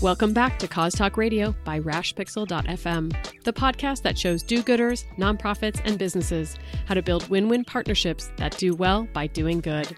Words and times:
Welcome 0.00 0.32
back 0.32 0.60
to 0.60 0.68
Cause 0.68 0.94
Talk 0.94 1.16
Radio 1.16 1.56
by 1.64 1.80
rashpixel.fm, 1.80 3.42
the 3.42 3.52
podcast 3.52 4.02
that 4.02 4.16
shows 4.16 4.44
do 4.44 4.62
gooders, 4.62 5.04
nonprofits, 5.16 5.80
and 5.84 5.98
businesses 5.98 6.56
how 6.86 6.94
to 6.94 7.02
build 7.02 7.28
win 7.28 7.48
win 7.48 7.64
partnerships 7.64 8.30
that 8.36 8.56
do 8.58 8.76
well 8.76 9.08
by 9.12 9.26
doing 9.26 9.58
good. 9.58 9.96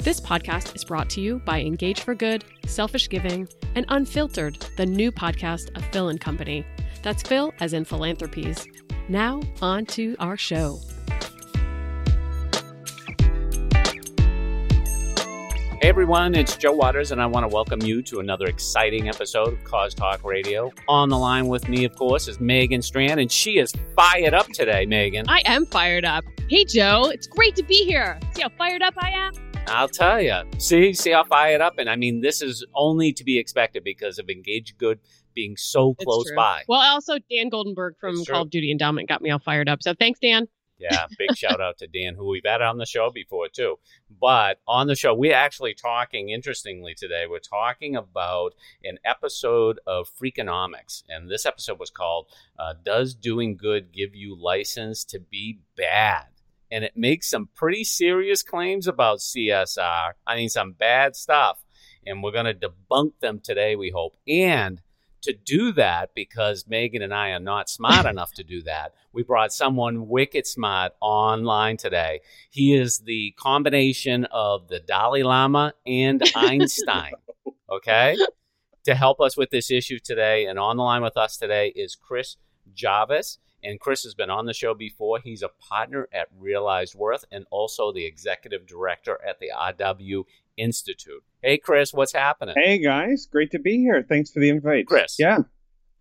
This 0.00 0.20
podcast 0.20 0.76
is 0.76 0.84
brought 0.84 1.08
to 1.10 1.22
you 1.22 1.38
by 1.46 1.62
Engage 1.62 2.02
for 2.02 2.14
Good, 2.14 2.44
Selfish 2.66 3.08
Giving, 3.08 3.48
and 3.74 3.86
Unfiltered, 3.88 4.66
the 4.76 4.84
new 4.84 5.10
podcast 5.10 5.74
of 5.78 5.84
Phil 5.92 6.10
and 6.10 6.20
Company. 6.20 6.66
That's 7.02 7.22
Phil 7.22 7.54
as 7.58 7.72
in 7.72 7.86
philanthropies. 7.86 8.66
Now, 9.08 9.40
on 9.62 9.86
to 9.86 10.14
our 10.18 10.36
show. 10.36 10.78
Hey 15.80 15.90
everyone, 15.90 16.34
it's 16.34 16.56
Joe 16.56 16.72
Waters, 16.72 17.12
and 17.12 17.22
I 17.22 17.26
want 17.26 17.44
to 17.44 17.54
welcome 17.54 17.80
you 17.82 18.02
to 18.02 18.18
another 18.18 18.46
exciting 18.46 19.08
episode 19.08 19.52
of 19.52 19.62
Cause 19.62 19.94
Talk 19.94 20.24
Radio. 20.24 20.72
On 20.88 21.08
the 21.08 21.16
line 21.16 21.46
with 21.46 21.68
me, 21.68 21.84
of 21.84 21.94
course, 21.94 22.26
is 22.26 22.40
Megan 22.40 22.82
Strand, 22.82 23.20
and 23.20 23.30
she 23.30 23.58
is 23.58 23.72
fired 23.94 24.34
up 24.34 24.48
today, 24.48 24.86
Megan. 24.86 25.26
I 25.28 25.40
am 25.44 25.66
fired 25.66 26.04
up. 26.04 26.24
Hey 26.48 26.64
Joe, 26.64 27.10
it's 27.14 27.28
great 27.28 27.54
to 27.54 27.62
be 27.62 27.84
here. 27.84 28.18
See 28.34 28.42
how 28.42 28.48
fired 28.58 28.82
up 28.82 28.94
I 28.98 29.10
am? 29.10 29.32
I'll 29.68 29.86
tell 29.86 30.20
you. 30.20 30.42
See, 30.58 30.92
see 30.94 31.12
how 31.12 31.22
fired 31.22 31.60
up, 31.60 31.78
and 31.78 31.88
I 31.88 31.94
mean, 31.94 32.22
this 32.22 32.42
is 32.42 32.66
only 32.74 33.12
to 33.12 33.22
be 33.22 33.38
expected 33.38 33.84
because 33.84 34.18
of 34.18 34.28
Engage 34.28 34.76
Good 34.78 34.98
being 35.32 35.56
so 35.56 35.94
close 35.94 36.28
by. 36.34 36.64
Well, 36.66 36.80
also 36.80 37.18
Dan 37.30 37.50
Goldenberg 37.50 37.92
from 38.00 38.24
Call 38.24 38.42
of 38.42 38.50
Duty 38.50 38.72
Endowment 38.72 39.08
got 39.08 39.22
me 39.22 39.30
all 39.30 39.38
fired 39.38 39.68
up. 39.68 39.84
So 39.84 39.94
thanks, 39.94 40.18
Dan. 40.18 40.48
Yeah, 40.78 41.06
big 41.18 41.36
shout 41.36 41.60
out 41.60 41.78
to 41.78 41.88
Dan, 41.88 42.14
who 42.14 42.28
we've 42.28 42.42
had 42.44 42.62
on 42.62 42.78
the 42.78 42.86
show 42.86 43.10
before 43.10 43.48
too. 43.48 43.78
But 44.20 44.60
on 44.66 44.86
the 44.86 44.94
show, 44.94 45.12
we're 45.12 45.34
actually 45.34 45.74
talking, 45.74 46.28
interestingly, 46.28 46.94
today, 46.94 47.26
we're 47.28 47.40
talking 47.40 47.96
about 47.96 48.54
an 48.84 48.98
episode 49.04 49.80
of 49.86 50.08
Freakonomics. 50.14 51.02
And 51.08 51.28
this 51.28 51.46
episode 51.46 51.80
was 51.80 51.90
called 51.90 52.28
uh, 52.58 52.74
Does 52.84 53.14
Doing 53.14 53.56
Good 53.56 53.92
Give 53.92 54.14
You 54.14 54.40
License 54.40 55.04
to 55.06 55.18
Be 55.18 55.58
Bad? 55.76 56.26
And 56.70 56.84
it 56.84 56.96
makes 56.96 57.28
some 57.28 57.48
pretty 57.56 57.82
serious 57.82 58.42
claims 58.42 58.86
about 58.86 59.18
CSR. 59.18 60.12
I 60.26 60.36
mean, 60.36 60.48
some 60.48 60.72
bad 60.72 61.16
stuff. 61.16 61.64
And 62.06 62.22
we're 62.22 62.32
going 62.32 62.46
to 62.46 62.54
debunk 62.54 63.12
them 63.20 63.40
today, 63.42 63.74
we 63.74 63.90
hope. 63.90 64.16
And 64.28 64.80
to 65.22 65.32
do 65.32 65.72
that 65.72 66.10
because 66.14 66.66
Megan 66.68 67.02
and 67.02 67.12
I 67.12 67.30
are 67.30 67.40
not 67.40 67.68
smart 67.68 68.06
enough 68.10 68.32
to 68.34 68.44
do 68.44 68.62
that. 68.62 68.94
We 69.12 69.22
brought 69.22 69.52
someone 69.52 70.08
wicked 70.08 70.46
smart 70.46 70.92
online 71.00 71.76
today. 71.76 72.20
He 72.50 72.74
is 72.74 73.00
the 73.00 73.34
combination 73.38 74.26
of 74.26 74.68
the 74.68 74.80
Dalai 74.80 75.22
Lama 75.22 75.74
and 75.86 76.22
Einstein. 76.34 77.12
Okay? 77.70 78.16
To 78.84 78.94
help 78.94 79.20
us 79.20 79.36
with 79.36 79.50
this 79.50 79.70
issue 79.70 79.98
today 79.98 80.46
and 80.46 80.58
on 80.58 80.76
the 80.76 80.82
line 80.82 81.02
with 81.02 81.16
us 81.16 81.36
today 81.36 81.68
is 81.68 81.94
Chris 81.94 82.36
Jarvis. 82.74 83.38
And 83.62 83.80
Chris 83.80 84.04
has 84.04 84.14
been 84.14 84.30
on 84.30 84.46
the 84.46 84.54
show 84.54 84.72
before. 84.72 85.18
He's 85.18 85.42
a 85.42 85.48
partner 85.48 86.08
at 86.12 86.28
Realized 86.38 86.94
Worth 86.94 87.24
and 87.32 87.44
also 87.50 87.92
the 87.92 88.06
executive 88.06 88.66
director 88.66 89.18
at 89.26 89.40
the 89.40 89.50
RW 89.54 90.24
Institute. 90.58 91.22
Hey, 91.42 91.58
Chris, 91.58 91.92
what's 91.92 92.12
happening? 92.12 92.54
Hey, 92.56 92.78
guys. 92.78 93.26
Great 93.30 93.50
to 93.52 93.58
be 93.58 93.78
here. 93.78 94.04
Thanks 94.08 94.30
for 94.30 94.40
the 94.40 94.48
invite. 94.48 94.86
Chris. 94.86 95.16
Yeah. 95.18 95.38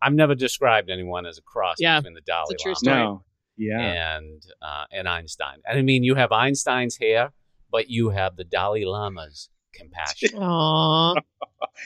I've 0.01 0.13
never 0.13 0.35
described 0.35 0.89
anyone 0.89 1.25
as 1.25 1.37
a 1.37 1.41
cross 1.41 1.77
yeah, 1.79 1.99
between 1.99 2.13
the 2.13 2.21
Dalai 2.21 2.55
true 2.59 2.71
Lama 2.71 2.75
story. 2.75 2.95
No. 2.97 3.23
Yeah. 3.57 4.17
and 4.17 4.41
uh, 4.61 4.85
and 4.91 5.07
Einstein. 5.09 5.57
And 5.65 5.79
I 5.79 5.81
mean, 5.81 6.03
you 6.03 6.13
have 6.15 6.31
Einstein's 6.31 6.97
hair, 6.97 7.31
but 7.71 7.89
you 7.89 8.09
have 8.11 8.35
the 8.35 8.43
Dalai 8.43 8.85
Lama's 8.85 9.49
compassion. 9.73 10.29
Aww. 10.39 11.15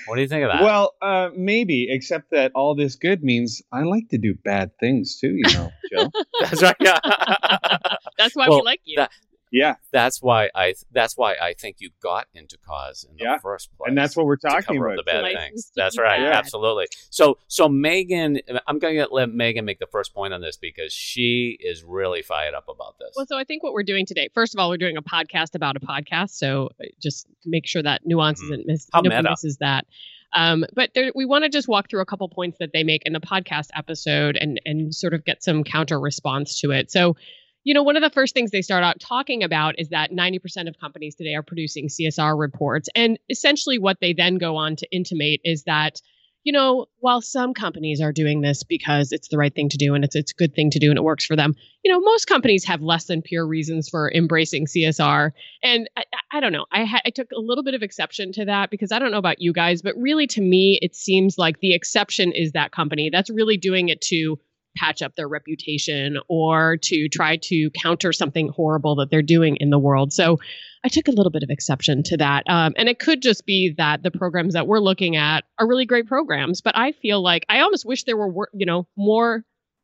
What 0.08 0.16
do 0.16 0.22
you 0.22 0.28
think 0.28 0.44
of 0.44 0.52
that? 0.52 0.62
Well, 0.62 0.94
uh, 1.02 1.30
maybe, 1.36 1.88
except 1.90 2.32
that 2.32 2.52
all 2.56 2.76
this 2.76 2.96
good 2.96 3.24
means 3.24 3.62
I 3.72 3.84
like 3.84 4.10
to 4.10 4.18
do 4.18 4.34
bad 4.44 4.72
things 4.80 5.18
too, 5.18 5.34
you 5.36 5.54
know, 5.54 5.70
Joe. 5.94 6.10
that's 6.42 6.62
right. 6.62 6.76
Yeah. 6.82 7.00
That's 8.18 8.36
why 8.36 8.48
Well, 8.50 8.60
we 8.60 8.66
like 8.66 8.82
you. 8.84 8.98
that- 8.98 9.12
yeah. 9.52 9.76
that's 9.92 10.22
why 10.22 10.50
I. 10.56 10.74
That's 10.92 11.18
why 11.18 11.36
I 11.42 11.54
think 11.54 11.78
you 11.80 11.90
got 12.02 12.28
into 12.34 12.58
cause 12.58 13.06
in 13.10 13.18
the 13.18 13.24
Yeah. 13.24 13.38
first 13.40 13.70
place. 13.78 13.90
And 13.90 13.98
that's 13.98 14.16
what 14.16 14.26
we're 14.26 14.38
to 14.38 14.48
talking 14.48 14.78
cover 14.78 14.88
about. 14.88 15.00
up 15.00 15.06
the 15.06 15.12
bad 15.12 15.36
things. 15.36 15.72
That's 15.76 15.98
right. 15.98 16.20
bad. 16.20 16.34
Absolutely. 16.34 16.88
So, 17.10 17.38
so 17.48 17.68
Megan, 17.68 18.40
I'm 18.68 18.80
going 18.80 18.96
to 18.96 19.08
let 19.12 19.30
Megan 19.30 19.66
make 19.66 19.80
the 19.80 19.88
first 19.88 20.14
point 20.14 20.34
on 20.34 20.42
this 20.42 20.58
because 20.58 20.94
she 20.94 21.58
is 21.60 21.84
really 21.84 22.22
fired 22.22 22.54
up 22.54 22.70
about 22.70 22.98
this. 23.00 23.12
Well, 23.16 23.26
so 23.28 23.38
I 23.38 23.44
think 23.44 23.64
what 23.64 23.74
we're 23.74 23.84
doing 23.84 24.06
today, 24.06 24.30
first 24.34 24.54
of 24.56 24.60
all, 24.60 24.70
we're 24.70 24.78
doing 24.78 24.98
a 24.98 25.02
podcast 25.02 25.56
about 25.56 25.76
a 25.76 25.80
podcast. 25.80 26.32
So 26.32 26.70
uh, 26.80 26.86
just 27.02 27.28
make 27.46 27.68
sure 27.68 27.84
that 27.84 28.06
nuance 28.06 28.42
isn't 28.42 28.66
missed. 28.66 28.88
Mm-hmm. 28.88 28.98
How 28.98 29.02
nobody 29.02 29.22
meta. 29.24 29.30
misses 29.32 29.58
that. 29.58 29.86
Um, 30.34 30.66
but 30.74 30.92
there, 30.96 31.12
we 31.14 31.26
want 31.26 31.44
to 31.44 31.50
just 31.50 31.68
walk 31.68 31.90
through 31.90 32.00
a 32.00 32.06
couple 32.06 32.30
points 32.30 32.58
that 32.60 32.72
they 32.72 32.84
make 32.84 33.02
in 33.06 33.12
the 33.12 33.20
podcast 33.20 33.68
episode 33.76 34.38
and 34.38 34.62
and 34.66 34.96
sort 34.96 35.14
of 35.14 35.26
get 35.26 35.44
some 35.44 35.66
counter 35.66 36.00
response 36.00 36.62
to 36.62 36.72
it. 36.72 36.90
So, 36.90 37.18
you 37.64 37.74
know, 37.74 37.84
one 37.84 37.96
of 37.96 38.02
the 38.04 38.10
first 38.10 38.34
things 38.34 38.52
they 38.52 38.62
start 38.62 38.84
out 38.84 39.00
talking 39.00 39.44
about 39.44 39.76
is 39.80 39.90
that 39.90 40.12
90% 40.12 40.68
of 40.68 40.80
companies 40.80 41.16
today 41.16 41.36
are 41.36 41.44
producing 41.44 41.88
CSR 41.88 42.38
reports. 42.38 42.90
And 42.96 43.20
essentially 43.30 43.78
what 43.78 43.98
they 44.02 44.14
then 44.14 44.38
go 44.38 44.56
on 44.56 44.76
to 44.78 44.88
intimate 44.92 45.42
is 45.44 45.64
that 45.64 46.02
you 46.44 46.52
know, 46.52 46.88
while 47.00 47.22
some 47.22 47.54
companies 47.54 48.02
are 48.02 48.12
doing 48.12 48.42
this 48.42 48.64
because 48.64 49.12
it's 49.12 49.28
the 49.28 49.38
right 49.38 49.54
thing 49.54 49.70
to 49.70 49.78
do 49.78 49.94
and 49.94 50.04
it's 50.04 50.16
it's 50.16 50.32
a 50.32 50.36
good 50.36 50.56
thing 50.56 50.72
to 50.72 50.80
do 50.80 50.90
and 50.90 50.98
it 50.98 51.04
works 51.04 51.26
for 51.26 51.36
them, 51.36 51.54
you 51.84 51.92
know, 51.92 52.00
most 52.00 52.26
companies 52.26 52.66
have 52.66 52.82
less 52.82 53.06
than 53.06 53.22
pure 53.22 53.46
reasons 53.46 53.88
for 53.90 54.12
embracing 54.12 54.66
CSR. 54.66 55.32
And 55.62 55.90
I, 55.96 56.04
I- 56.32 56.40
don't 56.40 56.52
know, 56.52 56.66
I, 56.72 56.86
ha- 56.86 57.02
I 57.06 57.12
took 57.12 57.30
a 57.32 57.40
little 57.40 57.64
bit 57.64 57.76
of 57.76 57.84
exception 57.84 58.32
to 58.34 58.46
that 58.46 58.72
because 58.72 58.92
I 58.92 58.98
don't 58.98 59.12
know 59.12 59.20
about 59.20 59.42
you 59.42 59.54
guys, 59.54 59.84
but 59.84 59.94
really 59.96 60.26
to 60.28 60.42
me, 60.42 60.80
it 60.82 60.96
seems 60.96 61.38
like 61.38 61.60
the 61.60 61.76
exception 61.76 62.32
is 62.32 62.54
that 62.54 62.72
company 62.72 63.10
that's 63.12 63.30
really 63.30 63.58
doing 63.58 63.90
it 63.90 64.02
to 64.02 64.40
patch 64.76 65.02
up 65.02 65.16
their 65.16 65.28
reputation 65.28 66.18
or 66.30 66.78
to 66.78 67.10
try 67.10 67.38
to 67.38 67.70
counter 67.72 68.14
something 68.14 68.50
horrible 68.50 68.96
that 68.96 69.10
they're 69.10 69.22
doing 69.22 69.58
in 69.60 69.70
the 69.70 69.80
world. 69.80 70.14
So 70.14 70.40
I 70.84 70.88
took 70.88 71.08
a 71.08 71.12
little 71.12 71.32
bit 71.32 71.44
of 71.44 71.50
exception 71.50 72.04
to 72.04 72.18
that. 72.18 72.44
Um, 72.50 72.74
and 72.76 72.90
it 72.90 73.00
could 73.00 73.22
just 73.22 73.46
be 73.46 73.74
that 73.78 74.02
the 74.02 74.12
programs 74.12 74.54
that 74.54 74.68
we're 74.68 74.80
looking 74.80 75.16
at 75.16 75.44
are 75.60 75.68
really 75.68 75.86
great 75.86 76.08
programs. 76.08 76.62
But 76.62 76.78
I 76.78 76.92
feel 76.92 77.22
like 77.22 77.46
I 77.50 77.60
almost 77.60 77.86
wish 77.86 78.04
there 78.04 78.18
were, 78.18 78.50
you 78.54 78.66
know, 78.66 78.88
more 78.98 79.44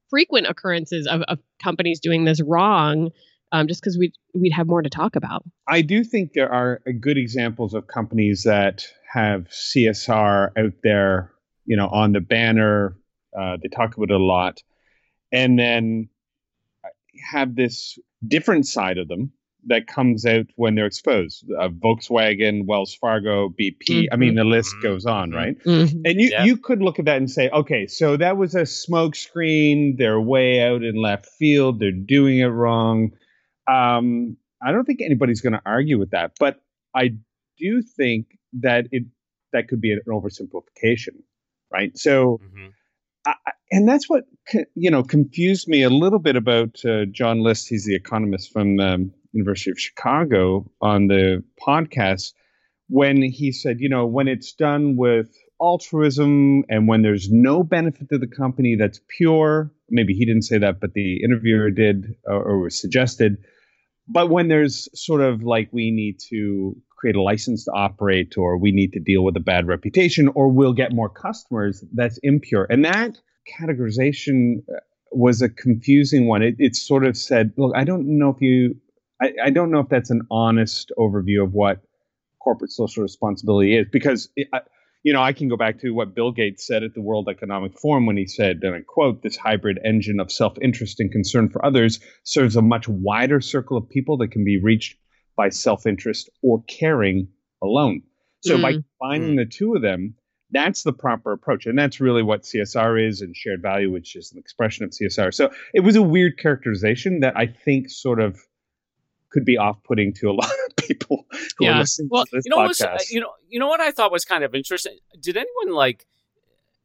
frequent 0.09 0.47
occurrences 0.47 1.05
of, 1.05 1.21
of 1.23 1.39
companies 1.61 1.99
doing 1.99 2.25
this 2.25 2.41
wrong, 2.41 3.11
um, 3.51 3.67
just 3.67 3.81
because 3.81 3.97
we'd, 3.97 4.13
we'd 4.33 4.53
have 4.53 4.67
more 4.67 4.81
to 4.81 4.89
talk 4.89 5.15
about. 5.15 5.43
I 5.67 5.81
do 5.81 6.03
think 6.03 6.33
there 6.33 6.51
are 6.51 6.81
uh, 6.87 6.91
good 6.99 7.17
examples 7.17 7.73
of 7.73 7.87
companies 7.87 8.43
that 8.43 8.85
have 9.13 9.47
CSR 9.49 10.49
out 10.57 10.73
there, 10.83 11.31
you 11.65 11.77
know, 11.77 11.87
on 11.89 12.13
the 12.13 12.21
banner. 12.21 12.97
Uh, 13.37 13.57
they 13.61 13.69
talk 13.69 13.95
about 13.95 14.09
it 14.09 14.19
a 14.19 14.23
lot. 14.23 14.63
And 15.31 15.57
then 15.59 16.09
uh, 16.83 16.89
have 17.31 17.55
this 17.55 17.97
different 18.27 18.65
side 18.67 18.97
of 18.97 19.07
them 19.07 19.31
that 19.65 19.85
comes 19.87 20.25
out 20.25 20.45
when 20.55 20.75
they're 20.75 20.85
exposed. 20.85 21.43
Uh, 21.59 21.67
Volkswagen, 21.67 22.65
Wells 22.65 22.93
Fargo, 22.95 23.49
BP. 23.49 24.07
I 24.11 24.15
mean, 24.15 24.35
the 24.35 24.45
list 24.45 24.73
Mhm. 24.77 24.81
goes 24.83 25.05
on, 25.05 25.31
right? 25.31 25.57
Mm-hmm. 25.65 26.01
And 26.05 26.21
you, 26.21 26.29
Yeah. 26.29 26.45
you 26.45 26.55
could 26.57 26.81
look 26.81 26.99
at 26.99 27.05
that 27.05 27.17
and 27.17 27.29
say, 27.29 27.49
okay, 27.49 27.85
so 27.87 28.15
that 28.15 28.37
was 28.37 28.55
a 28.55 28.61
smokescreen. 28.61 29.97
They're 29.97 30.21
way 30.21 30.61
out 30.61 30.83
in 30.83 30.95
left 30.95 31.25
field. 31.37 31.79
They're 31.79 31.91
doing 31.91 32.39
it 32.39 32.45
wrong. 32.45 33.11
Um, 33.67 34.37
I 34.61 34.71
don't 34.71 34.85
think 34.85 35.01
anybody's 35.01 35.41
going 35.41 35.53
to 35.53 35.61
argue 35.65 35.99
with 35.99 36.11
that, 36.11 36.33
but 36.39 36.61
I 36.95 37.15
do 37.57 37.81
think 37.81 38.37
that 38.61 38.87
it 38.91 39.03
that 39.53 39.67
could 39.67 39.81
be 39.81 39.91
an 39.91 40.01
oversimplification, 40.07 41.23
right? 41.71 41.97
So, 41.97 42.39
Mhm. 42.53 42.71
I, 43.27 43.51
and 43.71 43.87
that's 43.87 44.09
what 44.09 44.23
you 44.75 44.89
know 44.91 45.03
confused 45.03 45.67
me 45.67 45.83
a 45.83 45.89
little 45.89 46.19
bit 46.19 46.35
about 46.35 46.83
uh, 46.85 47.05
John 47.05 47.41
List. 47.41 47.67
He's 47.67 47.85
the 47.85 47.95
economist 47.95 48.51
from 48.51 48.77
the 48.77 49.09
University 49.33 49.71
of 49.71 49.79
Chicago 49.79 50.69
on 50.81 51.07
the 51.07 51.43
podcast 51.65 52.33
when 52.89 53.21
he 53.21 53.51
said, 53.51 53.79
you 53.79 53.89
know, 53.89 54.05
when 54.05 54.27
it's 54.27 54.53
done 54.53 54.95
with 54.95 55.29
altruism 55.59 56.63
and 56.69 56.87
when 56.87 57.01
there's 57.01 57.29
no 57.31 57.63
benefit 57.63 58.09
to 58.09 58.17
the 58.17 58.27
company 58.27 58.75
that's 58.75 59.01
pure. 59.07 59.71
Maybe 59.89 60.13
he 60.13 60.25
didn't 60.25 60.43
say 60.43 60.57
that, 60.59 60.79
but 60.79 60.93
the 60.93 61.23
interviewer 61.23 61.69
did 61.69 62.15
or, 62.25 62.43
or 62.43 62.59
was 62.59 62.79
suggested. 62.79 63.37
But 64.07 64.29
when 64.29 64.47
there's 64.47 64.87
sort 64.93 65.21
of 65.21 65.43
like 65.43 65.69
we 65.71 65.91
need 65.91 66.19
to 66.29 66.75
create 66.97 67.15
a 67.15 67.21
license 67.21 67.65
to 67.65 67.71
operate 67.71 68.37
or 68.37 68.57
we 68.57 68.71
need 68.71 68.91
to 68.93 68.99
deal 68.99 69.23
with 69.23 69.37
a 69.37 69.41
bad 69.41 69.67
reputation 69.67 70.27
or 70.29 70.49
we'll 70.49 70.73
get 70.73 70.93
more 70.93 71.09
customers, 71.09 71.83
that's 71.93 72.17
impure. 72.23 72.65
And 72.69 72.83
that 72.85 73.17
categorization 73.59 74.63
uh, 74.69 74.79
was 75.11 75.41
a 75.41 75.49
confusing 75.49 76.27
one. 76.27 76.41
It, 76.41 76.55
it 76.57 76.75
sort 76.75 77.05
of 77.05 77.15
said, 77.15 77.53
look, 77.55 77.73
I 77.75 77.83
don't 77.83 78.17
know 78.17 78.29
if 78.29 78.41
you, 78.41 78.75
I, 79.21 79.33
I 79.45 79.49
don't 79.51 79.71
know 79.71 79.79
if 79.79 79.89
that's 79.89 80.09
an 80.09 80.23
honest 80.31 80.91
overview 80.97 81.43
of 81.43 81.53
what 81.53 81.81
corporate 82.43 82.71
social 82.71 83.03
responsibility 83.03 83.77
is 83.77 83.87
because 83.91 84.29
it, 84.35 84.47
I, 84.53 84.61
you 85.03 85.13
know, 85.13 85.21
I 85.21 85.31
can 85.31 85.47
go 85.47 85.55
back 85.55 85.79
to 85.81 85.91
what 85.91 86.15
Bill 86.15 86.31
Gates 86.31 86.65
said 86.65 86.83
at 86.83 86.93
the 86.93 87.01
World 87.01 87.29
Economic 87.29 87.79
Forum 87.79 88.05
when 88.05 88.17
he 88.17 88.25
said, 88.25 88.59
and 88.63 88.75
I 88.75 88.81
quote, 88.81 89.21
this 89.21 89.37
hybrid 89.37 89.79
engine 89.85 90.19
of 90.19 90.31
self 90.31 90.57
interest 90.61 90.99
and 90.99 91.11
concern 91.11 91.49
for 91.49 91.63
others 91.63 91.99
serves 92.23 92.55
a 92.55 92.61
much 92.61 92.87
wider 92.89 93.39
circle 93.39 93.77
of 93.77 93.87
people 93.87 94.17
that 94.17 94.31
can 94.31 94.43
be 94.43 94.59
reached 94.59 94.97
by 95.37 95.49
self 95.49 95.85
interest 95.85 96.29
or 96.41 96.61
caring 96.67 97.29
alone. 97.63 98.01
So 98.41 98.57
by 98.61 98.73
Mm. 98.73 98.83
combining 98.99 99.35
the 99.37 99.45
two 99.45 99.75
of 99.75 99.81
them, 99.81 100.15
That's 100.49 100.83
the 100.83 100.93
proper 100.93 101.33
approach. 101.33 101.65
And 101.65 101.77
that's 101.77 101.99
really 101.99 102.23
what 102.23 102.43
CSR 102.45 102.97
is 103.05 103.19
and 103.21 103.35
shared 103.35 103.61
value, 103.61 103.91
which 103.91 104.15
is 104.15 104.31
an 104.31 104.37
expression 104.39 104.85
of 104.85 104.91
CSR. 104.93 105.33
So 105.33 105.51
it 105.73 105.81
was 105.81 105.97
a 105.97 106.01
weird 106.01 106.37
characterization 106.37 107.19
that 107.19 107.35
I 107.35 107.47
think 107.47 107.89
sort 107.89 108.21
of 108.21 108.39
could 109.29 109.43
be 109.43 109.57
off-putting 109.57 110.13
to 110.13 110.29
a 110.29 110.31
lot 110.41 110.49
of 110.69 110.75
people 110.87 111.25
who 111.57 111.65
Yeah. 111.65 111.75
are 111.75 111.79
listening 111.79 112.07
Well, 112.09 112.23
to 112.25 112.29
this 112.37 112.45
you 112.45 112.51
know, 112.51 112.55
what 112.57 112.67
was, 112.69 113.11
you 113.11 113.19
know, 113.19 113.33
you 113.49 113.59
know 113.59 113.67
what 113.67 113.81
I 113.81 113.91
thought 113.91 114.09
was 114.09 114.23
kind 114.23 114.45
of 114.45 114.55
interesting. 114.55 114.97
Did 115.19 115.35
anyone 115.35 115.75
like 115.75 116.07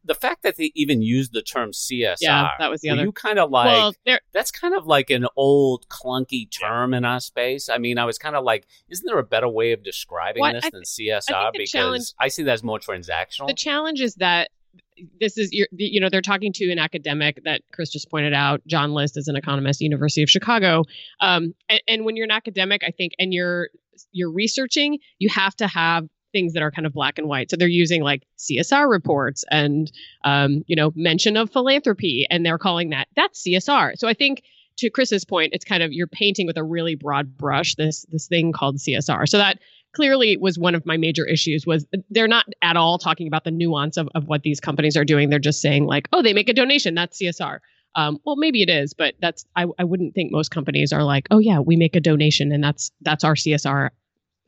the 0.05 0.15
fact 0.15 0.43
that 0.43 0.57
they 0.57 0.73
even 0.75 1.03
used 1.03 1.33
the 1.33 1.43
term 1.43 1.71
CSR? 1.73 2.17
Yeah, 2.21 2.49
that 2.59 2.71
was 2.71 2.81
the 2.81 2.91
other. 2.91 3.03
you 3.03 3.13
kind 3.13 3.39
of 3.39 3.51
like 3.51 3.67
well, 3.67 3.95
that's 4.33 4.51
kind 4.51 4.75
of 4.75 4.87
like 4.87 5.11
an 5.11 5.27
old 5.37 5.89
clunky 5.89 6.49
term 6.51 6.95
in 6.95 7.05
our 7.05 7.21
space. 7.21 7.69
I 7.69 7.79
mean, 7.79 7.99
I 7.99 8.05
was 8.05 8.19
kind 8.19 8.35
of 8.37 8.45
like, 8.45 8.67
isn't 8.89 9.07
there 9.07 9.19
a 9.19 9.25
better 9.25 9.49
way 9.49 9.73
of 9.73 9.83
describing 9.83 10.41
Well, 10.41 10.53
this 10.55 10.65
I 10.65 10.71
than 10.71 10.83
CSR? 10.83 11.53
the 11.53 11.59
because 11.59 12.15
I 12.19 12.29
see 12.29 12.43
that 12.45 12.53
as 12.53 12.63
more 12.63 12.79
transactional. 12.79 13.47
the 13.47 13.55
challenge 13.55 14.01
is 14.01 14.15
that 14.17 14.51
this 15.21 15.39
is 15.39 15.53
you're- 15.53 15.69
you 15.73 16.01
know 16.01 16.09
they're 16.11 16.21
talking 16.21 16.53
to 16.53 16.71
an 16.71 16.79
academic 16.79 17.43
that 17.45 17.63
chris 17.73 17.91
just 17.91 18.11
pointed 18.11 18.33
out 18.35 18.61
john 18.67 18.93
list 18.93 19.17
is 19.17 19.27
an 19.27 19.37
economist 19.37 19.81
university 19.81 20.23
of 20.23 20.29
chicago 20.31 20.85
um, 21.21 21.55
and, 21.69 21.83
and 21.89 22.05
when 22.05 22.15
you're 22.15 22.25
an 22.25 22.31
academic 22.31 22.83
i 22.87 22.91
think 22.91 23.13
and 23.19 23.33
you're 23.33 23.69
you're 24.13 24.31
researching 24.31 24.99
you 25.19 25.29
have 25.31 25.55
to 25.57 25.67
have 25.67 26.05
things 26.33 26.53
that 26.55 26.63
are 26.63 26.71
kind 26.71 26.87
of 26.87 26.93
black 26.93 27.19
and 27.19 27.29
white. 27.29 27.51
So 27.51 27.57
they're 27.57 27.69
using 27.69 28.03
like 28.03 28.25
csr 28.39 28.91
reports 28.91 29.45
and 29.51 29.93
um, 30.25 30.63
you 30.67 30.77
know 30.77 30.93
mention 30.97 31.37
of 31.37 31.51
philanthropy 31.51 32.27
and 32.31 32.45
they're 32.45 32.59
calling 32.59 32.91
that 32.91 33.09
that's 33.15 33.43
csr 33.47 33.97
so 33.97 34.09
i 34.09 34.15
think 34.15 34.43
to 34.77 34.91
chris's 34.91 35.25
point 35.25 35.53
it's 35.53 35.65
kind 35.65 35.83
of 35.83 35.93
you're 35.93 36.07
painting 36.07 36.47
with 36.47 36.57
a 36.57 36.65
really 36.65 36.95
broad 36.95 37.37
brush 37.37 37.75
this 37.77 38.05
this 38.11 38.27
thing 38.27 38.53
called 38.53 38.77
csr 38.79 39.29
so 39.29 39.39
that 39.39 39.59
clearly 39.95 40.37
was 40.39 40.59
one 40.59 40.75
of 40.75 40.85
my 40.87 40.97
major 40.97 41.27
issues 41.27 41.67
was 41.67 41.87
they're 42.11 42.29
not 42.29 42.47
at 42.63 42.77
all 42.77 42.99
talking 42.99 43.27
about 43.27 43.45
the 43.45 43.51
nuance 43.51 43.97
of, 43.97 44.09
of 44.15 44.27
what 44.27 44.43
these 44.43 44.59
companies 44.59 44.97
are 44.97 45.05
doing. 45.05 45.29
They're 45.29 45.39
just 45.39 45.61
saying 45.61 45.85
like 45.85 46.09
oh 46.13 46.23
they 46.23 46.33
make 46.33 46.49
a 46.49 46.55
donation. 46.55 46.95
That's 46.95 47.21
csr 47.21 47.59
um, 47.95 48.19
well 48.25 48.37
maybe 48.37 48.63
it 48.63 48.71
is 48.71 48.95
but 48.95 49.15
that's 49.21 49.45
I, 49.55 49.67
I 49.79 49.85
wouldn't 49.85 50.15
think 50.15 50.33
most 50.33 50.51
companies 50.51 50.93
are 50.93 51.05
like 51.05 51.29
oh 51.31 51.39
yeah 51.39 51.61
we 51.61 51.77
make 51.77 51.95
a 51.95 52.01
donation 52.01 52.51
and 52.51 52.65
that's 52.65 52.91
that's 53.03 53.23
our 53.23 53.35
csr 53.35 53.91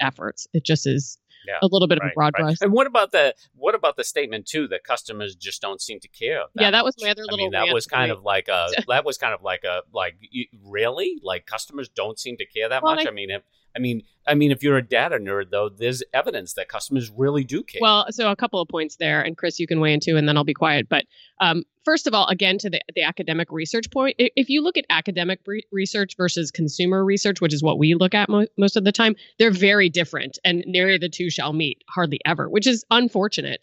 efforts. 0.00 0.46
It 0.52 0.64
just 0.64 0.86
is 0.86 1.18
Yeah, 1.46 1.58
a 1.62 1.66
little 1.66 1.88
bit 1.88 1.98
of 1.98 2.04
a 2.04 2.10
broad 2.14 2.32
right. 2.34 2.42
brush 2.44 2.56
And 2.60 2.72
what 2.72 2.86
about 2.86 3.12
the 3.12 3.34
what 3.54 3.74
about 3.74 3.96
the 3.96 4.04
statement 4.04 4.46
too 4.46 4.66
that 4.68 4.84
customers 4.84 5.34
just 5.34 5.60
don't 5.62 5.80
seem 5.80 6.00
to 6.00 6.08
care? 6.08 6.42
yeah 6.54 6.70
that 6.70 6.84
was 6.84 6.94
my 7.00 7.10
other 7.10 7.22
little. 7.22 7.34
I 7.34 7.44
little 7.44 7.50
mean, 7.50 7.66
that 7.66 7.74
was 7.74 7.86
kind 7.86 8.10
of 8.10 8.22
like 8.22 8.48
a 8.48 8.68
that 8.88 9.04
was 9.04 9.18
kind 9.18 9.34
of 9.34 9.42
like 9.42 9.64
a 9.64 9.82
like 9.92 10.16
really 10.66 11.20
like 11.22 11.46
customers 11.46 11.88
don't 11.88 12.18
seem 12.18 12.36
to 12.38 12.46
care 12.46 12.68
that 12.68 12.82
Well, 12.82 12.94
much. 12.94 13.06
I- 13.06 13.10
I, 13.10 13.12
mean, 13.12 13.30
if 13.30 13.42
I 13.76 13.80
mean, 13.80 14.02
I 14.26 14.34
mean, 14.34 14.50
if 14.50 14.62
you're 14.62 14.76
a 14.76 14.86
data 14.86 15.18
nerd 15.18 15.50
though, 15.50 15.68
there's 15.68 16.02
evidence 16.12 16.54
that 16.54 16.68
customers 16.68 17.10
really 17.10 17.44
do 17.44 17.62
care. 17.62 17.80
Well, 17.82 18.06
so 18.10 18.30
a 18.30 18.36
couple 18.36 18.60
of 18.60 18.68
points 18.68 18.96
there, 18.96 19.20
and 19.20 19.36
Chris, 19.36 19.58
you 19.58 19.66
can 19.66 19.80
weigh 19.80 19.92
in 19.92 20.00
too, 20.00 20.16
and 20.16 20.28
then 20.28 20.36
I'll 20.36 20.44
be 20.44 20.54
quiet. 20.54 20.88
But 20.88 21.04
um, 21.40 21.64
first 21.84 22.06
of 22.06 22.14
all, 22.14 22.26
again 22.28 22.58
to 22.58 22.70
the, 22.70 22.80
the 22.94 23.02
academic 23.02 23.48
research 23.50 23.90
point, 23.90 24.16
if 24.18 24.48
you 24.48 24.62
look 24.62 24.76
at 24.76 24.86
academic 24.90 25.40
re- 25.46 25.62
research 25.72 26.16
versus 26.16 26.50
consumer 26.50 27.04
research, 27.04 27.40
which 27.40 27.52
is 27.52 27.62
what 27.62 27.78
we 27.78 27.94
look 27.94 28.14
at 28.14 28.28
mo- 28.28 28.46
most 28.56 28.76
of 28.76 28.84
the 28.84 28.92
time, 28.92 29.14
they're 29.38 29.50
very 29.50 29.88
different, 29.88 30.38
and 30.44 30.64
nary 30.66 30.96
the 30.98 31.08
two 31.08 31.30
shall 31.30 31.52
meet, 31.52 31.82
hardly 31.88 32.20
ever, 32.24 32.48
which 32.48 32.66
is 32.66 32.84
unfortunate. 32.90 33.60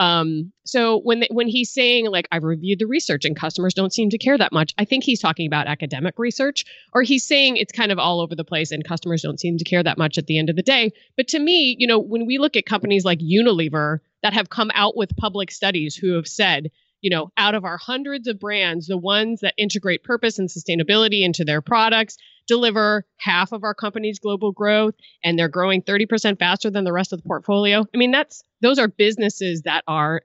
Um, 0.00 0.50
so 0.64 0.98
when 1.00 1.20
they, 1.20 1.28
when 1.30 1.46
he's 1.46 1.70
saying 1.70 2.06
like 2.06 2.26
I've 2.32 2.42
reviewed 2.42 2.78
the 2.78 2.86
research 2.86 3.26
and 3.26 3.36
customers 3.36 3.74
don't 3.74 3.92
seem 3.92 4.08
to 4.08 4.16
care 4.16 4.38
that 4.38 4.50
much, 4.50 4.72
I 4.78 4.86
think 4.86 5.04
he's 5.04 5.20
talking 5.20 5.46
about 5.46 5.66
academic 5.66 6.18
research, 6.18 6.64
or 6.94 7.02
he's 7.02 7.26
saying 7.26 7.58
it's 7.58 7.70
kind 7.70 7.92
of 7.92 7.98
all 7.98 8.22
over 8.22 8.34
the 8.34 8.42
place 8.42 8.72
and 8.72 8.82
customers 8.82 9.20
don't 9.20 9.38
seem 9.38 9.58
to 9.58 9.64
care 9.64 9.82
that 9.82 9.98
much 9.98 10.16
at 10.16 10.26
the 10.26 10.38
end 10.38 10.48
of 10.48 10.56
the 10.56 10.62
day. 10.62 10.90
But 11.18 11.28
to 11.28 11.38
me, 11.38 11.76
you 11.78 11.86
know, 11.86 11.98
when 11.98 12.24
we 12.24 12.38
look 12.38 12.56
at 12.56 12.64
companies 12.64 13.04
like 13.04 13.18
Unilever 13.18 13.98
that 14.22 14.32
have 14.32 14.48
come 14.48 14.70
out 14.72 14.96
with 14.96 15.14
public 15.18 15.50
studies 15.50 15.94
who 15.96 16.14
have 16.14 16.26
said, 16.26 16.70
you 17.02 17.10
know, 17.10 17.30
out 17.36 17.54
of 17.54 17.66
our 17.66 17.76
hundreds 17.76 18.26
of 18.26 18.40
brands, 18.40 18.86
the 18.86 18.96
ones 18.96 19.40
that 19.40 19.52
integrate 19.58 20.02
purpose 20.02 20.38
and 20.38 20.48
sustainability 20.48 21.22
into 21.22 21.44
their 21.44 21.60
products 21.60 22.16
deliver 22.46 23.04
half 23.18 23.52
of 23.52 23.64
our 23.64 23.74
company's 23.74 24.18
global 24.18 24.50
growth 24.50 24.94
and 25.22 25.38
they're 25.38 25.48
growing 25.48 25.82
30% 25.82 26.38
faster 26.38 26.70
than 26.70 26.84
the 26.84 26.92
rest 26.92 27.12
of 27.12 27.22
the 27.22 27.28
portfolio. 27.28 27.86
I 27.94 27.96
mean, 27.98 28.10
that's 28.10 28.42
those 28.60 28.78
are 28.78 28.88
businesses 28.88 29.62
that 29.62 29.84
are 29.86 30.22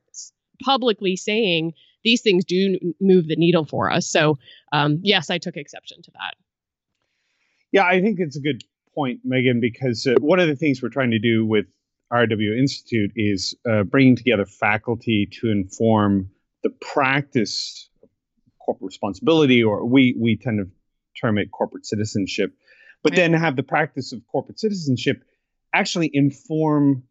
publicly 0.63 1.15
saying 1.15 1.73
these 2.03 2.21
things 2.21 2.45
do 2.45 2.77
move 3.01 3.27
the 3.27 3.35
needle 3.35 3.65
for 3.65 3.91
us. 3.91 4.07
So, 4.07 4.37
um, 4.71 4.99
yes, 5.01 5.29
I 5.29 5.37
took 5.37 5.57
exception 5.57 6.01
to 6.03 6.11
that. 6.11 6.35
Yeah, 7.71 7.85
I 7.85 7.99
think 8.01 8.19
it's 8.19 8.37
a 8.37 8.41
good 8.41 8.63
point, 8.93 9.21
Megan, 9.23 9.59
because 9.59 10.07
uh, 10.07 10.15
one 10.19 10.39
of 10.39 10.47
the 10.47 10.55
things 10.55 10.81
we're 10.81 10.89
trying 10.89 11.11
to 11.11 11.19
do 11.19 11.45
with 11.45 11.65
RW 12.13 12.57
Institute 12.57 13.11
is 13.15 13.55
uh, 13.69 13.83
bringing 13.83 14.15
together 14.15 14.45
faculty 14.45 15.27
to 15.41 15.49
inform 15.49 16.29
the 16.63 16.69
practice 16.69 17.89
of 18.03 18.09
corporate 18.59 18.87
responsibility, 18.87 19.63
or 19.63 19.85
we 19.85 20.15
we 20.17 20.37
tend 20.37 20.59
to 20.59 20.69
term 21.19 21.37
it 21.37 21.51
corporate 21.51 21.85
citizenship, 21.85 22.53
but 23.03 23.11
Right. 23.11 23.17
then 23.17 23.33
have 23.33 23.55
the 23.55 23.63
practice 23.63 24.13
of 24.13 24.21
corporate 24.27 24.59
citizenship 24.59 25.23
actually 25.73 26.09
inform 26.13 27.03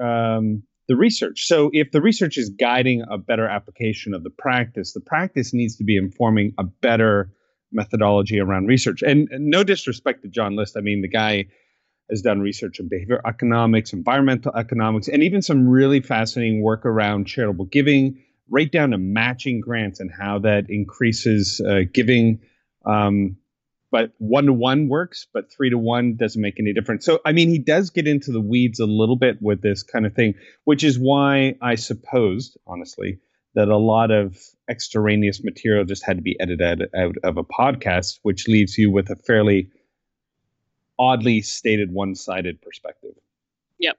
um, 0.00 0.62
the 0.88 0.96
research. 0.96 1.46
So 1.46 1.70
if 1.72 1.92
the 1.92 2.00
research 2.00 2.36
is 2.36 2.50
guiding 2.50 3.04
a 3.08 3.18
better 3.18 3.46
application 3.46 4.14
of 4.14 4.24
the 4.24 4.30
practice, 4.30 4.92
the 4.92 5.00
practice 5.00 5.54
needs 5.54 5.76
to 5.76 5.84
be 5.84 5.96
informing 5.96 6.54
a 6.58 6.64
better 6.64 7.30
methodology 7.72 8.40
around 8.40 8.66
research. 8.66 9.02
And, 9.02 9.28
and 9.30 9.46
no 9.46 9.62
disrespect 9.62 10.22
to 10.22 10.28
John 10.28 10.56
List. 10.56 10.76
I 10.76 10.80
mean, 10.80 11.02
the 11.02 11.08
guy 11.08 11.46
has 12.10 12.22
done 12.22 12.40
research 12.40 12.80
on 12.80 12.88
behavior 12.88 13.20
economics, 13.24 13.92
environmental 13.92 14.52
economics, 14.56 15.06
and 15.06 15.22
even 15.22 15.42
some 15.42 15.68
really 15.68 16.00
fascinating 16.00 16.60
work 16.60 16.84
around 16.84 17.26
charitable 17.26 17.66
giving, 17.66 18.20
right 18.48 18.72
down 18.72 18.90
to 18.90 18.98
matching 18.98 19.60
grants 19.60 20.00
and 20.00 20.10
how 20.10 20.40
that 20.40 20.68
increases 20.68 21.60
uh, 21.60 21.82
giving. 21.92 22.40
Um, 22.84 23.36
but 23.90 24.12
one 24.18 24.46
to 24.46 24.52
one 24.52 24.88
works, 24.88 25.26
but 25.32 25.50
three 25.52 25.70
to 25.70 25.78
one 25.78 26.16
doesn't 26.16 26.40
make 26.40 26.60
any 26.60 26.72
difference. 26.72 27.04
So, 27.04 27.20
I 27.24 27.32
mean, 27.32 27.48
he 27.48 27.58
does 27.58 27.90
get 27.90 28.06
into 28.06 28.32
the 28.32 28.40
weeds 28.40 28.80
a 28.80 28.86
little 28.86 29.16
bit 29.16 29.38
with 29.40 29.62
this 29.62 29.82
kind 29.82 30.06
of 30.06 30.14
thing, 30.14 30.34
which 30.64 30.84
is 30.84 30.98
why 30.98 31.56
I 31.60 31.74
supposed, 31.74 32.56
honestly, 32.66 33.18
that 33.54 33.68
a 33.68 33.76
lot 33.76 34.10
of 34.10 34.36
extraneous 34.68 35.42
material 35.42 35.84
just 35.84 36.04
had 36.04 36.16
to 36.18 36.22
be 36.22 36.38
edited 36.38 36.88
out 36.94 37.16
of 37.24 37.36
a 37.36 37.42
podcast, 37.44 38.20
which 38.22 38.46
leaves 38.46 38.78
you 38.78 38.90
with 38.90 39.10
a 39.10 39.16
fairly 39.16 39.70
oddly 40.98 41.40
stated 41.40 41.90
one 41.92 42.14
sided 42.14 42.60
perspective. 42.62 43.14
Yep. 43.78 43.96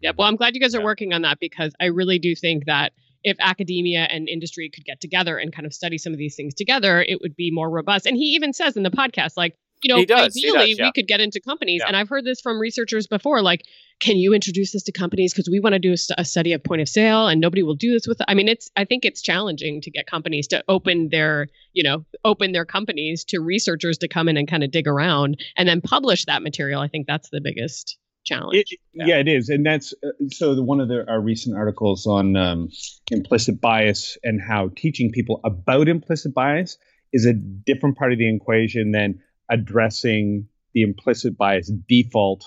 Yep. 0.00 0.12
Mm-hmm. 0.12 0.18
Well, 0.18 0.28
I'm 0.28 0.36
glad 0.36 0.54
you 0.54 0.60
guys 0.60 0.74
are 0.74 0.78
Yeah. 0.78 0.84
working 0.84 1.12
on 1.12 1.22
that 1.22 1.38
because 1.38 1.72
I 1.78 1.86
really 1.86 2.18
do 2.18 2.34
think 2.34 2.64
that 2.66 2.92
if 3.24 3.36
academia 3.40 4.06
and 4.10 4.28
industry 4.28 4.70
could 4.72 4.84
get 4.84 5.00
together 5.00 5.38
and 5.38 5.52
kind 5.52 5.66
of 5.66 5.74
study 5.74 5.98
some 5.98 6.12
of 6.12 6.18
these 6.18 6.36
things 6.36 6.54
together, 6.54 7.02
it 7.02 7.20
would 7.20 7.36
be 7.36 7.50
more 7.52 7.68
robust. 7.68 8.06
And 8.06 8.16
he 8.16 8.34
even 8.34 8.52
says 8.52 8.76
in 8.76 8.82
the 8.82 8.90
podcast, 8.90 9.36
like, 9.36 9.54
you 9.82 9.94
know, 9.94 10.04
does, 10.04 10.36
ideally 10.36 10.70
does, 10.70 10.78
yeah. 10.78 10.86
we 10.86 10.92
could 10.92 11.06
get 11.06 11.20
into 11.20 11.40
companies. 11.40 11.80
Yeah. 11.80 11.88
And 11.88 11.96
I've 11.96 12.08
heard 12.08 12.24
this 12.24 12.40
from 12.40 12.58
researchers 12.58 13.06
before, 13.06 13.42
like, 13.42 13.62
can 14.00 14.16
you 14.16 14.34
introduce 14.34 14.72
this 14.72 14.82
to 14.84 14.92
companies? 14.92 15.32
Because 15.32 15.48
we 15.48 15.60
want 15.60 15.74
to 15.74 15.78
do 15.78 15.92
a, 15.92 15.96
st- 15.96 16.18
a 16.18 16.24
study 16.24 16.52
of 16.52 16.62
point 16.62 16.80
of 16.80 16.88
sale 16.88 17.28
and 17.28 17.40
nobody 17.40 17.62
will 17.62 17.74
do 17.74 17.92
this 17.92 18.06
with 18.06 18.20
I 18.26 18.34
mean, 18.34 18.48
it's 18.48 18.70
I 18.76 18.84
think 18.84 19.04
it's 19.04 19.22
challenging 19.22 19.80
to 19.82 19.90
get 19.90 20.06
companies 20.06 20.48
to 20.48 20.64
open 20.68 21.08
their, 21.10 21.48
you 21.72 21.82
know, 21.82 22.04
open 22.24 22.52
their 22.52 22.64
companies 22.64 23.24
to 23.26 23.40
researchers 23.40 23.98
to 23.98 24.08
come 24.08 24.28
in 24.28 24.36
and 24.36 24.48
kind 24.48 24.64
of 24.64 24.70
dig 24.70 24.88
around 24.88 25.40
and 25.56 25.68
then 25.68 25.80
publish 25.80 26.24
that 26.24 26.42
material. 26.42 26.80
I 26.80 26.88
think 26.88 27.06
that's 27.06 27.30
the 27.30 27.40
biggest 27.40 27.98
challenge. 28.24 28.64
It, 28.70 28.78
yeah. 28.92 29.18
it 29.18 29.28
is, 29.28 29.48
and 29.48 29.64
that's 29.64 29.94
uh, 30.04 30.08
so. 30.30 30.54
The, 30.54 30.62
one 30.62 30.80
of 30.80 30.88
the, 30.88 31.04
our 31.08 31.20
recent 31.20 31.56
articles 31.56 32.06
on 32.06 32.36
um, 32.36 32.68
implicit 33.10 33.60
bias 33.60 34.16
and 34.22 34.40
how 34.40 34.70
teaching 34.76 35.10
people 35.10 35.40
about 35.44 35.88
implicit 35.88 36.34
bias 36.34 36.78
is 37.12 37.26
a 37.26 37.32
different 37.32 37.96
part 37.96 38.12
of 38.12 38.18
the 38.18 38.34
equation 38.34 38.92
than 38.92 39.20
addressing 39.50 40.46
the 40.74 40.82
implicit 40.82 41.36
bias 41.36 41.72
default 41.88 42.44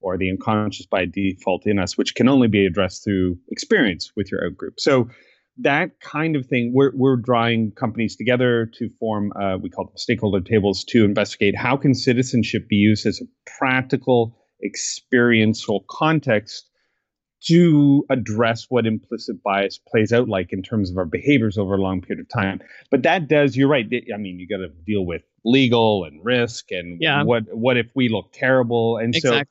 or 0.00 0.18
the 0.18 0.28
unconscious 0.28 0.86
by 0.86 1.04
default 1.04 1.66
in 1.66 1.78
us, 1.78 1.96
which 1.96 2.14
can 2.14 2.28
only 2.28 2.48
be 2.48 2.66
addressed 2.66 3.04
through 3.04 3.38
experience 3.50 4.12
with 4.16 4.30
your 4.30 4.40
outgroup. 4.40 4.74
So 4.78 5.08
that 5.58 6.00
kind 6.00 6.34
of 6.34 6.46
thing, 6.46 6.72
we're, 6.74 6.92
we're 6.94 7.16
drawing 7.16 7.72
companies 7.72 8.16
together 8.16 8.70
to 8.78 8.90
form, 8.98 9.32
uh, 9.40 9.58
we 9.58 9.70
call 9.70 9.86
them 9.86 9.96
stakeholder 9.96 10.40
tables 10.40 10.84
to 10.88 11.04
investigate 11.04 11.56
how 11.56 11.76
can 11.76 11.94
citizenship 11.94 12.68
be 12.68 12.76
used 12.76 13.06
as 13.06 13.20
a 13.20 13.26
practical 13.58 14.36
experiential 14.62 15.84
context 15.88 16.68
to 17.44 18.04
address 18.08 18.66
what 18.68 18.86
implicit 18.86 19.42
bias 19.42 19.76
plays 19.78 20.12
out 20.12 20.28
like 20.28 20.52
in 20.52 20.62
terms 20.62 20.90
of 20.90 20.96
our 20.96 21.04
behaviors 21.04 21.58
over 21.58 21.74
a 21.74 21.80
long 21.80 22.00
period 22.00 22.20
of 22.20 22.28
time. 22.28 22.60
But 22.90 23.02
that 23.02 23.28
does, 23.28 23.56
you're 23.56 23.68
right. 23.68 23.86
I 24.14 24.16
mean, 24.16 24.38
you 24.38 24.46
got 24.46 24.58
to 24.58 24.68
deal 24.86 25.04
with 25.04 25.22
legal 25.44 26.04
and 26.04 26.24
risk 26.24 26.70
and 26.70 27.00
Yeah. 27.00 27.24
what 27.24 27.42
what 27.52 27.76
if 27.76 27.90
we 27.96 28.08
look 28.08 28.30
terrible? 28.32 28.96
And 28.96 29.12
so 29.16 29.42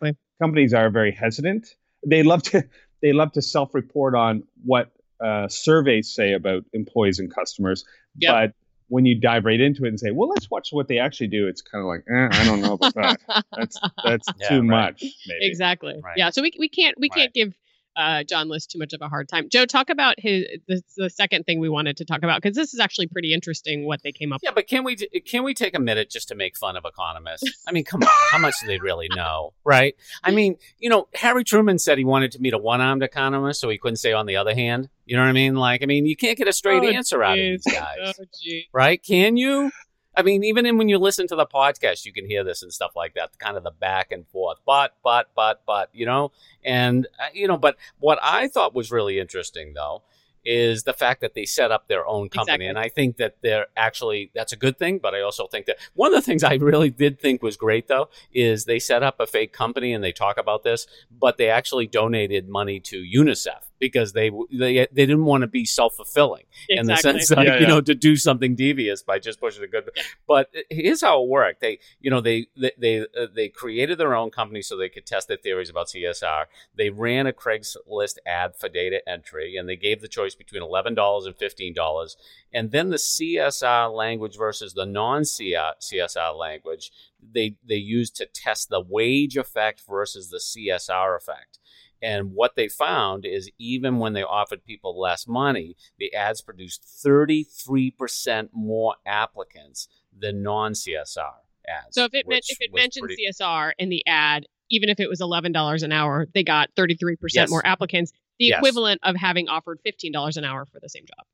companies 0.42 0.74
are 0.74 0.90
very 0.90 1.12
hesitant. 1.12 1.76
They 2.06 2.24
love 2.24 2.44
to 2.44 2.64
they 3.02 3.12
love 3.12 3.34
to 3.34 3.42
self-report 3.42 4.16
on 4.16 4.44
what 4.64 4.92
uh, 5.22 5.48
surveys 5.50 6.10
say 6.14 6.34
about 6.34 6.64
employees 6.74 7.20
and 7.20 7.34
customers, 7.34 7.84
Yep. 8.20 8.56
But 8.92 8.96
when 8.96 9.06
you 9.06 9.20
dive 9.20 9.46
right 9.46 9.60
into 9.60 9.86
it 9.86 9.90
and 9.90 10.00
say, 10.00 10.12
"Well, 10.12 10.30
let's 10.30 10.50
watch 10.52 10.70
what 10.72 10.88
they 10.88 11.00
actually 11.00 11.28
do," 11.28 11.48
it's 11.48 11.62
kind 11.62 11.82
of 11.82 11.88
like, 11.88 12.04
eh, 12.10 12.28
I 12.32 12.46
don't 12.46 12.62
know 12.62 12.74
about 12.74 12.94
that. 12.96 13.44
That's 13.56 13.80
that's 14.04 14.28
Yeah, 14.40 14.50
too 14.50 14.56
right. 14.60 14.66
much. 14.66 15.04
Maybe. 15.28 15.46
exactly 15.48 15.96
Right. 16.04 16.18
yeah 16.18 16.30
so 16.30 16.42
we, 16.42 16.52
we 16.60 16.70
can't 16.70 16.98
we 17.00 17.10
Right. 17.10 17.18
can't 17.20 17.34
give 17.34 17.54
uh, 17.96 18.24
John 18.24 18.48
List 18.48 18.72
too 18.72 18.80
much 18.80 18.94
of 18.94 19.02
a 19.02 19.10
hard 19.10 19.28
time. 19.28 19.50
Joe, 19.50 19.66
talk 19.66 19.90
about 19.90 20.16
his 20.18 20.46
the, 20.68 20.82
the 20.98 21.10
second 21.10 21.46
thing 21.46 21.60
we 21.60 21.70
wanted 21.70 21.98
to 21.98 22.06
talk 22.06 22.24
about 22.24 22.42
because 22.42 22.56
this 22.56 22.74
is 22.74 22.80
actually 22.80 23.08
pretty 23.08 23.34
interesting 23.34 23.86
what 23.86 24.02
they 24.04 24.12
came 24.12 24.32
up. 24.32 24.42
Yeah, 24.44 24.50
with. 24.52 24.56
but 24.56 24.68
can 24.68 24.84
we 24.84 24.96
can 24.96 25.44
we 25.44 25.54
take 25.54 25.76
a 25.76 25.80
minute 25.80 26.10
just 26.10 26.28
to 26.30 26.36
make 26.36 26.56
fun 26.58 26.78
of 26.78 26.86
economists? 26.86 27.64
I 27.68 27.72
mean, 27.72 27.84
come 27.84 28.04
on, 28.04 28.10
how 28.32 28.38
much 28.38 28.56
do 28.62 28.68
they 28.68 28.80
really 28.80 29.08
know, 29.16 29.54
right? 29.64 29.96
I 30.24 30.32
mean, 30.32 30.58
you 30.80 30.90
know, 30.90 31.08
Harry 31.16 31.44
Truman 31.44 31.80
said 31.80 31.98
he 31.98 32.06
wanted 32.06 32.32
to 32.34 32.40
meet 32.40 32.54
a 32.54 32.58
one-armed 32.58 33.04
economist, 33.04 33.60
so 33.60 33.70
he 33.70 33.78
couldn't 33.78 33.98
say 33.98 34.14
on 34.14 34.26
the 34.26 34.38
other 34.38 34.56
hand. 34.56 34.90
You 35.06 35.18
know 35.18 35.24
what 35.24 35.30
I 35.30 35.34
mean? 35.34 35.56
Like, 35.56 35.84
I 35.84 35.88
mean, 35.88 36.06
you 36.06 36.16
can't 36.16 36.38
get 36.38 36.48
a 36.48 36.54
straight 36.54 36.84
Oh, 36.84 36.88
answer 36.90 37.22
out 37.22 37.38
of 37.38 37.44
these 37.44 37.64
guys, 37.66 38.14
Oh, 38.18 38.24
right? 38.72 39.04
Can 39.04 39.36
you? 39.36 39.72
I 40.16 40.24
mean, 40.24 40.44
even 40.44 40.66
in, 40.66 40.78
when 40.78 40.90
you 40.90 40.98
listen 40.98 41.28
to 41.28 41.36
the 41.36 41.46
podcast, 41.46 42.06
you 42.06 42.12
can 42.14 42.26
hear 42.26 42.44
this 42.44 42.64
and 42.64 42.72
stuff 42.74 42.96
like 42.96 43.14
that, 43.14 43.38
kind 43.40 43.56
of 43.58 43.64
the 43.64 43.72
back 43.72 44.12
and 44.12 44.28
forth, 44.28 44.58
but, 44.66 44.94
but, 45.04 45.30
but, 45.36 45.62
but, 45.66 45.90
you 45.94 46.06
know, 46.06 46.32
and 46.66 47.08
uh, 47.20 47.28
you 47.34 47.48
know, 47.48 47.58
but 47.58 47.78
what 48.00 48.20
I 48.22 48.48
thought 48.48 48.76
was 48.76 48.92
really 48.92 49.20
interesting 49.20 49.74
though 49.74 50.04
is 50.44 50.84
the 50.84 50.94
fact 50.94 51.22
that 51.22 51.34
they 51.36 51.46
set 51.46 51.72
up 51.72 51.88
their 51.88 52.06
own 52.08 52.28
company, 52.28 52.66
Exactly. 52.66 52.68
and 52.68 52.80
I 52.80 52.90
think 52.90 53.18
that 53.18 53.36
they're 53.42 53.68
actually 53.78 54.32
that's 54.34 54.52
a 54.52 54.58
good 54.58 54.78
thing. 54.78 54.98
But 54.98 55.14
I 55.14 55.22
also 55.22 55.48
think 55.48 55.68
that 55.68 55.78
one 55.94 56.14
of 56.14 56.18
the 56.18 56.26
things 56.26 56.44
I 56.44 56.56
really 56.56 56.90
did 56.90 57.20
think 57.20 57.44
was 57.44 57.58
great 57.58 57.88
though 57.88 58.10
is 58.34 58.66
they 58.66 58.80
set 58.80 59.04
up 59.04 59.20
a 59.20 59.28
fake 59.28 59.54
company 59.54 59.94
and 59.94 60.04
they 60.04 60.12
talk 60.12 60.38
about 60.38 60.64
this, 60.64 60.88
but 61.12 61.38
they 61.38 61.50
actually 61.50 61.88
donated 61.88 62.50
money 62.50 62.80
to 62.82 63.04
UNICEF 63.04 63.71
because 63.82 64.14
they 64.14 64.32
they 64.50 64.88
they 64.94 65.06
didn't 65.06 65.26
want 65.26 65.42
to 65.42 65.48
be 65.48 65.66
self 65.66 65.96
fulfilling 65.96 66.46
in 66.70 66.86
the 66.86 66.96
sense 66.96 67.30
like 67.32 67.48
Yeah, 67.48 67.56
you 67.56 67.62
yeah. 67.64 67.68
know 67.68 67.82
to 67.82 67.96
do 67.96 68.16
something 68.16 68.56
devious 68.56 69.04
by 69.04 69.20
just 69.20 69.42
pushing 69.42 69.64
a 69.64 69.68
good 69.68 69.90
but 70.28 70.50
here's 70.70 71.02
how 71.02 71.22
it 71.22 71.28
worked. 71.28 71.60
They 71.60 71.80
you 72.00 72.10
know 72.10 72.22
they 72.22 72.48
they 72.56 72.72
they, 72.78 73.00
uh, 73.02 73.28
they 73.36 73.50
created 73.50 73.98
their 73.98 74.16
own 74.16 74.30
company 74.30 74.62
so 74.62 74.78
they 74.78 74.88
could 74.88 75.06
test 75.06 75.28
their 75.28 75.38
theories 75.38 75.70
about 75.70 75.88
csr 75.88 76.46
they 76.76 76.90
ran 76.92 77.26
a 77.28 77.34
craigslist 77.34 78.18
ad 78.26 78.56
for 78.56 78.70
data 78.70 79.02
entry 79.10 79.58
and 79.58 79.68
they 79.68 79.76
gave 79.76 80.02
the 80.02 80.08
choice 80.08 80.36
between 80.36 80.62
$11 80.62 81.26
and 81.26 81.36
$15 81.36 82.16
and 82.54 82.72
then 82.72 82.90
the 82.90 82.98
csr 82.98 83.94
language 83.94 84.38
versus 84.38 84.74
the 84.74 84.86
non-csr 84.86 86.38
language 86.38 86.92
they 87.34 87.56
they 87.68 87.76
used 87.76 88.16
to 88.16 88.26
test 88.26 88.70
the 88.70 88.82
wage 88.82 89.38
effect 89.38 89.82
versus 89.90 90.30
the 90.30 90.38
csr 90.38 91.18
effect 91.18 91.60
and 92.02 92.32
what 92.34 92.56
they 92.56 92.68
found 92.68 93.26
is 93.26 93.50
even 93.58 94.00
when 94.00 94.14
they 94.14 94.24
offered 94.24 94.64
people 94.66 95.00
less 95.00 95.28
money, 95.28 95.76
the 96.00 96.14
ads 96.14 96.42
produced 96.42 96.84
33% 97.06 98.50
more 98.54 98.96
applicants 99.06 99.88
than 100.18 100.44
non 100.44 100.74
CSR 100.74 101.34
ads. 101.68 101.96
So 101.96 102.06
if 102.06 102.14
it 102.14 102.28
meant 102.28 102.44
if 102.48 102.58
it 102.62 102.74
mentioned 102.74 103.06
pretty- 103.08 103.26
CSR 103.28 103.74
in 103.78 103.90
the 103.90 104.06
ad, 104.08 104.46
even 104.70 104.90
if 104.90 105.00
it 105.00 105.10
was 105.10 105.22
eleven 105.22 105.52
dollars 105.52 105.84
an 105.84 105.92
hour, 105.92 106.28
they 106.34 106.44
got 106.44 106.70
thirty 106.76 106.96
three 106.96 107.14
Yes. 107.14 107.20
percent 107.22 107.50
more 107.50 107.66
applicants. 107.66 108.12
The 108.40 108.46
Yes. 108.48 108.58
equivalent 108.60 109.00
of 109.04 109.16
having 109.16 109.48
offered 109.50 109.80
fifteen 109.84 110.12
dollars 110.12 110.38
an 110.38 110.44
hour 110.44 110.66
for 110.66 110.80
the 110.80 110.90
same 110.90 111.06
job. 111.06 111.26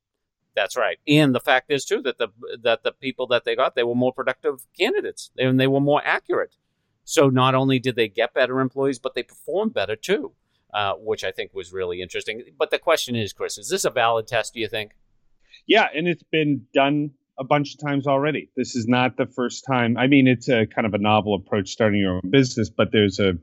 That's 0.56 0.76
right. 0.76 0.98
And 1.08 1.36
the 1.36 1.40
fact 1.40 1.72
is 1.72 1.86
too 1.86 2.02
that 2.02 2.18
the 2.18 2.30
that 2.62 2.84
the 2.84 2.92
people 2.92 3.28
that 3.28 3.46
they 3.46 3.56
got, 3.56 3.76
they 3.76 3.84
were 3.84 3.96
more 3.96 4.12
productive 4.14 4.66
candidates 4.78 5.32
and 5.38 5.60
they 5.60 5.68
were 5.68 5.80
more 5.80 6.02
accurate. 6.04 6.56
So 7.04 7.30
not 7.30 7.56
only 7.56 7.80
did 7.80 7.96
they 7.96 8.10
get 8.10 8.34
better 8.34 8.60
employees, 8.60 9.00
but 9.00 9.14
they 9.14 9.24
performed 9.24 9.74
better 9.74 9.96
too, 9.96 10.34
uh, 10.74 10.94
which 10.94 11.24
I 11.24 11.32
think 11.32 11.54
was 11.54 11.72
really 11.72 12.02
interesting. 12.02 12.44
But 12.58 12.72
the 12.72 12.80
question 12.80 13.16
is, 13.16 13.34
Chris, 13.34 13.58
is 13.58 13.70
this 13.70 13.86
a 13.86 13.90
valid 13.90 14.28
test? 14.28 14.54
Do 14.54 14.60
you 14.60 14.68
think? 14.68 14.92
Yeah, 15.68 15.88
and 15.94 16.08
it's 16.08 16.24
been 16.24 16.66
done 16.74 17.12
a 17.40 17.44
bunch 17.44 17.76
of 17.76 17.80
times 17.80 18.08
already. 18.08 18.50
This 18.56 18.76
is 18.76 18.88
not 18.88 19.18
the 19.18 19.26
first 19.28 19.64
time. 19.66 19.98
I 19.98 20.08
mean, 20.08 20.28
it's 20.28 20.50
a 20.50 20.66
kind 20.66 20.88
of 20.88 20.94
a 20.94 20.98
novel 20.98 21.36
approach 21.36 21.70
starting 21.70 22.00
your 22.00 22.16
own 22.16 22.32
business, 22.32 22.70
but 22.70 22.92
there's 22.92 23.20
a 23.20 23.34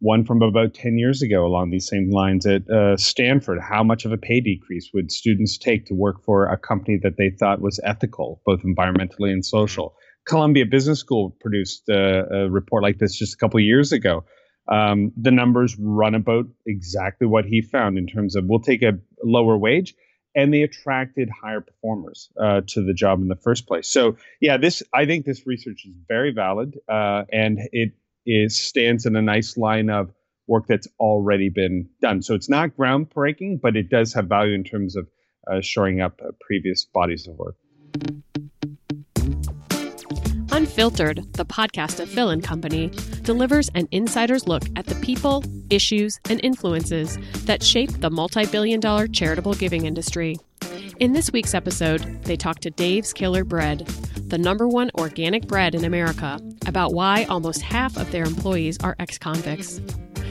one 0.00 0.24
from 0.24 0.40
about 0.40 0.72
10 0.72 0.96
years 0.96 1.20
ago 1.20 1.44
along 1.44 1.70
these 1.70 1.86
same 1.86 2.10
lines 2.10 2.46
at 2.46 2.68
uh, 2.70 2.96
Stanford. 2.96 3.58
How 3.60 3.84
much 3.84 4.06
of 4.06 4.12
a 4.12 4.16
pay 4.16 4.40
decrease 4.40 4.90
would 4.94 5.12
students 5.12 5.58
take 5.58 5.86
to 5.86 5.94
work 5.94 6.24
for 6.24 6.46
a 6.46 6.56
company 6.56 6.98
that 7.02 7.18
they 7.18 7.30
thought 7.30 7.60
was 7.60 7.78
ethical, 7.84 8.40
both 8.46 8.62
environmentally 8.62 9.30
and 9.30 9.44
social? 9.44 9.94
Columbia 10.26 10.64
Business 10.64 11.00
School 11.00 11.36
produced 11.40 11.88
a, 11.90 12.44
a 12.44 12.50
report 12.50 12.82
like 12.82 12.98
this 12.98 13.16
just 13.16 13.34
a 13.34 13.36
couple 13.36 13.58
of 13.58 13.64
years 13.64 13.92
ago. 13.92 14.24
Um, 14.68 15.12
the 15.16 15.30
numbers 15.30 15.76
run 15.78 16.14
about 16.14 16.46
exactly 16.66 17.26
what 17.26 17.44
he 17.44 17.60
found 17.60 17.98
in 17.98 18.06
terms 18.06 18.36
of 18.36 18.44
we'll 18.46 18.60
take 18.60 18.82
a 18.82 18.98
lower 19.24 19.56
wage 19.56 19.94
and 20.34 20.54
they 20.54 20.62
attracted 20.62 21.28
higher 21.28 21.60
performers 21.60 22.30
uh, 22.40 22.60
to 22.68 22.84
the 22.84 22.94
job 22.94 23.20
in 23.20 23.28
the 23.28 23.36
first 23.36 23.66
place. 23.66 23.88
So, 23.88 24.16
yeah, 24.40 24.56
this 24.56 24.82
I 24.92 25.06
think 25.06 25.26
this 25.26 25.46
research 25.46 25.84
is 25.84 25.94
very 26.08 26.32
valid, 26.32 26.78
uh, 26.88 27.24
and 27.32 27.58
it 27.72 27.92
is 28.26 28.60
stands 28.60 29.06
in 29.06 29.16
a 29.16 29.22
nice 29.22 29.56
line 29.56 29.90
of 29.90 30.12
work 30.46 30.66
that's 30.66 30.88
already 30.98 31.48
been 31.48 31.88
done. 32.00 32.22
So 32.22 32.34
it's 32.34 32.48
not 32.48 32.76
groundbreaking, 32.76 33.60
but 33.60 33.76
it 33.76 33.88
does 33.88 34.12
have 34.14 34.26
value 34.26 34.54
in 34.54 34.64
terms 34.64 34.96
of 34.96 35.08
uh, 35.50 35.60
shoring 35.60 36.00
up 36.00 36.20
uh, 36.22 36.32
previous 36.40 36.84
bodies 36.84 37.26
of 37.26 37.36
work. 37.36 37.56
Unfiltered, 40.80 41.30
the 41.34 41.44
podcast 41.44 42.00
of 42.00 42.08
Phil 42.08 42.30
and 42.30 42.42
Company, 42.42 42.88
delivers 43.20 43.68
an 43.74 43.86
insider's 43.90 44.48
look 44.48 44.62
at 44.76 44.86
the 44.86 44.94
people, 44.94 45.44
issues, 45.68 46.18
and 46.30 46.40
influences 46.42 47.18
that 47.44 47.62
shape 47.62 47.90
the 48.00 48.08
multi 48.08 48.46
billion 48.46 48.80
dollar 48.80 49.06
charitable 49.06 49.52
giving 49.52 49.84
industry. 49.84 50.38
In 50.98 51.12
this 51.12 51.30
week's 51.32 51.52
episode, 51.52 52.24
they 52.24 52.34
talk 52.34 52.60
to 52.60 52.70
Dave's 52.70 53.12
Killer 53.12 53.44
Bread, 53.44 53.86
the 54.28 54.38
number 54.38 54.66
one 54.66 54.90
organic 54.94 55.46
bread 55.46 55.74
in 55.74 55.84
America, 55.84 56.40
about 56.64 56.94
why 56.94 57.24
almost 57.24 57.60
half 57.60 57.98
of 57.98 58.10
their 58.10 58.24
employees 58.24 58.78
are 58.82 58.96
ex 58.98 59.18
convicts. 59.18 59.82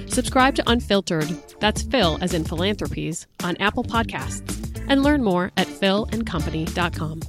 Subscribe 0.08 0.56
to 0.56 0.68
Unfiltered, 0.68 1.30
that's 1.60 1.84
Phil 1.84 2.18
as 2.22 2.34
in 2.34 2.44
philanthropies, 2.44 3.28
on 3.44 3.56
Apple 3.58 3.84
Podcasts, 3.84 4.84
and 4.88 5.04
learn 5.04 5.24
more 5.24 5.52
at 5.58 5.68
philandcompany.com. 5.68 7.22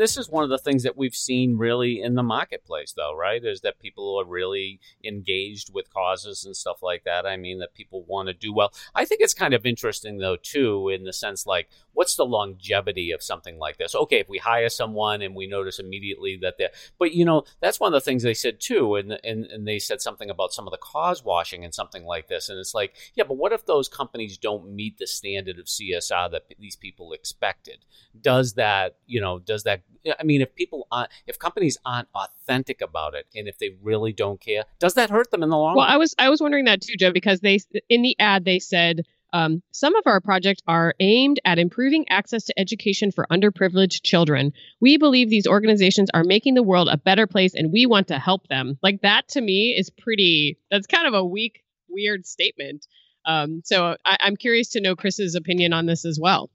this 0.00 0.16
is 0.16 0.30
one 0.30 0.42
of 0.42 0.48
the 0.48 0.56
things 0.56 0.82
that 0.82 0.96
we've 0.96 1.14
seen 1.14 1.58
really 1.58 2.00
in 2.00 2.14
the 2.14 2.22
marketplace 2.22 2.94
though 2.96 3.14
right 3.14 3.44
is 3.44 3.60
that 3.60 3.78
people 3.78 4.18
are 4.18 4.24
really 4.24 4.80
engaged 5.04 5.70
with 5.74 5.92
causes 5.92 6.46
and 6.46 6.56
stuff 6.56 6.82
like 6.82 7.04
that. 7.04 7.26
I 7.26 7.36
mean 7.36 7.58
that 7.58 7.74
people 7.74 8.04
want 8.08 8.28
to 8.28 8.32
do 8.32 8.50
well. 8.50 8.72
I 8.94 9.04
think 9.04 9.20
it's 9.20 9.34
kind 9.34 9.52
of 9.52 9.66
interesting 9.66 10.16
though 10.16 10.36
too 10.36 10.88
in 10.88 11.04
the 11.04 11.12
sense 11.12 11.46
like 11.46 11.68
what's 11.92 12.16
the 12.16 12.24
longevity 12.24 13.10
of 13.10 13.22
something 13.22 13.58
like 13.58 13.76
this? 13.76 13.94
Okay 13.94 14.20
if 14.20 14.28
we 14.28 14.38
hire 14.38 14.70
someone 14.70 15.20
and 15.20 15.34
we 15.34 15.46
notice 15.46 15.78
immediately 15.78 16.38
that 16.40 16.54
they're 16.56 16.70
but 16.98 17.12
you 17.12 17.26
know 17.26 17.44
that's 17.60 17.78
one 17.78 17.92
of 17.92 18.00
the 18.00 18.04
things 18.04 18.22
they 18.22 18.32
said 18.32 18.58
too 18.58 18.96
and, 18.96 19.20
and 19.22 19.44
and 19.44 19.68
they 19.68 19.78
said 19.78 20.00
something 20.00 20.30
about 20.30 20.54
some 20.54 20.66
of 20.66 20.70
the 20.70 20.78
cause 20.78 21.22
washing 21.22 21.62
and 21.62 21.74
something 21.74 22.06
like 22.06 22.26
this 22.28 22.48
and 22.48 22.58
it's 22.58 22.72
like 22.72 22.96
yeah 23.16 23.24
but 23.24 23.36
what 23.36 23.52
if 23.52 23.66
those 23.66 23.86
companies 23.86 24.38
don't 24.38 24.74
meet 24.74 24.96
the 24.96 25.06
standard 25.06 25.58
of 25.58 25.66
csr 25.66 26.30
that 26.30 26.44
these 26.58 26.76
people 26.76 27.12
expected? 27.12 27.84
Does 28.18 28.54
that 28.54 28.96
you 29.06 29.20
know 29.20 29.38
does 29.38 29.64
that 29.64 29.82
i 30.18 30.22
mean 30.22 30.40
if 30.40 30.54
people 30.54 30.86
aren't 30.90 31.10
if 31.26 31.38
companies 31.38 31.78
aren't 31.84 32.08
authentic 32.14 32.80
about 32.80 33.14
it 33.14 33.26
and 33.34 33.48
if 33.48 33.58
they 33.58 33.70
really 33.82 34.12
don't 34.12 34.40
care 34.40 34.64
does 34.78 34.94
that 34.94 35.10
hurt 35.10 35.30
them 35.30 35.42
in 35.42 35.50
the 35.50 35.56
long 35.56 35.76
Well, 35.76 35.86
run 35.86 35.94
I 35.94 35.96
was 35.96 36.14
I 36.18 36.28
was 36.28 36.40
wondering 36.40 36.64
that 36.64 36.80
too, 36.80 36.96
Joe, 36.98 37.12
because 37.12 37.40
they 37.40 37.58
in 37.88 38.02
the 38.02 38.16
ad 38.18 38.44
they 38.44 38.58
said 38.58 39.04
um, 39.32 39.62
some 39.70 39.94
of 39.94 40.02
our 40.06 40.20
projects 40.20 40.62
are 40.66 40.94
aimed 41.00 41.40
at 41.44 41.58
improving 41.58 42.08
access 42.08 42.44
to 42.44 42.58
education 42.58 43.12
for 43.12 43.26
underprivileged 43.30 44.02
children. 44.02 44.52
We 44.80 44.98
believe 44.98 45.30
these 45.30 45.46
organizations 45.46 46.10
are 46.12 46.24
making 46.24 46.54
the 46.54 46.62
world 46.62 46.88
a 46.90 46.96
better 46.96 47.26
place, 47.26 47.54
and 47.54 47.72
we 47.72 47.86
want 47.86 48.08
to 48.08 48.18
help 48.18 48.48
them. 48.48 48.78
Like 48.82 49.02
that 49.02 49.28
to 49.28 49.40
me 49.40 49.74
is 49.78 49.90
pretty. 49.90 50.58
That's 50.70 50.86
kind 50.86 51.06
of 51.06 51.14
a 51.14 51.24
weak, 51.24 51.62
weird 51.88 52.26
statement. 52.26 52.86
Um, 53.24 53.62
so 53.64 53.96
I, 54.04 54.16
I'm 54.20 54.36
curious 54.36 54.70
to 54.70 54.80
know 54.80 54.96
Chris's 54.96 55.34
opinion 55.34 55.72
on 55.72 55.86
this 55.86 56.04
as 56.04 56.18
well. 56.20 56.50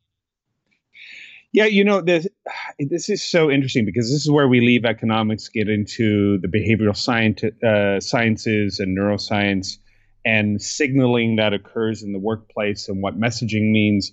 Yeah, 1.55 1.67
you 1.67 1.85
know 1.85 2.01
this. 2.01 2.27
This 2.77 3.07
is 3.07 3.24
so 3.24 3.50
interesting 3.50 3.85
because 3.85 4.12
this 4.12 4.21
is 4.21 4.29
where 4.29 4.50
we 4.50 4.59
leave 4.59 4.83
economics, 4.83 5.47
get 5.47 5.69
into 5.69 6.38
the 6.39 6.50
behavioral 6.50 6.95
science, 6.95 7.41
uh, 7.63 8.01
sciences 8.01 8.79
and 8.81 8.97
neuroscience, 8.97 9.77
and 10.25 10.62
signaling 10.62 11.38
that 11.38 11.53
occurs 11.53 12.03
in 12.03 12.12
the 12.12 12.19
workplace 12.19 12.89
and 12.89 13.01
what 13.01 13.17
messaging 13.17 13.71
means. 13.71 14.12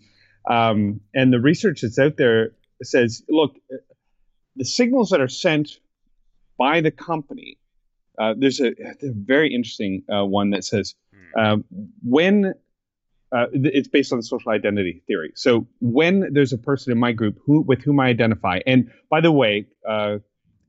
Um, 0.48 1.00
and 1.12 1.32
the 1.32 1.40
research 1.40 1.80
that's 1.80 1.98
out 1.98 2.16
there 2.16 2.52
says, 2.84 3.24
look, 3.28 3.56
the 4.54 4.64
signals 4.64 5.10
that 5.10 5.20
are 5.20 5.26
sent 5.26 5.80
by 6.56 6.80
the 6.80 6.92
company. 6.92 7.58
Uh, 8.16 8.34
there's 8.38 8.60
a, 8.60 8.68
a 8.68 9.10
very 9.10 9.52
interesting 9.52 10.04
uh, 10.08 10.24
one 10.24 10.50
that 10.50 10.62
says 10.62 10.94
um, 11.36 11.64
when 12.04 12.54
uh, 13.34 13.46
it's 13.52 13.88
based 13.88 14.12
on 14.12 14.22
social 14.22 14.52
identity 14.52 15.02
theory. 15.06 15.32
So 15.34 15.66
when 15.80 16.32
there's 16.32 16.52
a 16.52 16.58
person 16.58 16.92
in 16.92 16.98
my 16.98 17.12
group 17.12 17.38
who 17.44 17.62
with 17.62 17.82
whom 17.82 18.00
I 18.00 18.08
identify, 18.08 18.60
and 18.66 18.90
by 19.10 19.20
the 19.20 19.32
way, 19.32 19.66
uh, 19.88 20.18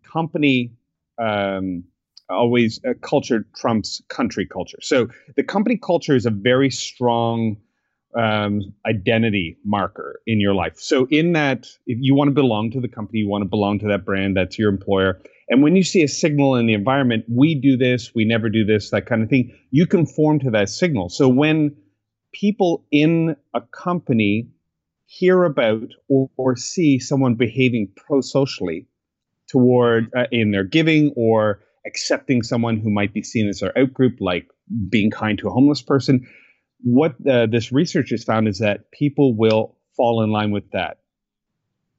company 0.03 0.73
um, 1.21 1.83
always 2.29 2.79
uh, 2.87 2.93
culture 3.01 3.45
trumps 3.55 4.01
country 4.07 4.45
culture. 4.45 4.79
So 4.81 5.07
the 5.35 5.43
company 5.43 5.77
culture 5.77 6.15
is 6.15 6.25
a 6.25 6.31
very 6.31 6.69
strong 6.69 7.57
um, 8.15 8.73
identity 8.85 9.57
marker 9.65 10.21
in 10.27 10.39
your 10.39 10.53
life. 10.53 10.73
So 10.77 11.07
in 11.09 11.33
that, 11.33 11.67
if 11.87 11.97
you 11.99 12.15
want 12.15 12.29
to 12.29 12.33
belong 12.33 12.71
to 12.71 12.79
the 12.79 12.87
company, 12.87 13.19
you 13.19 13.27
want 13.27 13.41
to 13.41 13.49
belong 13.49 13.79
to 13.79 13.87
that 13.87 14.05
brand, 14.05 14.37
that's 14.37 14.57
your 14.57 14.69
employer. 14.69 15.19
And 15.49 15.61
when 15.61 15.75
you 15.75 15.83
see 15.83 16.03
a 16.03 16.07
signal 16.07 16.55
in 16.55 16.67
the 16.67 16.73
environment, 16.73 17.25
we 17.27 17.55
do 17.55 17.75
this, 17.75 18.13
we 18.15 18.23
never 18.23 18.49
do 18.49 18.63
this, 18.65 18.91
that 18.91 19.05
kind 19.05 19.23
of 19.23 19.29
thing, 19.29 19.57
you 19.71 19.85
conform 19.85 20.39
to 20.39 20.51
that 20.51 20.69
signal. 20.69 21.09
So 21.09 21.27
when 21.27 21.75
people 22.33 22.85
in 22.91 23.35
a 23.53 23.61
company 23.61 24.49
hear 25.05 25.43
about 25.43 25.89
or, 26.09 26.29
or 26.37 26.55
see 26.55 26.99
someone 26.99 27.35
behaving 27.35 27.91
pro-socially 27.95 28.87
toward 29.47 30.11
uh, 30.15 30.25
in 30.31 30.51
their 30.51 30.63
giving 30.63 31.13
or 31.15 31.61
accepting 31.85 32.41
someone 32.41 32.77
who 32.77 32.89
might 32.89 33.13
be 33.13 33.21
seen 33.21 33.47
as 33.47 33.59
their 33.59 33.73
outgroup, 33.73 34.17
like 34.19 34.47
being 34.89 35.11
kind 35.11 35.37
to 35.37 35.47
a 35.47 35.51
homeless 35.51 35.81
person. 35.81 36.27
What 36.81 37.15
uh, 37.27 37.45
this 37.45 37.71
research 37.71 38.09
has 38.09 38.23
found 38.23 38.47
is 38.47 38.59
that 38.59 38.91
people 38.91 39.35
will 39.35 39.77
fall 39.95 40.23
in 40.23 40.31
line 40.31 40.51
with 40.51 40.71
that 40.71 40.97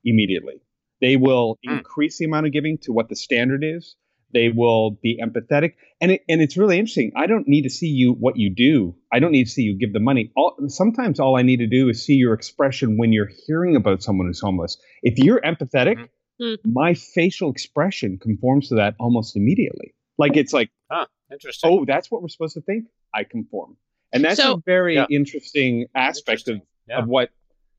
immediately. 0.05 0.61
They 1.00 1.17
will 1.17 1.59
mm. 1.67 1.79
increase 1.79 2.19
the 2.19 2.25
amount 2.25 2.47
of 2.47 2.53
giving 2.53 2.79
to 2.83 2.93
what 2.93 3.09
the 3.09 3.17
standard 3.17 3.62
is. 3.64 3.97
They 4.35 4.50
will 4.50 4.91
be 4.91 5.19
empathetic, 5.23 5.75
and 6.00 6.12
it, 6.12 6.25
and 6.29 6.43
it's 6.43 6.59
really 6.59 6.79
interesting. 6.79 7.12
I 7.17 7.26
don't 7.26 7.49
need 7.49 7.62
to 7.62 7.71
see 7.71 7.87
you 7.87 8.12
what 8.12 8.37
you 8.37 8.50
do. 8.50 8.95
I 9.11 9.21
don't 9.21 9.33
need 9.33 9.45
to 9.45 9.50
see 9.50 9.62
you 9.62 9.79
give 9.79 9.95
the 9.95 10.00
money. 10.00 10.33
All, 10.37 10.57
sometimes 10.69 11.19
all 11.19 11.38
I 11.38 11.43
need 11.43 11.59
to 11.59 11.67
do 11.67 11.88
is 11.88 12.05
see 12.05 12.14
your 12.14 12.35
expression 12.35 12.99
when 12.99 13.12
you're 13.12 13.31
hearing 13.47 13.76
about 13.76 14.03
someone 14.03 14.26
who's 14.26 14.41
homeless. 14.41 14.76
If 15.03 15.19
you're 15.19 15.41
empathetic, 15.41 15.97
mm-hmm 15.97 16.05
mm. 16.41 16.59
my 16.64 16.95
facial 16.95 17.50
expression 17.50 18.19
conforms 18.19 18.69
to 18.69 18.76
that 18.76 18.95
almost 18.99 19.37
immediately. 19.37 19.95
Like 20.19 20.37
it's 20.37 20.53
like, 20.53 20.71
huh, 20.91 21.07
interesting. 21.31 21.71
Oh, 21.71 21.85
that's 21.85 22.11
what 22.11 22.23
we're 22.23 22.29
supposed 22.29 22.55
to 22.55 22.61
think. 22.61 22.87
I 23.12 23.25
conform, 23.25 23.76
and 24.12 24.25
that's 24.25 24.41
so, 24.41 24.55
a 24.55 24.62
very 24.64 24.95
yeah. 24.95 25.07
interesting 25.11 25.87
aspect 25.95 26.49
interesting. 26.49 26.57
Of, 26.57 26.62
yeah. 26.88 26.99
of 27.00 27.09
what 27.09 27.31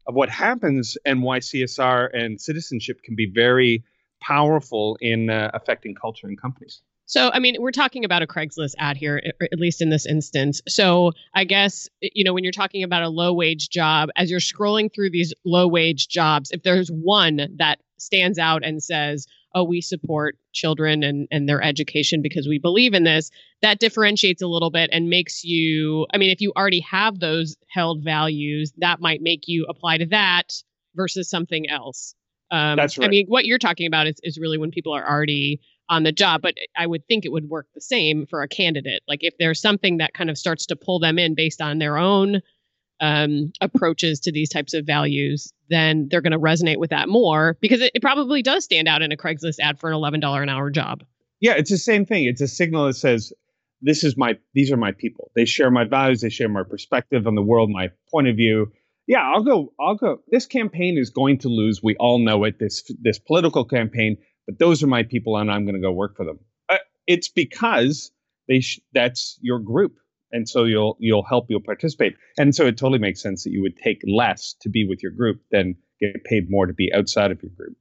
of 0.07 0.15
what 0.15 0.29
happens 0.29 0.97
and 1.05 1.23
why 1.23 1.39
CSR 1.39 2.09
and 2.13 2.39
citizenship 2.39 3.01
can 3.03 3.15
be 3.15 3.31
very 3.33 3.83
powerful 4.25 4.97
in 5.01 5.29
uh, 5.29 5.51
affecting 5.53 5.93
culture 5.93 6.27
in 6.27 6.35
companies. 6.35 6.81
So, 7.07 7.29
I 7.31 7.39
mean, 7.39 7.57
we're 7.59 7.71
talking 7.71 8.03
about 8.03 8.23
a 8.23 8.27
Craigslist 8.27 8.73
ad 8.79 8.97
here, 8.97 9.21
at 9.39 9.59
least 9.59 9.79
in 9.79 9.91
this 9.91 10.07
instance. 10.07 10.59
So, 10.67 11.11
I 11.35 11.43
guess, 11.43 11.87
you 12.01 12.23
know, 12.23 12.33
when 12.33 12.43
you're 12.43 12.51
talking 12.51 12.83
about 12.83 13.03
a 13.03 13.09
low 13.09 13.31
wage 13.31 13.69
job, 13.69 14.09
as 14.15 14.31
you're 14.31 14.39
scrolling 14.39 14.91
through 14.93 15.11
these 15.11 15.31
low 15.45 15.67
wage 15.67 16.07
jobs, 16.07 16.49
if 16.51 16.63
there's 16.63 16.89
one 16.89 17.47
that 17.57 17.79
stands 17.97 18.39
out 18.39 18.65
and 18.65 18.81
says, 18.81 19.27
oh, 19.53 19.63
we 19.63 19.81
support 19.81 20.35
children 20.51 21.03
and, 21.03 21.27
and 21.31 21.47
their 21.47 21.61
education 21.61 22.21
because 22.23 22.47
we 22.47 22.57
believe 22.57 22.95
in 22.95 23.03
this, 23.03 23.29
that 23.61 23.79
differentiates 23.79 24.41
a 24.41 24.47
little 24.47 24.71
bit 24.71 24.89
and 24.91 25.07
makes 25.07 25.43
you, 25.43 26.07
I 26.11 26.17
mean, 26.17 26.31
if 26.31 26.41
you 26.41 26.51
already 26.57 26.81
have 26.81 27.19
those 27.19 27.55
held 27.69 28.03
values, 28.03 28.73
that 28.79 28.99
might 28.99 29.21
make 29.21 29.47
you 29.47 29.65
apply 29.69 29.99
to 29.99 30.07
that 30.07 30.53
versus 30.95 31.29
something 31.29 31.69
else. 31.69 32.15
Um, 32.55 32.77
That's 32.77 32.97
right. 32.97 33.05
I 33.05 33.09
mean, 33.09 33.25
what 33.27 33.43
you're 33.43 33.59
talking 33.59 33.85
about 33.85 34.07
is, 34.07 34.15
is 34.23 34.39
really 34.39 34.57
when 34.57 34.71
people 34.71 34.93
are 34.93 35.05
already 35.05 35.59
on 35.89 36.03
the 36.03 36.13
job, 36.13 36.41
but 36.41 36.55
I 36.77 36.87
would 36.87 37.05
think 37.05 37.25
it 37.25 37.31
would 37.33 37.49
work 37.49 37.67
the 37.75 37.81
same 37.81 38.25
for 38.27 38.41
a 38.41 38.47
candidate. 38.47 39.03
Like 39.09 39.23
if 39.23 39.37
there's 39.37 39.59
something 39.59 39.97
that 39.97 40.13
kind 40.13 40.29
of 40.29 40.37
starts 40.37 40.65
to 40.67 40.77
pull 40.77 40.99
them 40.99 41.19
in 41.19 41.35
based 41.35 41.61
on 41.61 41.79
their 41.79 41.97
own 41.97 42.41
um, 43.01 43.51
approaches 43.59 44.21
to 44.21 44.31
these 44.31 44.47
types 44.47 44.73
of 44.73 44.85
values, 44.85 45.51
then 45.69 46.07
they're 46.09 46.21
going 46.21 46.31
to 46.31 46.39
resonate 46.39 46.77
with 46.77 46.91
that 46.91 47.09
more 47.09 47.57
because 47.59 47.81
it, 47.81 47.91
it, 47.93 48.01
probably 48.01 48.41
does 48.41 48.63
stand 48.63 48.87
out 48.87 49.01
in 49.01 49.11
a 49.11 49.17
Craigslist 49.17 49.59
ad 49.59 49.77
for 49.77 49.91
an 49.91 49.97
$11 49.97 50.41
an 50.41 50.47
hour 50.47 50.69
job. 50.69 51.03
Yeah, 51.41 51.55
it's 51.55 51.69
the 51.69 51.77
same 51.77 52.05
thing. 52.05 52.23
It's 52.23 52.39
a 52.39 52.47
signal 52.47 52.85
that 52.85 52.93
says, 52.93 53.33
this 53.81 54.05
is 54.05 54.15
my, 54.15 54.37
these 54.53 54.71
are 54.71 54.77
my 54.77 54.93
people. 54.93 55.29
They 55.35 55.43
share 55.43 55.69
my 55.69 55.83
values. 55.83 56.21
They 56.21 56.29
share 56.29 56.47
my 56.47 56.63
perspective 56.63 57.27
on 57.27 57.35
the 57.35 57.43
world, 57.43 57.69
my 57.69 57.91
point 58.09 58.29
of 58.29 58.37
view. 58.37 58.71
Yeah, 59.07 59.21
I'll 59.21 59.43
go, 59.43 59.73
I'll 59.79 59.95
go. 59.95 60.21
This 60.29 60.45
campaign 60.47 60.97
is 60.97 61.11
going 61.11 61.39
to 61.39 61.49
lose. 61.49 61.81
We 61.83 61.95
all 61.97 62.19
know 62.19 62.43
it. 62.43 62.57
This, 62.59 62.83
this 63.01 63.19
political 63.19 63.65
campaign, 63.65 64.17
but 64.47 64.57
those 64.59 64.81
are 64.83 64.87
my 64.87 65.03
people 65.03 65.37
and 65.37 65.51
I'm 65.51 65.65
going 65.65 65.75
to 65.75 65.81
go 65.81 65.91
work 65.91 66.17
for 66.17 66.25
them. 66.25 66.39
Uh, 66.69 66.77
it's 67.05 67.29
because 67.29 68.11
they, 68.47 68.61
sh- 68.61 68.81
that's 68.93 69.37
your 69.41 69.59
group 69.59 69.97
and 70.35 70.47
so 70.47 70.65
you'll 70.65 70.97
you'll 70.99 71.23
help 71.23 71.45
you'll 71.49 71.61
participate 71.61 72.15
and 72.37 72.53
so 72.53 72.65
it 72.65 72.77
totally 72.77 72.99
makes 72.99 73.21
sense 73.21 73.43
that 73.43 73.51
you 73.51 73.61
would 73.61 73.77
take 73.77 74.01
less 74.05 74.55
to 74.61 74.69
be 74.69 74.85
with 74.87 75.01
your 75.01 75.11
group 75.11 75.41
than 75.51 75.75
get 75.99 76.23
paid 76.23 76.49
more 76.49 76.65
to 76.65 76.73
be 76.73 76.91
outside 76.93 77.31
of 77.31 77.41
your 77.41 77.51
group 77.55 77.75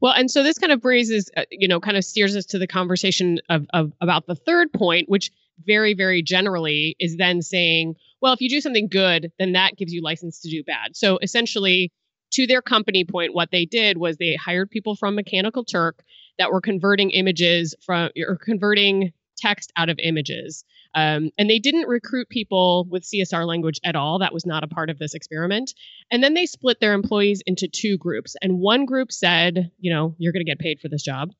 well 0.00 0.12
and 0.12 0.30
so 0.30 0.42
this 0.42 0.58
kind 0.58 0.72
of 0.72 0.84
raises 0.84 1.30
uh, 1.36 1.44
you 1.50 1.68
know 1.68 1.80
kind 1.80 1.96
of 1.96 2.04
steers 2.04 2.36
us 2.36 2.44
to 2.44 2.58
the 2.58 2.66
conversation 2.66 3.38
of, 3.48 3.66
of 3.72 3.92
about 4.00 4.26
the 4.26 4.34
third 4.34 4.72
point 4.72 5.08
which 5.08 5.30
very 5.64 5.94
very 5.94 6.22
generally 6.22 6.96
is 6.98 7.16
then 7.16 7.42
saying 7.42 7.94
well 8.20 8.32
if 8.32 8.40
you 8.40 8.48
do 8.48 8.60
something 8.60 8.88
good 8.88 9.30
then 9.38 9.52
that 9.52 9.76
gives 9.76 9.92
you 9.92 10.02
license 10.02 10.40
to 10.40 10.50
do 10.50 10.62
bad 10.64 10.96
so 10.96 11.18
essentially 11.22 11.92
to 12.30 12.46
their 12.46 12.62
company 12.62 13.04
point 13.04 13.34
what 13.34 13.50
they 13.50 13.64
did 13.64 13.98
was 13.98 14.16
they 14.16 14.34
hired 14.34 14.70
people 14.70 14.96
from 14.96 15.14
mechanical 15.14 15.64
turk 15.64 16.02
that 16.38 16.50
were 16.50 16.60
converting 16.60 17.10
images 17.10 17.74
from 17.84 18.10
or 18.18 18.36
converting 18.36 19.12
text 19.36 19.72
out 19.76 19.88
of 19.88 19.98
images 19.98 20.64
um, 20.94 21.30
and 21.38 21.50
they 21.50 21.58
didn't 21.58 21.88
recruit 21.88 22.28
people 22.28 22.86
with 22.88 23.02
CSR 23.02 23.46
language 23.46 23.80
at 23.84 23.96
all. 23.96 24.20
That 24.20 24.32
was 24.32 24.46
not 24.46 24.62
a 24.62 24.68
part 24.68 24.90
of 24.90 24.98
this 24.98 25.14
experiment. 25.14 25.74
And 26.10 26.22
then 26.22 26.34
they 26.34 26.46
split 26.46 26.80
their 26.80 26.94
employees 26.94 27.42
into 27.46 27.68
two 27.68 27.98
groups. 27.98 28.36
And 28.40 28.60
one 28.60 28.84
group 28.84 29.10
said, 29.10 29.70
you 29.80 29.92
know, 29.92 30.14
you're 30.18 30.32
going 30.32 30.44
to 30.44 30.50
get 30.50 30.60
paid 30.60 30.80
for 30.80 30.88
this 30.88 31.02
job. 31.02 31.32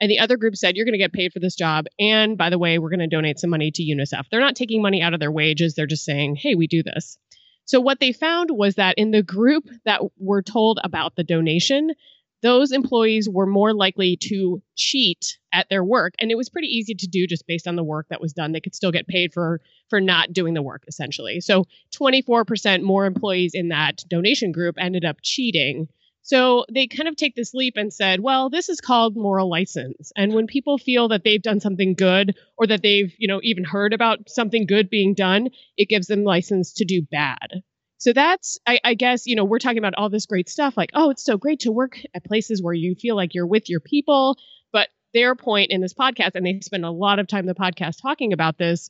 And 0.00 0.10
the 0.10 0.18
other 0.18 0.36
group 0.36 0.56
said, 0.56 0.76
you're 0.76 0.86
going 0.86 0.94
to 0.94 0.98
get 0.98 1.12
paid 1.12 1.32
for 1.32 1.40
this 1.40 1.54
job. 1.54 1.86
And 1.98 2.38
by 2.38 2.50
the 2.50 2.58
way, 2.58 2.78
we're 2.78 2.90
going 2.90 3.00
to 3.00 3.06
donate 3.06 3.38
some 3.38 3.50
money 3.50 3.70
to 3.70 3.82
UNICEF. 3.82 4.24
They're 4.30 4.40
not 4.40 4.56
taking 4.56 4.80
money 4.80 5.02
out 5.02 5.14
of 5.14 5.20
their 5.20 5.32
wages. 5.32 5.74
They're 5.74 5.86
just 5.86 6.04
saying, 6.04 6.36
hey, 6.36 6.54
we 6.54 6.66
do 6.66 6.82
this. 6.82 7.18
So 7.66 7.80
what 7.80 8.00
they 8.00 8.12
found 8.12 8.50
was 8.50 8.76
that 8.76 8.96
in 8.98 9.10
the 9.10 9.22
group 9.22 9.64
that 9.84 10.00
were 10.18 10.42
told 10.42 10.80
about 10.82 11.16
the 11.16 11.22
donation, 11.22 11.92
those 12.42 12.72
employees 12.72 13.28
were 13.30 13.46
more 13.46 13.74
likely 13.74 14.16
to 14.28 14.62
cheat 14.76 15.38
at 15.52 15.68
their 15.68 15.84
work 15.84 16.14
and 16.18 16.30
it 16.30 16.36
was 16.36 16.48
pretty 16.48 16.68
easy 16.68 16.94
to 16.94 17.06
do 17.06 17.26
just 17.26 17.46
based 17.46 17.66
on 17.66 17.76
the 17.76 17.84
work 17.84 18.06
that 18.08 18.20
was 18.20 18.32
done 18.32 18.52
they 18.52 18.60
could 18.60 18.74
still 18.74 18.92
get 18.92 19.06
paid 19.06 19.32
for 19.32 19.60
for 19.88 20.00
not 20.00 20.32
doing 20.32 20.54
the 20.54 20.62
work 20.62 20.82
essentially 20.88 21.40
so 21.40 21.64
24% 21.94 22.82
more 22.82 23.04
employees 23.04 23.52
in 23.54 23.68
that 23.68 24.02
donation 24.08 24.52
group 24.52 24.76
ended 24.78 25.04
up 25.04 25.18
cheating 25.22 25.88
so 26.30 26.64
they 26.72 26.86
kind 26.86 27.08
of 27.08 27.16
take 27.16 27.34
this 27.34 27.54
leap 27.54 27.74
and 27.76 27.92
said 27.92 28.20
well 28.20 28.50
this 28.50 28.68
is 28.68 28.80
called 28.80 29.16
moral 29.16 29.50
license 29.50 30.12
and 30.16 30.32
when 30.32 30.46
people 30.46 30.78
feel 30.78 31.08
that 31.08 31.24
they've 31.24 31.42
done 31.42 31.58
something 31.58 31.94
good 31.94 32.36
or 32.56 32.66
that 32.68 32.82
they've 32.82 33.12
you 33.18 33.26
know 33.26 33.40
even 33.42 33.64
heard 33.64 33.92
about 33.92 34.28
something 34.28 34.64
good 34.64 34.88
being 34.88 35.12
done 35.14 35.48
it 35.76 35.88
gives 35.88 36.06
them 36.06 36.22
license 36.22 36.72
to 36.72 36.84
do 36.84 37.02
bad 37.10 37.62
so 38.00 38.14
that's, 38.14 38.58
I, 38.66 38.80
I, 38.82 38.94
guess, 38.94 39.26
you 39.26 39.36
know, 39.36 39.44
we're 39.44 39.58
talking 39.58 39.76
about 39.76 39.92
all 39.94 40.08
this 40.08 40.24
great 40.24 40.48
stuff 40.48 40.74
like, 40.74 40.88
oh, 40.94 41.10
it's 41.10 41.22
so 41.22 41.36
great 41.36 41.60
to 41.60 41.70
work 41.70 42.00
at 42.14 42.24
places 42.24 42.62
where 42.62 42.72
you 42.72 42.94
feel 42.94 43.14
like 43.14 43.34
you're 43.34 43.46
with 43.46 43.68
your 43.68 43.80
people. 43.80 44.38
But 44.72 44.88
their 45.12 45.34
point 45.34 45.70
in 45.70 45.82
this 45.82 45.92
podcast, 45.92 46.30
and 46.34 46.46
they 46.46 46.60
spend 46.60 46.86
a 46.86 46.90
lot 46.90 47.18
of 47.18 47.26
time 47.26 47.44
the 47.44 47.54
podcast 47.54 48.00
talking 48.00 48.32
about 48.32 48.56
this, 48.56 48.88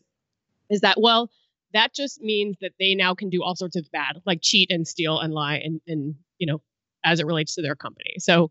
is 0.71 0.83
that, 0.83 1.01
well, 1.01 1.29
that 1.73 1.93
just 1.93 2.23
means 2.23 2.57
that 2.61 2.75
they 2.79 2.95
now 2.95 3.17
can 3.17 3.31
do 3.31 3.43
all 3.43 3.57
sorts 3.57 3.75
of 3.75 3.91
bad, 3.91 4.23
like 4.25 4.39
cheat 4.43 4.71
and 4.71 4.87
steal 4.87 5.19
and 5.19 5.35
lie 5.35 5.57
and, 5.57 5.81
and 5.89 6.15
you 6.39 6.47
know, 6.47 6.63
as 7.05 7.21
it 7.21 7.27
relates 7.27 7.55
to 7.55 7.63
their 7.63 7.77
company. 7.77 8.15
So 8.19 8.51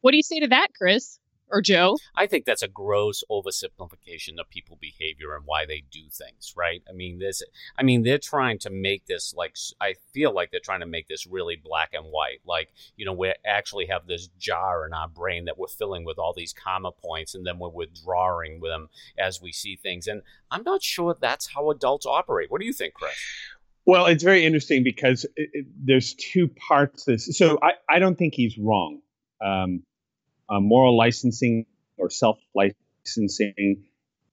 what 0.00 0.10
do 0.10 0.16
you 0.16 0.22
say 0.22 0.40
to 0.40 0.48
that, 0.48 0.68
Chris? 0.76 1.18
or 1.50 1.60
Joe? 1.60 1.96
I 2.16 2.26
think 2.26 2.44
that's 2.44 2.62
a 2.62 2.68
gross 2.68 3.22
oversimplification 3.30 4.38
of 4.38 4.48
people 4.50 4.76
behavior 4.80 5.34
and 5.34 5.44
why 5.46 5.66
they 5.66 5.84
do 5.90 6.02
things, 6.10 6.52
right? 6.56 6.82
I 6.88 6.92
mean, 6.92 7.18
this 7.18 7.42
I 7.78 7.82
mean, 7.82 8.02
they're 8.02 8.18
trying 8.18 8.58
to 8.60 8.70
make 8.70 9.06
this 9.06 9.34
like 9.36 9.56
I 9.80 9.94
feel 10.12 10.34
like 10.34 10.50
they're 10.50 10.60
trying 10.60 10.80
to 10.80 10.86
make 10.86 11.08
this 11.08 11.26
really 11.26 11.56
black 11.56 11.90
and 11.92 12.06
white. 12.06 12.40
Like, 12.44 12.70
you 12.96 13.04
know, 13.04 13.12
we 13.12 13.32
actually 13.46 13.86
have 13.86 14.06
this 14.06 14.28
jar 14.38 14.86
in 14.86 14.92
our 14.92 15.08
brain 15.08 15.44
that 15.44 15.58
we're 15.58 15.68
filling 15.68 16.04
with 16.04 16.18
all 16.18 16.34
these 16.36 16.52
comma 16.52 16.90
points 16.92 17.34
and 17.34 17.46
then 17.46 17.58
we're 17.58 17.68
withdrawing 17.68 18.60
them 18.60 18.88
as 19.18 19.40
we 19.40 19.52
see 19.52 19.76
things. 19.76 20.06
And 20.06 20.22
I'm 20.50 20.64
not 20.64 20.82
sure 20.82 21.16
that's 21.18 21.52
how 21.54 21.70
adults 21.70 22.06
operate. 22.06 22.50
What 22.50 22.60
do 22.60 22.66
you 22.66 22.72
think, 22.72 22.94
Chris? 22.94 23.14
Well, 23.86 24.06
it's 24.06 24.22
very 24.22 24.44
interesting 24.46 24.82
because 24.82 25.24
it, 25.36 25.50
it, 25.52 25.66
there's 25.84 26.14
two 26.14 26.48
parts. 26.48 27.04
This 27.04 27.36
so 27.36 27.58
I, 27.62 27.72
I 27.88 27.98
don't 27.98 28.16
think 28.16 28.34
he's 28.34 28.56
wrong. 28.58 29.00
Um, 29.44 29.82
uh, 30.48 30.60
moral 30.60 30.96
licensing 30.96 31.66
or 31.98 32.10
self 32.10 32.38
licensing 32.54 33.84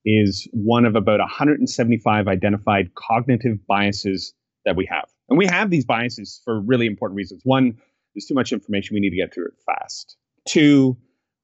is 0.04 0.48
one 0.52 0.84
of 0.84 0.96
about 0.96 1.20
175 1.20 2.28
identified 2.28 2.94
cognitive 2.94 3.66
biases 3.66 4.34
that 4.64 4.76
we 4.76 4.86
have. 4.86 5.08
And 5.28 5.38
we 5.38 5.46
have 5.46 5.70
these 5.70 5.84
biases 5.84 6.40
for 6.44 6.60
really 6.60 6.86
important 6.86 7.16
reasons. 7.16 7.42
One, 7.44 7.78
there's 8.14 8.26
too 8.26 8.34
much 8.34 8.52
information, 8.52 8.94
we 8.94 9.00
need 9.00 9.10
to 9.10 9.16
get 9.16 9.32
through 9.32 9.46
it 9.46 9.54
fast. 9.64 10.16
Two, 10.46 10.96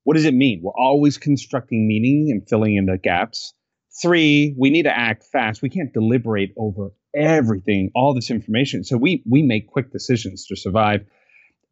what 0.05 0.15
does 0.15 0.25
it 0.25 0.35
mean? 0.35 0.61
We're 0.63 0.73
always 0.77 1.19
constructing 1.19 1.87
meaning 1.87 2.31
and 2.31 2.47
filling 2.49 2.77
in 2.77 2.87
the 2.87 2.99
gaps. 2.99 3.55
Three, 4.03 4.55
we 4.59 4.71
need 4.71 4.85
to 4.85 4.97
act 4.97 5.25
fast. 5.25 5.63
We 5.63 5.71
can't 5.71 5.93
deliberate 5.93 6.53
over 6.57 6.91
everything, 7.19 7.91
all 7.95 8.15
this 8.15 8.31
information. 8.31 8.85
So 8.85 8.97
we 8.97 9.23
we 9.29 9.43
make 9.43 9.69
quick 9.69 9.91
decisions 9.91 10.47
to 10.47 10.57
survive. 10.57 11.05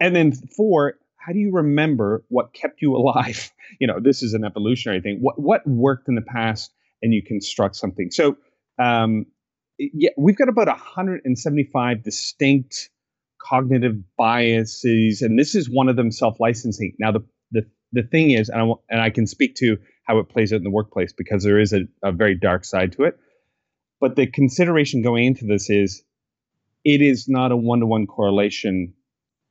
And 0.01 0.15
then 0.15 0.33
four, 0.33 0.99
how 1.17 1.33
do 1.33 1.39
you 1.39 1.53
remember 1.53 2.25
what 2.29 2.53
kept 2.53 2.83
you 2.83 2.97
alive? 2.97 3.53
You 3.81 3.89
know, 3.89 3.99
this 3.99 4.23
is 4.23 4.33
an 4.33 4.45
evolutionary 4.45 5.01
thing. 5.01 5.19
What 5.21 5.41
what 5.41 5.67
worked 5.67 6.07
in 6.07 6.15
the 6.15 6.23
past, 6.23 6.73
and 7.03 7.13
you 7.13 7.21
construct 7.21 7.75
something. 7.75 8.13
So, 8.13 8.37
um, 8.79 9.27
yeah, 9.77 10.11
we've 10.17 10.37
got 10.37 10.49
about 10.49 10.69
175 10.69 12.05
distinct 12.05 12.91
cognitive 13.43 13.97
biases, 14.17 15.21
and 15.21 15.37
this 15.37 15.57
is 15.57 15.69
one 15.69 15.89
of 15.89 15.97
them, 15.97 16.13
self-licensing. 16.13 16.95
Now, 17.01 17.11
the 17.11 17.25
the 17.51 17.67
the 17.91 18.05
thing 18.05 18.31
is, 18.31 18.49
and 18.49 18.63
I, 18.63 18.75
and 18.89 19.01
I 19.01 19.11
can 19.11 19.27
speak 19.27 19.57
to 19.57 19.79
how 20.05 20.21
it 20.21 20.29
plays 20.29 20.53
out 20.53 20.59
in 20.59 20.65
the 20.65 20.71
workplace 20.71 21.13
because 21.13 21.43
there 21.43 21.59
is 21.59 21.73
a, 21.73 21.81
a 22.05 22.13
very 22.13 22.37
dark 22.37 22.65
side 22.65 22.93
to 22.93 23.03
it. 23.03 23.19
But 24.01 24.17
the 24.17 24.27
consideration 24.27 25.03
going 25.03 25.25
into 25.25 25.47
this 25.47 25.71
is 25.71 26.03
it 26.85 27.03
is 27.03 27.29
not 27.29 27.53
a 27.53 27.57
one 27.57 27.81
to 27.81 27.87
one 27.87 28.07
correlation 28.07 28.95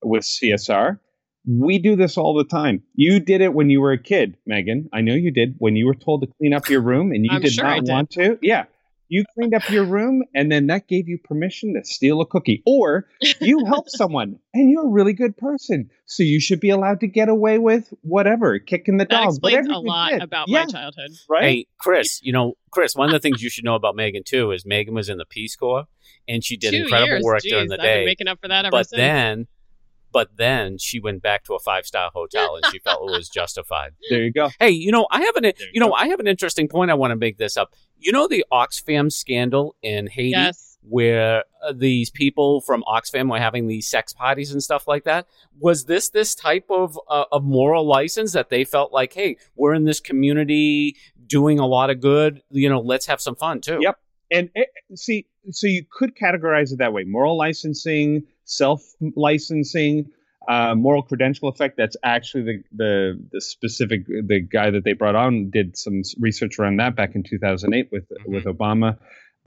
with 0.03 0.23
CSR. 0.23 0.99
We 1.47 1.77
do 1.77 1.95
this 1.95 2.17
all 2.17 2.35
the 2.35 2.43
time. 2.43 2.83
You 2.95 3.19
did 3.19 3.41
it 3.41 3.53
when 3.53 3.69
you 3.69 3.81
were 3.81 3.91
a 3.91 4.01
kid, 4.01 4.37
Megan. 4.45 4.89
I 4.93 5.01
know 5.01 5.13
you 5.13 5.31
did 5.31 5.55
when 5.59 5.75
you 5.75 5.85
were 5.85 5.93
told 5.93 6.21
to 6.21 6.27
clean 6.39 6.53
up 6.53 6.69
your 6.69 6.81
room 6.81 7.11
and 7.11 7.23
you 7.25 7.31
I'm 7.31 7.41
did 7.41 7.53
sure 7.53 7.65
not 7.65 7.83
want 7.83 8.11
to. 8.11 8.39
Yeah. 8.41 8.65
You 9.07 9.23
cleaned 9.35 9.53
up 9.53 9.69
your 9.69 9.85
room 9.85 10.23
and 10.33 10.51
then 10.51 10.67
that 10.67 10.87
gave 10.87 11.07
you 11.07 11.17
permission 11.23 11.73
to 11.75 11.83
steal 11.87 12.21
a 12.21 12.25
cookie. 12.25 12.63
Or 12.65 13.07
you 13.41 13.63
helped 13.65 13.91
someone 13.91 14.39
and 14.53 14.71
you're 14.71 14.85
a 14.85 14.89
really 14.89 15.13
good 15.13 15.37
person. 15.37 15.89
So 16.05 16.23
you 16.23 16.39
should 16.39 16.59
be 16.59 16.69
allowed 16.69 16.99
to 17.01 17.07
get 17.07 17.29
away 17.29 17.57
with 17.59 17.93
whatever, 18.01 18.57
kicking 18.59 18.97
the 18.97 19.05
That 19.05 19.09
dog. 19.11 19.29
explains 19.29 19.67
whatever 19.67 19.73
a 19.73 19.79
lot 19.79 20.11
did. 20.11 20.21
about 20.23 20.47
yeah, 20.49 20.61
my 20.61 20.65
childhood. 20.65 21.11
Right? 21.29 21.43
Hey, 21.43 21.67
Chris, 21.77 22.19
you 22.23 22.33
know, 22.33 22.53
Chris, 22.71 22.95
one 22.95 23.07
of 23.07 23.13
the 23.13 23.19
things 23.19 23.41
you 23.43 23.49
should 23.49 23.63
know 23.63 23.75
about 23.75 23.95
Megan 23.95 24.23
too 24.25 24.51
is 24.51 24.65
Megan 24.65 24.93
was 24.95 25.07
in 25.09 25.17
the 25.17 25.25
Peace 25.25 25.55
Corps 25.55 25.85
and 26.27 26.43
she 26.43 26.57
did 26.57 26.71
Two 26.71 26.77
incredible 26.83 27.09
years. 27.13 27.23
work 27.23 27.41
Jeez, 27.43 27.49
during 27.49 27.67
the 27.69 27.75
I've 27.75 27.81
been 27.81 27.99
day. 27.99 28.05
making 28.05 28.27
up 28.27 28.39
for 28.41 28.47
that 28.47 28.65
ever 28.65 28.71
But 28.71 28.89
since. 28.89 28.97
then 28.99 29.47
but 30.13 30.29
then 30.37 30.77
she 30.77 30.97
went 31.01 31.21
back 31.21 31.43
to 31.43 31.53
a 31.55 31.59
five 31.59 31.85
star 31.85 32.09
hotel 32.13 32.55
and 32.55 32.65
she 32.71 32.79
felt 32.79 33.01
it 33.09 33.11
was 33.17 33.27
justified. 33.33 33.91
there 34.09 34.23
you 34.23 34.31
go. 34.31 34.49
Hey, 34.61 34.69
you 34.69 34.89
know, 34.89 35.07
I 35.11 35.21
have 35.21 35.35
an 35.35 35.43
you 35.43 35.51
you 35.73 35.79
know, 35.81 35.89
go. 35.89 35.93
I 35.93 36.07
have 36.07 36.21
an 36.21 36.27
interesting 36.27 36.69
point 36.69 36.89
I 36.89 36.93
want 36.93 37.11
to 37.11 37.17
make 37.17 37.37
this 37.37 37.57
up. 37.57 37.73
You 38.05 38.11
know 38.11 38.27
the 38.27 38.45
Oxfam 38.51 39.11
scandal 39.11 39.75
in 39.81 40.05
Haiti 40.05 40.29
yes. 40.29 40.77
where 40.83 41.43
uh, 41.63 41.73
these 41.75 42.11
people 42.11 42.61
from 42.61 42.83
Oxfam 42.83 43.31
were 43.31 43.39
having 43.39 43.65
these 43.65 43.89
sex 43.89 44.13
parties 44.13 44.51
and 44.51 44.61
stuff 44.61 44.87
like 44.87 45.05
that. 45.05 45.25
Was 45.59 45.85
this 45.85 46.09
this 46.09 46.35
type 46.35 46.65
of 46.69 46.99
uh, 47.09 47.25
of 47.31 47.43
moral 47.43 47.83
license 47.83 48.33
that 48.33 48.51
they 48.51 48.63
felt 48.63 48.93
like, 48.93 49.13
hey, 49.13 49.37
we're 49.55 49.73
in 49.73 49.85
this 49.85 49.99
community 49.99 50.97
doing 51.25 51.57
a 51.57 51.65
lot 51.65 51.89
of 51.89 51.99
good, 51.99 52.43
you 52.51 52.69
know, 52.69 52.79
let's 52.79 53.07
have 53.07 53.19
some 53.19 53.35
fun 53.35 53.59
too. 53.59 53.79
Yep. 53.81 53.97
And 54.29 54.51
eh, 54.55 54.65
see, 54.93 55.25
so 55.49 55.65
you 55.65 55.83
could 55.91 56.15
categorize 56.15 56.71
it 56.71 56.77
that 56.77 56.93
way: 56.93 57.05
moral 57.05 57.35
licensing, 57.35 58.21
self 58.43 58.83
licensing, 59.15 60.11
uh, 60.47 60.75
moral 60.75 61.01
credential 61.01 61.49
effect. 61.49 61.77
That's 61.77 61.97
actually 62.03 62.43
the, 62.43 62.63
the 62.75 63.27
the 63.31 63.41
specific 63.41 64.05
the 64.07 64.41
guy 64.41 64.71
that 64.71 64.83
they 64.83 64.93
brought 64.93 65.15
on 65.15 65.49
did 65.49 65.77
some 65.77 66.01
research 66.19 66.59
around 66.59 66.77
that 66.77 66.95
back 66.95 67.15
in 67.15 67.23
2008 67.23 67.89
with 67.91 68.05
with 68.25 68.45
Obama. 68.45 68.97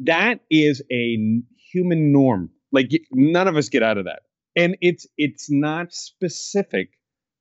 That 0.01 0.41
is 0.51 0.83
a 0.91 1.43
human 1.73 2.13
norm. 2.13 2.51
Like 2.73 2.91
none 3.11 3.49
of 3.49 3.57
us 3.57 3.69
get 3.69 3.83
out 3.83 3.99
of 3.99 4.05
that, 4.05 4.23
and 4.57 4.77
it's 4.81 5.07
it's 5.17 5.51
not 5.51 5.93
specific 5.93 6.91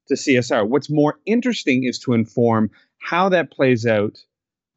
to 0.08 0.16
CSR. 0.16 0.68
What's 0.68 0.90
more 0.90 1.20
interesting 1.26 1.84
is 1.84 2.00
to 2.00 2.14
inform 2.14 2.72
how 3.00 3.30
that 3.30 3.52
plays 3.52 3.86
out 3.86 4.18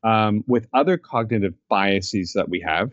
um, 0.02 0.44
with 0.46 0.66
other 0.72 0.98
cognitive 0.98 1.54
biases 1.68 2.32
that 2.34 2.48
we 2.48 2.64
have 2.66 2.90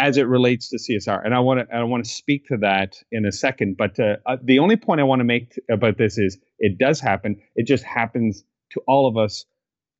as 0.00 0.16
it 0.16 0.26
relates 0.26 0.70
to 0.70 0.78
CSR. 0.78 1.24
And 1.24 1.34
I 1.34 1.40
want 1.40 1.68
to 1.68 1.76
I 1.76 1.82
want 1.84 2.04
to 2.04 2.10
speak 2.10 2.46
to 2.46 2.56
that 2.58 2.96
in 3.12 3.26
a 3.26 3.32
second. 3.32 3.76
But 3.76 4.00
uh, 4.00 4.16
uh, 4.24 4.38
the 4.42 4.58
only 4.58 4.76
point 4.76 5.00
I 5.00 5.04
want 5.04 5.20
to 5.20 5.24
make 5.24 5.54
t- 5.54 5.62
about 5.70 5.98
this 5.98 6.16
is 6.16 6.38
it 6.58 6.78
does 6.78 7.00
happen. 7.00 7.40
It 7.54 7.66
just 7.66 7.84
happens 7.84 8.42
to 8.70 8.80
all 8.86 9.06
of 9.06 9.18
us 9.18 9.44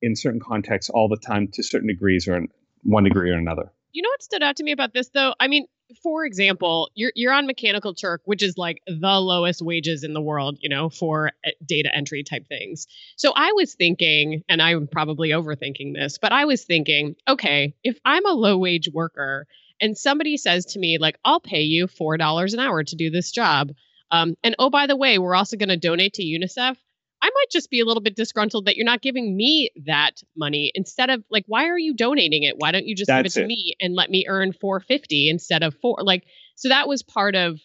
in 0.01 0.15
certain 0.15 0.39
contexts 0.39 0.89
all 0.89 1.07
the 1.07 1.17
time 1.17 1.47
to 1.49 1.63
certain 1.63 1.87
degrees 1.87 2.27
or 2.27 2.35
in 2.35 2.47
one 2.81 3.03
degree 3.03 3.29
or 3.29 3.35
another. 3.35 3.71
You 3.93 4.01
know 4.01 4.09
what 4.09 4.23
stood 4.23 4.41
out 4.41 4.55
to 4.55 4.63
me 4.63 4.71
about 4.71 4.91
this 4.93 5.09
though? 5.13 5.35
I 5.39 5.47
mean, 5.47 5.67
for 6.01 6.25
example, 6.25 6.89
you're 6.95 7.11
you're 7.15 7.33
on 7.33 7.45
Mechanical 7.45 7.93
Turk, 7.93 8.21
which 8.25 8.41
is 8.41 8.57
like 8.57 8.81
the 8.87 9.19
lowest 9.19 9.61
wages 9.61 10.03
in 10.03 10.13
the 10.13 10.21
world, 10.21 10.57
you 10.61 10.69
know, 10.69 10.89
for 10.89 11.31
uh, 11.45 11.51
data 11.63 11.93
entry 11.95 12.23
type 12.23 12.47
things. 12.47 12.87
So 13.17 13.33
I 13.35 13.51
was 13.51 13.75
thinking, 13.75 14.43
and 14.49 14.63
I'm 14.63 14.87
probably 14.87 15.29
overthinking 15.29 15.93
this, 15.93 16.17
but 16.17 16.31
I 16.31 16.45
was 16.45 16.63
thinking, 16.63 17.15
okay, 17.27 17.75
if 17.83 17.99
I'm 18.03 18.25
a 18.25 18.33
low 18.33 18.57
wage 18.57 18.89
worker 18.91 19.45
and 19.81 19.97
somebody 19.97 20.37
says 20.37 20.65
to 20.67 20.79
me 20.79 20.97
like, 20.99 21.17
"I'll 21.25 21.39
pay 21.41 21.61
you 21.63 21.87
four 21.87 22.15
dollars 22.17 22.53
an 22.53 22.59
hour 22.59 22.83
to 22.83 22.95
do 22.95 23.09
this 23.09 23.31
job," 23.31 23.71
um, 24.11 24.35
and 24.43 24.55
oh 24.59 24.69
by 24.69 24.87
the 24.87 24.95
way, 24.95 25.17
we're 25.17 25.35
also 25.35 25.57
going 25.57 25.69
to 25.69 25.77
donate 25.77 26.13
to 26.13 26.23
UNICEF. 26.23 26.77
I 27.23 27.27
might 27.27 27.51
just 27.51 27.69
be 27.69 27.81
a 27.81 27.85
little 27.85 28.01
bit 28.01 28.15
disgruntled 28.15 28.65
that 28.65 28.75
you're 28.77 28.85
not 28.85 29.01
giving 29.03 29.37
me 29.37 29.69
that 29.85 30.21
money 30.35 30.71
instead 30.73 31.11
of 31.11 31.23
like, 31.29 31.43
why 31.45 31.67
are 31.67 31.77
you 31.77 31.93
donating 31.93 32.41
it? 32.41 32.55
Why 32.57 32.71
don't 32.71 32.87
you 32.87 32.95
just 32.95 33.09
That's 33.09 33.35
give 33.35 33.43
it 33.43 33.45
to 33.45 33.45
it. 33.45 33.47
me 33.47 33.75
and 33.79 33.93
let 33.93 34.09
me 34.09 34.25
earn 34.27 34.53
450 34.53 35.29
instead 35.29 35.61
of 35.61 35.75
four? 35.83 35.97
Like, 36.01 36.23
so 36.55 36.69
that 36.69 36.87
was 36.87 37.03
part 37.03 37.35
of 37.35 37.59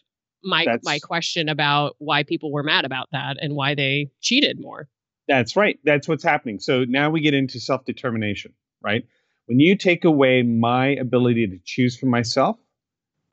my 0.44 0.66
That's- 0.66 0.84
my 0.84 0.98
question 0.98 1.48
about 1.48 1.96
why 1.98 2.22
people 2.22 2.52
were 2.52 2.62
mad 2.64 2.84
about 2.84 3.08
that 3.12 3.38
and 3.40 3.54
why 3.54 3.74
they 3.74 4.10
cheated 4.20 4.60
more. 4.60 4.90
That's 5.26 5.56
right. 5.56 5.78
That's 5.84 6.06
what's 6.06 6.22
happening. 6.22 6.58
So 6.60 6.84
now 6.84 7.08
we 7.08 7.22
get 7.22 7.32
into 7.32 7.58
self 7.58 7.86
determination, 7.86 8.52
right? 8.82 9.06
When 9.46 9.60
you 9.60 9.76
take 9.76 10.04
away 10.04 10.42
my 10.42 10.88
ability 10.88 11.46
to 11.48 11.58
choose 11.64 11.96
for 11.96 12.06
myself, 12.06 12.58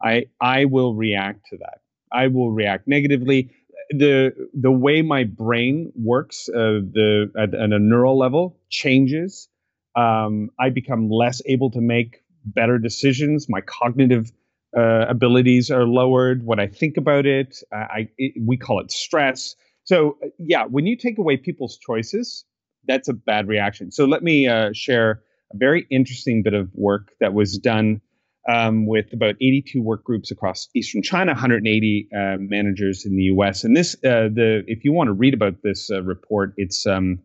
I 0.01 0.25
I 0.41 0.65
will 0.65 0.95
react 0.95 1.47
to 1.49 1.57
that. 1.57 1.79
I 2.11 2.27
will 2.27 2.51
react 2.51 2.87
negatively. 2.87 3.51
The 3.89 4.33
the 4.53 4.71
way 4.71 5.01
my 5.01 5.23
brain 5.23 5.91
works, 5.95 6.49
uh, 6.49 6.81
the 6.93 7.31
at, 7.37 7.53
at 7.53 7.71
a 7.71 7.79
neural 7.79 8.17
level, 8.17 8.57
changes. 8.69 9.49
Um, 9.95 10.49
I 10.59 10.69
become 10.69 11.09
less 11.09 11.41
able 11.45 11.69
to 11.71 11.81
make 11.81 12.23
better 12.45 12.79
decisions. 12.79 13.47
My 13.49 13.61
cognitive 13.61 14.31
uh, 14.75 15.05
abilities 15.07 15.69
are 15.69 15.85
lowered. 15.85 16.45
When 16.45 16.59
I 16.59 16.67
think 16.67 16.97
about 16.97 17.25
it, 17.25 17.57
I, 17.71 17.75
I 17.77 18.09
it, 18.17 18.33
we 18.45 18.57
call 18.57 18.79
it 18.79 18.91
stress. 18.91 19.55
So 19.83 20.17
uh, 20.23 20.27
yeah, 20.39 20.65
when 20.65 20.85
you 20.85 20.95
take 20.95 21.17
away 21.17 21.37
people's 21.37 21.77
choices, 21.77 22.45
that's 22.87 23.07
a 23.07 23.13
bad 23.13 23.47
reaction. 23.47 23.91
So 23.91 24.05
let 24.05 24.23
me 24.23 24.47
uh, 24.47 24.71
share 24.73 25.21
a 25.51 25.57
very 25.57 25.85
interesting 25.89 26.43
bit 26.43 26.53
of 26.53 26.69
work 26.73 27.11
that 27.19 27.33
was 27.33 27.57
done 27.57 28.01
um, 28.47 28.85
with 28.85 29.13
about 29.13 29.35
82 29.35 29.81
work 29.81 30.03
groups 30.03 30.31
across 30.31 30.67
Eastern 30.75 31.01
China, 31.01 31.31
180 31.31 32.09
uh, 32.13 32.35
managers 32.39 33.05
in 33.05 33.15
the 33.15 33.23
U.S. 33.23 33.63
And 33.63 33.75
this, 33.75 33.95
uh, 34.03 34.29
the 34.33 34.63
if 34.67 34.83
you 34.83 34.91
want 34.91 35.07
to 35.07 35.13
read 35.13 35.33
about 35.33 35.61
this 35.63 35.89
uh, 35.89 36.03
report, 36.03 36.53
it's 36.57 36.85
um, 36.85 37.19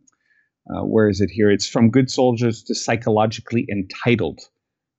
uh, 0.70 0.84
where 0.84 1.08
is 1.08 1.20
it 1.20 1.30
here? 1.30 1.50
It's 1.50 1.68
from 1.68 1.90
good 1.90 2.10
soldiers 2.10 2.62
to 2.64 2.74
psychologically 2.74 3.66
entitled, 3.70 4.40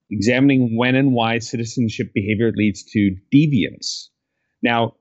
examining 0.09 0.77
when 0.77 0.95
and 0.95 1.13
why 1.13 1.39
citizenship 1.39 2.11
behavior 2.13 2.51
leads 2.53 2.83
to 2.91 3.15
deviance. 3.33 4.07
Now, 4.61 4.95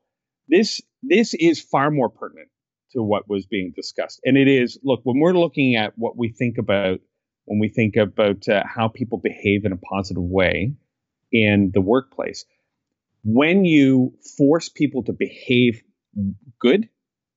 this 0.48 0.81
this 1.02 1.35
is 1.35 1.61
far 1.61 1.90
more 1.90 2.11
pertinent 2.11 2.48
to 2.92 3.02
what 3.02 3.28
was 3.28 3.46
being 3.46 3.72
discussed, 3.74 4.20
and 4.24 4.37
it 4.37 4.46
is 4.46 4.78
look 4.85 5.00
when 5.02 5.18
we're 5.18 5.33
looking 5.33 5.74
at 5.74 5.94
what 5.96 6.16
we 6.16 6.28
think 6.28 6.59
about 6.59 7.00
when 7.48 7.58
we 7.58 7.68
think 7.68 7.96
about 7.96 8.48
uh, 8.48 8.62
how 8.66 8.88
people 8.88 9.18
behave 9.18 9.64
in 9.64 9.72
a 9.72 9.76
positive 9.76 10.22
way 10.22 10.74
in 11.32 11.70
the 11.74 11.80
workplace. 11.80 12.44
When 13.24 13.64
you 13.64 14.14
force 14.37 14.68
people 14.68 15.02
to 15.04 15.12
behave 15.12 15.82
good, 16.61 16.88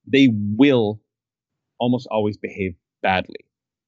they 0.06 0.28
will 0.32 1.00
almost 1.78 2.06
always 2.10 2.36
behave 2.36 2.74
badly. 3.02 3.44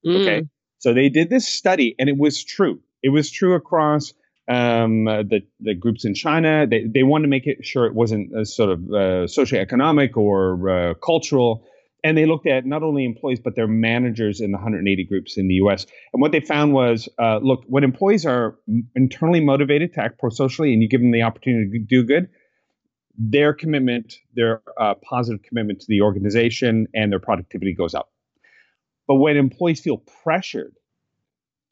Okay. 0.07 0.43
Mm. 0.43 0.49
So 0.79 0.93
they 0.93 1.09
did 1.09 1.31
this 1.31 1.47
study, 1.47 1.95
and 1.99 2.09
it 2.09 2.19
was 2.19 2.43
true. 2.43 2.81
It 3.03 3.11
was 3.11 3.31
true 3.31 3.55
across 3.55 4.13
um, 4.49 5.09
uh, 5.09 5.23
the 5.23 5.41
the 5.61 5.75
groups 5.75 6.05
in 6.05 6.15
China. 6.15 6.67
They 6.67 6.85
they 6.85 7.03
wanted 7.03 7.23
to 7.23 7.29
make 7.29 7.47
it 7.47 7.65
sure 7.65 7.87
it 7.87 7.95
wasn't 7.95 8.37
a 8.37 8.45
sort 8.45 8.71
of 8.71 8.81
uh, 8.91 9.25
socioeconomic 9.27 10.17
or 10.17 10.69
uh, 10.69 10.95
cultural. 10.95 11.65
And 12.05 12.19
they 12.19 12.27
looked 12.27 12.47
at 12.47 12.67
not 12.67 12.83
only 12.83 13.05
employees 13.07 13.41
but 13.41 13.57
their 13.57 13.67
managers 13.67 14.41
in 14.41 14.53
the 14.53 14.59
180 14.59 15.05
groups 15.05 15.39
in 15.39 15.49
the 15.49 15.55
U.S. 15.55 15.87
And 16.13 16.21
what 16.21 16.33
they 16.33 16.41
found 16.41 16.75
was, 16.75 17.09
uh, 17.19 17.39
look, 17.39 17.65
when 17.67 17.83
employees 17.83 18.27
are 18.27 18.57
internally 18.95 19.41
motivated 19.41 19.95
to 19.95 20.03
act 20.03 20.19
pro-socially, 20.19 20.75
and 20.75 20.83
you 20.83 20.89
give 20.89 21.01
them 21.01 21.13
the 21.13 21.23
opportunity 21.23 21.79
to 21.79 21.85
do 21.85 22.05
good, 22.05 22.29
their 23.17 23.55
commitment, 23.55 24.17
their 24.35 24.61
uh, 24.79 24.95
positive 25.03 25.43
commitment 25.43 25.81
to 25.81 25.87
the 25.89 26.03
organization, 26.03 26.87
and 26.95 27.11
their 27.11 27.21
productivity 27.21 27.75
goes 27.75 27.95
up. 27.95 28.11
But 29.09 29.17
when 29.17 29.37
employees 29.37 29.81
feel 29.81 29.99
pressured 30.23 30.75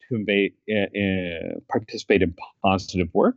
to 0.08 0.16
invade, 0.16 0.52
uh, 0.70 1.60
participate 1.70 2.22
in 2.22 2.34
positive 2.64 3.08
work, 3.12 3.36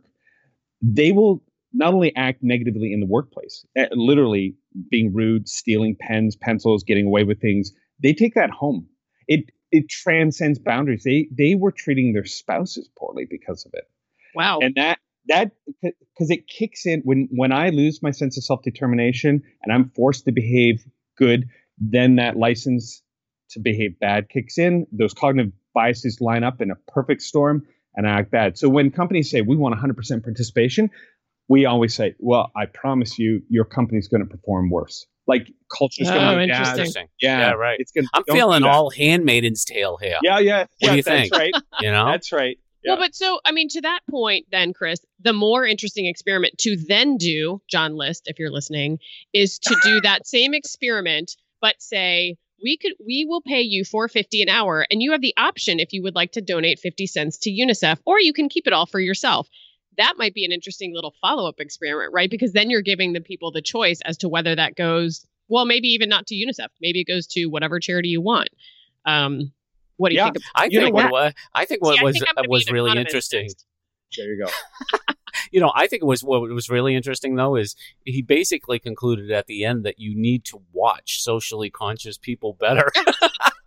they 0.80 1.12
will 1.12 1.42
not 1.76 1.94
only 1.94 2.14
act 2.16 2.42
negatively 2.42 2.92
in 2.92 3.00
the 3.00 3.06
workplace, 3.06 3.64
uh, 3.78 3.86
literally 3.92 4.56
being 4.90 5.12
rude, 5.12 5.48
stealing 5.48 5.96
pens, 5.98 6.36
pencils, 6.36 6.82
getting 6.84 7.06
away 7.06 7.24
with 7.24 7.40
things. 7.40 7.72
They 8.02 8.12
take 8.12 8.34
that 8.34 8.50
home. 8.50 8.88
It 9.28 9.50
it 9.72 9.88
transcends 9.88 10.58
boundaries. 10.58 11.02
They 11.04 11.28
they 11.36 11.54
were 11.54 11.72
treating 11.72 12.12
their 12.12 12.24
spouses 12.24 12.88
poorly 12.98 13.26
because 13.28 13.66
of 13.66 13.72
it, 13.74 13.84
Wow. 14.34 14.58
and 14.60 14.74
that 14.76 14.98
that 15.28 15.52
because 15.82 16.30
it 16.30 16.46
kicks 16.46 16.86
in 16.86 17.00
when 17.00 17.28
when 17.32 17.52
I 17.52 17.70
lose 17.70 18.02
my 18.02 18.10
sense 18.10 18.36
of 18.36 18.44
self 18.44 18.62
determination 18.62 19.42
and 19.62 19.72
I'm 19.72 19.90
forced 19.90 20.24
to 20.26 20.32
behave 20.32 20.84
good, 21.18 21.48
then 21.78 22.16
that 22.16 22.36
license 22.36 23.02
to 23.50 23.60
behave 23.60 23.98
bad 24.00 24.28
kicks 24.28 24.58
in. 24.58 24.86
Those 24.92 25.14
cognitive 25.14 25.52
biases 25.74 26.20
line 26.20 26.44
up 26.44 26.60
in 26.60 26.70
a 26.70 26.76
perfect 26.88 27.22
storm, 27.22 27.66
and 27.94 28.06
I 28.06 28.20
act 28.20 28.30
bad. 28.30 28.58
So 28.58 28.68
when 28.68 28.90
companies 28.90 29.30
say 29.30 29.40
we 29.40 29.56
want 29.56 29.74
100% 29.74 30.22
participation, 30.22 30.90
we 31.48 31.66
always 31.66 31.94
say, 31.94 32.14
"Well, 32.18 32.50
I 32.56 32.66
promise 32.66 33.18
you, 33.18 33.42
your 33.48 33.64
company's 33.64 34.08
going 34.08 34.22
to 34.22 34.28
perform 34.28 34.70
worse. 34.70 35.06
Like 35.26 35.48
culture's 35.76 36.08
Oh, 36.08 36.14
going 36.14 36.36
to 36.36 36.42
interesting. 36.42 36.78
Interesting. 36.78 37.08
Yeah, 37.20 37.38
Yeah, 37.38 37.50
right. 37.52 37.76
It's 37.80 37.90
gonna, 37.90 38.06
I'm 38.14 38.22
feeling 38.24 38.62
all 38.62 38.90
Handmaiden's 38.90 39.64
Tale 39.64 39.98
here. 40.00 40.18
Yeah, 40.22 40.38
yeah, 40.38 40.66
yeah. 40.80 40.90
do 40.90 40.96
you 40.96 41.02
that's 41.02 41.28
think? 41.28 41.34
right. 41.34 41.54
You 41.80 41.90
know, 41.90 42.06
That's 42.06 42.32
right. 42.32 42.58
Well, 42.86 42.96
but 42.98 43.14
so 43.16 43.40
I 43.44 43.50
mean, 43.50 43.68
to 43.70 43.80
that 43.80 44.00
point, 44.08 44.46
then 44.52 44.72
Chris, 44.72 45.00
the 45.20 45.32
more 45.32 45.66
interesting 45.66 46.06
experiment 46.06 46.58
to 46.58 46.76
then 46.88 47.16
do, 47.16 47.60
John 47.68 47.96
List, 47.96 48.24
if 48.26 48.38
you're 48.38 48.52
listening, 48.52 48.98
is 49.32 49.58
to 49.58 49.76
do 49.82 50.00
that 50.02 50.26
same 50.26 50.54
experiment, 50.54 51.32
but 51.60 51.74
say 51.80 52.36
we 52.62 52.76
could 52.76 52.92
we 53.04 53.26
will 53.28 53.42
pay 53.42 53.60
you 53.60 53.84
450 53.84 54.42
an 54.42 54.48
hour 54.48 54.86
and 54.90 55.02
you 55.02 55.12
have 55.12 55.20
the 55.20 55.34
option 55.36 55.80
if 55.80 55.92
you 55.92 56.02
would 56.02 56.14
like 56.14 56.32
to 56.32 56.40
donate 56.40 56.78
50 56.78 57.06
cents 57.06 57.38
to 57.38 57.50
UNICEF 57.50 57.98
or 58.06 58.20
you 58.20 58.32
can 58.32 58.48
keep 58.48 58.66
it 58.66 58.72
all 58.72 58.86
for 58.86 59.00
yourself. 59.00 59.48
That 59.98 60.14
might 60.16 60.34
be 60.34 60.44
an 60.44 60.52
interesting 60.52 60.94
little 60.94 61.14
follow-up 61.20 61.60
experiment, 61.60 62.12
right? 62.12 62.30
Because 62.30 62.52
then 62.52 62.70
you're 62.70 62.82
giving 62.82 63.12
the 63.12 63.20
people 63.20 63.50
the 63.50 63.62
choice 63.62 64.00
as 64.04 64.16
to 64.18 64.28
whether 64.28 64.54
that 64.54 64.76
goes 64.76 65.26
well, 65.48 65.64
maybe 65.64 65.88
even 65.88 66.08
not 66.08 66.26
to 66.26 66.34
UNICEF. 66.34 66.68
Maybe 66.80 67.00
it 67.00 67.06
goes 67.06 67.26
to 67.28 67.46
whatever 67.46 67.78
charity 67.78 68.08
you 68.08 68.20
want. 68.20 68.48
Um, 69.04 69.52
what 69.96 70.08
do 70.08 70.16
you 70.16 70.20
Yeah. 70.20 70.24
think? 70.24 70.36
Of, 70.36 70.42
I 70.54 70.68
think 70.68 70.92
what, 70.92 71.10
what? 71.10 71.34
I 71.54 71.64
think 71.64 71.82
what 71.84 71.98
See, 71.98 72.04
was 72.04 72.14
think 72.14 72.24
I'm 72.28 72.32
uh, 72.32 72.42
gonna 72.42 72.48
be 72.48 72.50
was 72.50 72.70
really 72.70 72.98
interesting. 72.98 73.50
There 74.16 74.26
you 74.26 74.44
go. 74.44 74.50
You 75.52 75.60
know, 75.60 75.70
I 75.74 75.86
think 75.86 76.02
it 76.02 76.06
was 76.06 76.24
what 76.24 76.40
was 76.40 76.68
really 76.70 76.94
interesting 76.94 77.36
though 77.36 77.56
is 77.56 77.76
he 78.04 78.22
basically 78.22 78.78
concluded 78.78 79.30
at 79.30 79.46
the 79.46 79.64
end 79.64 79.84
that 79.84 79.98
you 79.98 80.14
need 80.16 80.44
to 80.46 80.62
watch 80.72 81.22
socially 81.22 81.70
conscious 81.70 82.18
people 82.18 82.54
better 82.54 82.90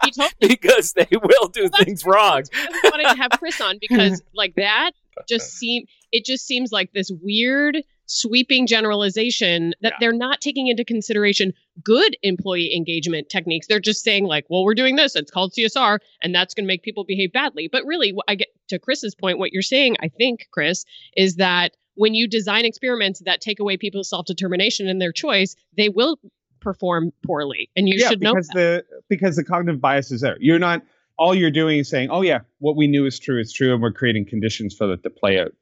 He 0.03 0.11
told 0.11 0.31
me 0.41 0.47
because 0.47 0.93
they 0.93 1.07
will 1.11 1.47
do 1.47 1.61
Well, 1.61 1.69
that's 1.71 1.83
things 1.83 2.05
wrong. 2.05 2.43
I 2.53 2.79
wanted 2.85 3.09
to 3.15 3.21
have 3.21 3.31
Chris 3.39 3.61
on 3.61 3.77
because 3.79 4.21
like 4.33 4.55
that 4.55 4.91
just 5.27 5.53
seem 5.53 5.85
it 6.11 6.25
just 6.25 6.45
seems 6.45 6.71
like 6.71 6.91
this 6.93 7.11
weird 7.21 7.77
sweeping 8.05 8.65
generalization 8.65 9.73
that 9.81 9.93
Yeah. 9.93 9.97
they're 9.99 10.17
not 10.17 10.41
taking 10.41 10.67
into 10.67 10.83
consideration 10.83 11.53
good 11.83 12.17
employee 12.23 12.75
engagement 12.75 13.29
techniques. 13.29 13.67
They're 13.67 13.79
just 13.79 14.03
saying 14.03 14.25
like, 14.25 14.45
well, 14.49 14.63
we're 14.63 14.73
doing 14.73 14.95
this. 14.95 15.15
It's 15.15 15.29
called 15.31 15.53
CSR, 15.53 15.99
and 16.23 16.33
that's 16.33 16.53
going 16.55 16.63
to 16.65 16.67
make 16.67 16.81
people 16.81 17.03
behave 17.03 17.31
badly. 17.31 17.67
But 17.71 17.85
really, 17.85 18.15
I 18.27 18.35
get 18.35 18.47
to 18.69 18.79
Chris's 18.79 19.13
point. 19.13 19.37
What 19.37 19.53
you're 19.53 19.61
saying, 19.61 19.97
I 20.01 20.07
think, 20.07 20.47
Chris, 20.51 20.85
is 21.15 21.35
that 21.35 21.75
when 21.95 22.15
you 22.15 22.27
design 22.27 22.65
experiments 22.65 23.21
that 23.25 23.41
take 23.41 23.59
away 23.59 23.77
people's 23.77 24.09
self 24.09 24.25
determination 24.25 24.87
and 24.87 24.99
their 25.01 25.11
choice, 25.11 25.55
they 25.77 25.89
will 25.89 26.17
perform 26.61 27.11
poorly, 27.25 27.69
and 27.75 27.87
you 27.87 27.95
yeah, 27.99 28.09
should 28.09 28.21
know 28.21 28.33
because 28.33 28.47
that. 28.49 28.85
the 28.89 29.01
because 29.07 29.35
the 29.35 29.43
cognitive 29.43 29.79
bias 29.79 30.11
is 30.11 30.21
there. 30.21 30.35
You're 30.39 30.59
not 30.59 30.81
all 31.17 31.35
you're 31.35 31.51
doing 31.51 31.79
is 31.79 31.89
saying, 31.89 32.09
"Oh 32.09 32.21
yeah, 32.21 32.39
what 32.59 32.75
we 32.75 32.87
knew 32.87 33.05
is 33.05 33.19
true 33.19 33.39
is 33.39 33.53
true," 33.53 33.73
and 33.73 33.81
we're 33.81 33.91
creating 33.93 34.25
conditions 34.25 34.73
for 34.75 34.87
that 34.87 35.03
to 35.03 35.09
play 35.09 35.39
out. 35.39 35.53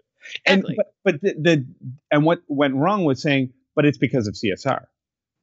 And 0.45 0.63
but, 0.75 0.93
but 1.03 1.21
the, 1.21 1.33
the 1.39 1.65
and 2.11 2.25
what 2.25 2.41
went 2.47 2.75
wrong 2.75 3.05
was 3.05 3.21
saying, 3.21 3.51
but 3.75 3.85
it's 3.85 3.97
because 3.97 4.27
of 4.27 4.35
CSR. 4.35 4.85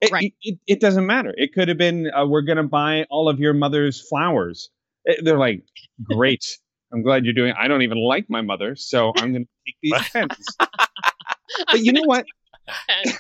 It, 0.01 0.11
Right. 0.11 0.35
it, 0.43 0.59
it 0.67 0.81
doesn't 0.81 1.07
matter. 1.07 1.33
It 1.37 1.53
could 1.55 1.69
have 1.69 1.79
been, 1.79 2.11
uh, 2.11 2.27
we're 2.27 2.43
going 2.43 2.59
to 2.59 2.63
buy 2.65 3.05
all 3.11 3.29
of 3.29 3.39
your 3.41 3.55
mother's 3.55 4.07
flowers. 4.07 4.69
Eh, 5.09 5.15
they're 5.23 5.39
like, 5.39 5.63
great. 6.03 6.59
I'm 6.93 7.03
glad 7.03 7.25
you're 7.25 7.33
doing. 7.35 7.55
I 7.59 7.69
don't 7.69 7.83
even 7.83 7.99
like 7.99 8.29
my 8.29 8.43
mother, 8.43 8.77
so 8.77 9.13
I'm 9.17 9.33
going 9.33 9.47
to 9.47 9.51
take 9.67 9.77
these 9.83 10.09
pens. 10.13 10.47
But 10.59 11.81
you 11.81 11.93
know 11.93 12.03
what? 12.05 12.27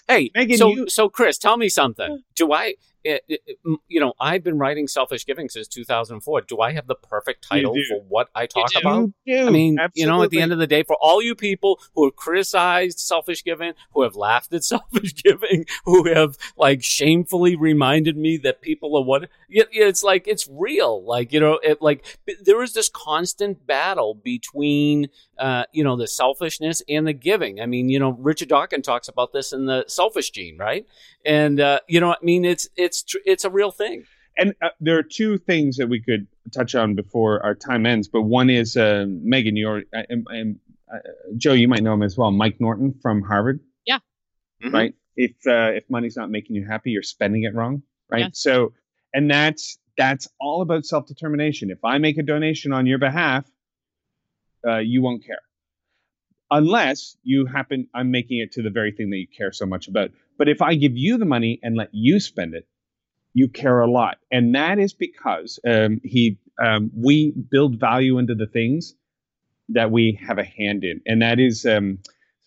Hey, 0.09 0.31
Megan, 0.35 0.57
so 0.59 0.69
you- 0.71 0.89
so 0.89 1.09
Chris, 1.09 1.39
tell 1.39 1.57
me 1.57 1.69
something. 1.69 2.23
Do 2.35 2.53
I, 2.53 2.75
it, 3.05 3.23
it, 3.29 3.41
it- 3.47 3.59
you 3.89 4.01
know, 4.01 4.13
I've 4.19 4.43
been 4.43 4.59
writing 4.59 4.89
selfish 4.89 5.25
giving 5.27 5.49
since 5.49 5.69
2004. 5.69 6.41
Do 6.43 6.61
I 6.61 6.73
have 6.73 6.87
the 6.87 6.95
perfect 6.95 7.47
title 7.49 7.75
for 7.89 8.01
what 8.09 8.29
I 8.35 8.47
talk 8.47 8.71
about? 8.81 9.11
I 9.47 9.51
mean, 9.51 9.79
you 9.95 10.07
know, 10.07 10.23
at 10.25 10.31
the 10.31 10.37
end 10.43 10.53
of 10.53 10.59
the 10.59 10.67
day, 10.67 10.83
for 10.83 10.97
all 11.01 11.23
you 11.23 11.35
people 11.35 11.81
who 11.95 12.05
have 12.05 12.17
criticized 12.17 12.99
selfish 12.99 13.45
giving, 13.45 13.75
who 13.93 14.03
have 14.03 14.17
laughed 14.17 14.53
at 14.55 14.65
selfish 14.75 15.15
giving, 15.15 15.67
who 15.85 16.13
have 16.13 16.37
like 16.57 16.83
shamefully 16.83 17.57
reminded 17.57 18.17
me 18.17 18.37
that 18.39 18.61
people 18.61 18.97
are 18.97 19.03
what, 19.05 19.25
it- 19.49 19.69
it's 19.73 20.03
like, 20.03 20.27
it's 20.27 20.49
real. 20.51 21.05
Like, 21.05 21.33
you 21.33 21.41
know, 21.41 21.59
it 21.63 21.81
like, 21.83 22.05
there 22.43 22.63
is 22.63 22.73
this 22.73 22.89
constant 22.89 23.67
battle 23.67 24.15
between, 24.15 25.09
uh, 25.39 25.65
you 25.73 25.85
know, 25.85 25.97
the 25.97 26.07
selfishness 26.07 26.83
and 26.89 27.07
the 27.07 27.13
giving. 27.13 27.61
I 27.61 27.67
mean, 27.67 27.89
you 27.89 27.99
know, 27.99 28.11
Richard 28.11 28.49
Dawkins 28.49 28.87
talks 28.87 29.09
about 29.09 29.33
this 29.33 29.53
in 29.53 29.67
the 29.67 29.85
selfish 29.89 30.31
gene, 30.31 30.57
right? 30.59 30.87
And, 31.25 31.61
uh, 31.61 31.81
you 31.89 32.01
know, 32.01 32.13
I 32.13 32.17
mean, 32.23 32.45
it's, 32.45 32.69
it's, 32.77 32.94
tr- 33.03 33.19
it's 33.25 33.45
a 33.45 33.51
real 33.51 33.71
thing. 33.71 34.05
and 34.37 34.55
uh, 34.63 34.69
there 34.81 34.99
are 34.99 35.03
two 35.03 35.39
things 35.39 35.77
that 35.77 35.89
we 35.89 36.01
could 36.01 36.27
touch 36.53 36.75
on 36.75 36.95
before 36.95 37.43
our 37.45 37.55
time 37.55 37.87
ends. 37.87 38.09
But 38.09 38.23
one 38.23 38.51
is 38.51 38.77
uh, 38.77 39.07
Megan, 39.09 39.57
you're 39.57 39.83
uh, 39.95 40.03
and, 40.09 40.27
and, 40.31 40.59
uh, 40.93 40.99
Joe, 41.37 41.53
you 41.53 41.69
might 41.69 41.83
know 41.83 41.95
him 41.95 42.03
as 42.03 42.17
well. 42.17 42.31
Mike 42.31 42.61
Norton 42.61 42.95
from 43.03 43.23
Harvard, 43.23 43.61
Mhm. 44.63 44.73
right? 44.73 44.95
If 45.17 45.33
uh, 45.47 45.73
if 45.75 45.85
money's 45.91 46.17
not 46.17 46.31
making 46.31 46.57
you 46.57 46.65
happy, 46.67 46.91
you're 46.93 47.03
spending 47.03 47.43
it 47.45 47.55
wrong, 47.55 47.83
right? 48.11 48.21
Yes. 48.27 48.39
So, 48.41 48.73
and 49.13 49.31
that's 49.31 49.79
that's 49.99 50.29
all 50.41 50.63
about 50.63 50.85
self 50.87 51.07
determination. 51.07 51.71
If 51.71 51.85
I 51.85 51.99
make 51.99 52.19
a 52.19 52.23
donation 52.23 52.73
on 52.73 52.87
your 52.87 52.99
behalf, 52.99 53.45
uh, 54.67 54.79
you 54.79 55.03
won't 55.03 55.25
care, 55.25 55.43
unless 56.51 57.17
you 57.23 57.47
happen. 57.47 57.89
I'm 57.95 58.11
making 58.11 58.39
it 58.39 58.53
to 58.53 58.63
the 58.63 58.71
very 58.71 58.93
thing 58.93 59.11
that 59.11 59.17
you 59.19 59.27
care 59.29 59.53
so 59.53 59.67
much 59.67 59.89
about. 59.89 60.11
But 60.39 60.49
if 60.49 60.63
I 60.63 60.75
give 60.75 60.97
you 60.97 61.19
the 61.19 61.25
money 61.25 61.61
and 61.63 61.77
let 61.77 61.91
you 61.93 62.19
spend 62.21 62.55
it, 62.55 62.67
you 63.35 63.49
care 63.49 63.81
a 63.81 63.91
lot, 63.91 64.19
and 64.31 64.55
that 64.55 64.79
is 64.79 64.95
because 64.95 65.59
um, 65.69 66.01
he 66.03 66.39
um, 66.65 66.91
we 66.97 67.33
build 67.51 67.81
value 67.81 68.19
into 68.19 68.35
the 68.35 68.47
things 68.47 68.95
that 69.71 69.91
we 69.91 70.19
have 70.27 70.39
a 70.39 70.45
hand 70.45 70.85
in, 70.85 71.01
and 71.07 71.21
that 71.23 71.41
is 71.41 71.67
um, 71.67 71.99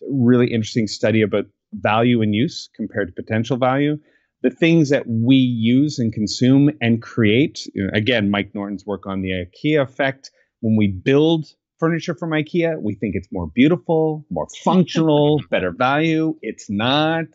a 0.02 0.06
really 0.10 0.52
interesting 0.52 0.86
study 0.86 1.22
about 1.22 1.44
value 1.72 2.22
and 2.22 2.34
use 2.34 2.70
compared 2.74 3.08
to 3.08 3.22
potential 3.22 3.56
value. 3.56 3.98
The 4.42 4.50
things 4.50 4.90
that 4.90 5.04
we 5.06 5.36
use 5.36 5.98
and 5.98 6.12
consume 6.12 6.70
and 6.80 7.02
create. 7.02 7.66
you 7.74 7.84
know, 7.84 7.90
again, 7.92 8.30
Mike 8.30 8.54
Norton's 8.54 8.86
work 8.86 9.06
on 9.06 9.20
the 9.20 9.30
IKEA 9.30 9.82
effect. 9.82 10.30
When 10.60 10.76
we 10.76 10.88
build 10.88 11.46
furniture 11.78 12.14
from 12.14 12.30
IKEA, 12.30 12.80
we 12.80 12.94
think 12.94 13.14
it's 13.16 13.28
more 13.32 13.48
beautiful, 13.52 14.24
more 14.30 14.46
functional, 14.62 15.40
better 15.50 15.72
value. 15.72 16.36
It's 16.40 16.70
not. 16.70 17.26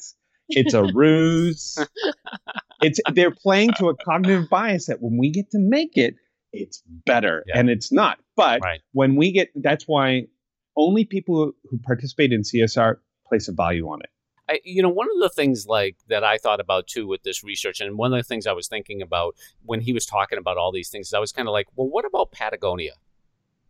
It's 0.49 0.73
a 0.73 0.83
ruse. 0.83 1.77
it's 2.83 2.99
they're 3.13 3.31
playing 3.31 3.71
to 3.77 3.89
a 3.89 3.95
cognitive 3.95 4.49
bias 4.49 4.85
that 4.87 5.01
when 5.01 5.17
we 5.17 5.29
get 5.31 5.49
to 5.51 5.59
make 5.59 5.97
it, 5.97 6.15
it's 6.51 6.83
better, 7.05 7.43
Yeah. 7.47 7.57
and 7.59 7.69
it's 7.69 7.91
not. 7.91 8.19
But 8.35 8.61
Right. 8.61 8.81
when 8.91 9.15
we 9.15 9.31
get, 9.31 9.49
that's 9.55 9.85
why 9.87 10.27
only 10.75 11.05
people 11.05 11.53
who, 11.69 11.77
participate 11.79 12.31
in 12.31 12.41
CSR 12.41 12.97
place 13.27 13.47
a 13.47 13.51
value 13.53 13.87
on 13.89 14.01
it. 14.01 14.09
I, 14.49 14.59
you 14.65 14.81
know, 14.81 14.89
one 14.89 15.07
of 15.15 15.19
the 15.21 15.29
things 15.29 15.65
like 15.67 15.95
that 16.09 16.23
I 16.23 16.37
thought 16.37 16.59
about 16.59 16.87
too 16.87 17.07
with 17.07 17.23
this 17.23 17.43
research, 17.43 17.79
and 17.79 17.97
one 17.97 18.11
of 18.13 18.19
the 18.19 18.23
things 18.23 18.45
I 18.45 18.51
was 18.53 18.67
thinking 18.67 19.01
about 19.01 19.35
when 19.63 19.79
he 19.81 19.93
was 19.93 20.05
talking 20.05 20.37
about 20.37 20.57
all 20.57 20.71
these 20.71 20.89
things, 20.89 21.13
I 21.13 21.19
was 21.19 21.31
kind 21.31 21.47
of 21.47 21.53
like, 21.53 21.67
well, 21.75 21.87
what 21.87 22.05
about 22.05 22.31
Patagonia? 22.31 22.93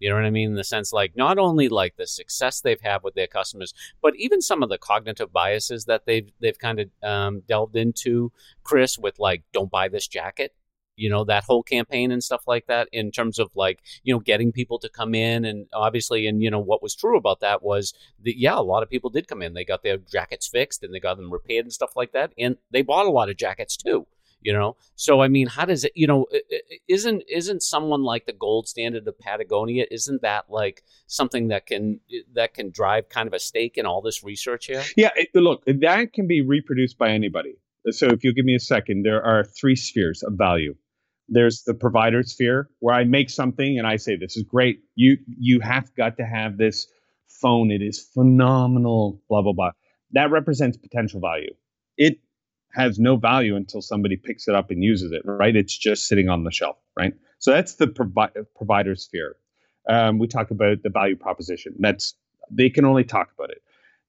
You 0.04 0.10
know 0.10 0.16
what 0.16 0.26
I 0.26 0.32
mean? 0.32 0.50
In 0.50 0.56
the 0.56 0.66
sense, 0.66 0.92
like, 0.92 1.16
not 1.16 1.38
only 1.38 1.70
like 1.70 1.96
the 1.96 2.06
success 2.06 2.60
they've 2.60 2.82
had 2.82 3.04
with 3.04 3.14
their 3.14 3.26
customers, 3.26 3.74
but 4.02 4.14
even 4.18 4.42
some 4.42 4.62
of 4.62 4.68
the 4.68 4.78
cognitive 4.78 5.32
biases 5.32 5.86
that 5.86 6.06
they've 6.06 6.30
they've 6.42 6.60
kind 6.60 6.82
of 6.82 6.90
um, 7.02 7.42
delved 7.48 7.78
into, 7.78 8.34
Chris, 8.66 9.00
with 9.00 9.18
like, 9.18 9.44
don't 9.54 9.72
buy 9.72 9.88
this 9.88 10.06
jacket. 10.06 10.54
You 10.98 11.10
know 11.10 11.24
that 11.24 11.46
whole 11.46 11.64
campaign 11.64 12.12
and 12.12 12.22
stuff 12.22 12.44
like 12.48 12.66
that. 12.68 12.90
In 12.92 13.12
terms 13.12 13.40
of 13.40 13.52
like, 13.56 13.80
you 14.04 14.14
know, 14.14 14.20
getting 14.20 14.52
people 14.52 14.78
to 14.80 14.90
come 14.90 15.16
in, 15.16 15.46
and 15.46 15.68
obviously, 15.72 16.28
and 16.28 16.44
you 16.44 16.52
know, 16.52 16.60
what 16.60 16.84
was 16.84 16.96
true 16.96 17.18
about 17.18 17.40
that 17.40 17.64
was 17.64 17.94
that 18.26 18.38
yeah, 18.38 18.60
a 18.60 18.62
lot 18.62 18.84
of 18.84 18.90
people 18.90 19.10
did 19.10 19.30
come 19.30 19.42
in. 19.42 19.54
They 19.54 19.64
got 19.64 19.84
their 19.84 20.00
jackets 20.00 20.50
fixed 20.50 20.84
and 20.84 20.94
they 20.94 21.00
got 21.00 21.16
them 21.16 21.32
repaired 21.32 21.64
and 21.64 21.72
stuff 21.72 21.96
like 21.96 22.12
that, 22.12 22.34
and 22.38 22.58
they 22.72 22.82
bought 22.82 23.06
a 23.06 23.10
lot 23.10 23.30
of 23.30 23.38
jackets 23.38 23.78
too 23.78 24.06
you 24.44 24.54
know 24.54 24.76
so 24.96 25.22
i 25.22 25.28
mean 25.28 25.48
how 25.48 25.66
does 25.66 25.84
it 25.84 25.92
you 25.96 26.08
know 26.08 26.26
isn't 26.88 27.24
isn't 27.28 27.64
someone 27.64 28.04
like 28.04 28.26
the 28.26 28.34
gold 28.34 28.68
standard 28.68 29.08
of 29.08 29.20
patagonia 29.20 29.86
isn't 29.92 30.22
that 30.22 30.46
like 30.50 30.84
something 31.08 31.48
that 31.48 31.66
can 31.66 32.00
that 32.34 32.54
can 32.54 32.70
drive 32.72 33.10
kind 33.10 33.28
of 33.28 33.34
a 33.34 33.40
stake 33.40 33.78
in 33.78 33.86
all 33.86 34.02
this 34.02 34.24
research 34.24 34.68
here 34.68 34.84
Yeah, 34.96 35.10
it, 35.16 35.30
look, 35.36 35.64
that 35.66 36.14
can 36.14 36.28
be 36.28 36.42
reproduced 36.42 36.98
by 36.98 37.10
anybody. 37.10 37.56
So 37.90 38.08
if 38.08 38.24
you 38.24 38.34
give 38.34 38.46
me 38.46 38.56
a 38.56 38.60
second, 38.60 39.04
there 39.04 39.24
are 39.24 39.44
three 39.44 39.76
spheres 39.76 40.24
of 40.24 40.34
value. 40.34 40.76
There's 41.28 41.64
the 41.64 41.74
provider 41.74 42.24
sphere 42.24 42.70
where 42.80 42.96
I 42.96 43.04
make 43.04 43.30
something 43.30 43.78
and 43.78 43.88
I 43.88 43.98
say 43.98 44.16
this 44.16 44.38
is 44.38 44.44
great. 44.44 44.80
You 44.96 45.18
you 45.28 45.60
have 45.62 45.94
got 45.96 46.18
to 46.18 46.26
have 46.26 46.58
this 46.58 46.88
phone. 47.28 47.72
It 47.72 47.82
is 47.82 48.00
phenomenal. 48.14 49.22
Blah 49.30 49.42
blah 49.42 49.54
blah. 49.54 49.72
That 50.12 50.32
represents 50.32 50.78
potential 50.78 51.20
value. 51.20 51.54
It 51.98 52.20
has 52.74 53.00
no 53.00 53.16
value 53.16 53.56
until 53.56 53.82
somebody 53.82 54.18
picks 54.18 54.48
it 54.48 54.56
up 54.56 54.72
and 54.72 54.84
uses 54.84 55.12
it. 55.12 55.22
Right? 55.26 55.56
It's 55.56 55.78
just 55.78 56.08
sitting 56.08 56.30
on 56.30 56.44
the 56.44 56.52
shelf. 56.52 56.78
Right? 56.98 57.14
So 57.40 57.52
that's 57.52 57.76
the 57.76 57.88
provi- 57.88 58.42
provider 58.56 58.96
sphere. 58.96 59.36
Um, 59.90 60.20
we 60.20 60.28
talk 60.28 60.52
about 60.52 60.84
the 60.84 60.90
value 60.90 61.16
proposition. 61.16 61.76
That's 61.80 62.14
they 62.50 62.70
can 62.70 62.86
only 62.86 63.04
talk 63.04 63.30
about 63.38 63.50
it. 63.50 63.62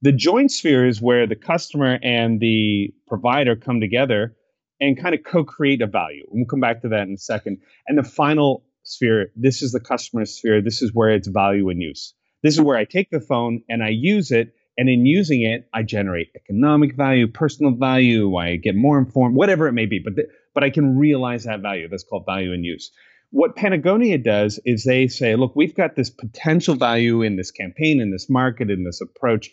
The 0.02 0.12
joint 0.12 0.50
sphere 0.50 0.86
is 0.86 1.00
where 1.00 1.26
the 1.26 1.36
customer 1.36 1.98
and 2.02 2.40
the 2.40 2.92
provider 3.08 3.56
come 3.56 3.80
together 3.80 4.36
and 4.80 5.00
kind 5.00 5.14
of 5.14 5.22
co-create 5.24 5.80
a 5.80 5.86
value. 5.86 6.26
We'll 6.28 6.46
come 6.46 6.60
back 6.60 6.82
to 6.82 6.88
that 6.88 7.08
in 7.08 7.14
a 7.14 7.18
second. 7.18 7.58
And 7.86 7.96
the 7.96 8.02
final 8.02 8.64
sphere, 8.82 9.30
this 9.34 9.62
is 9.62 9.72
the 9.72 9.80
customer 9.80 10.24
sphere. 10.26 10.60
This 10.60 10.82
is 10.82 10.92
where 10.92 11.10
it's 11.10 11.28
value 11.28 11.70
and 11.70 11.80
use. 11.80 12.12
This 12.42 12.54
is 12.54 12.60
where 12.60 12.76
I 12.76 12.84
take 12.84 13.10
the 13.10 13.20
phone 13.20 13.62
and 13.68 13.82
I 13.82 13.88
use 13.88 14.30
it. 14.30 14.54
And 14.76 14.88
in 14.88 15.06
using 15.06 15.42
it, 15.42 15.68
I 15.72 15.82
generate 15.84 16.30
economic 16.34 16.96
value, 16.96 17.28
personal 17.28 17.72
value. 17.72 18.36
I 18.36 18.56
get 18.56 18.74
more 18.74 18.98
informed, 18.98 19.36
whatever 19.36 19.68
it 19.68 19.72
may 19.72 19.86
be. 19.86 20.00
But 20.00 20.16
th- 20.16 20.28
but 20.54 20.64
I 20.64 20.70
can 20.70 20.96
realize 20.98 21.44
that 21.44 21.60
value. 21.60 21.88
That's 21.88 22.04
called 22.04 22.26
value 22.26 22.52
in 22.52 22.64
use. 22.64 22.90
what 23.34 23.56
Patagonia 23.56 24.16
does 24.16 24.60
is 24.64 24.84
they 24.84 25.08
say, 25.08 25.34
look, 25.34 25.56
we've 25.56 25.74
got 25.74 25.96
this 25.96 26.08
potential 26.08 26.76
value 26.76 27.22
in 27.22 27.34
this 27.34 27.50
campaign, 27.50 28.00
in 28.00 28.12
this 28.12 28.30
market, 28.30 28.70
in 28.70 28.84
this 28.84 29.00
approach, 29.00 29.50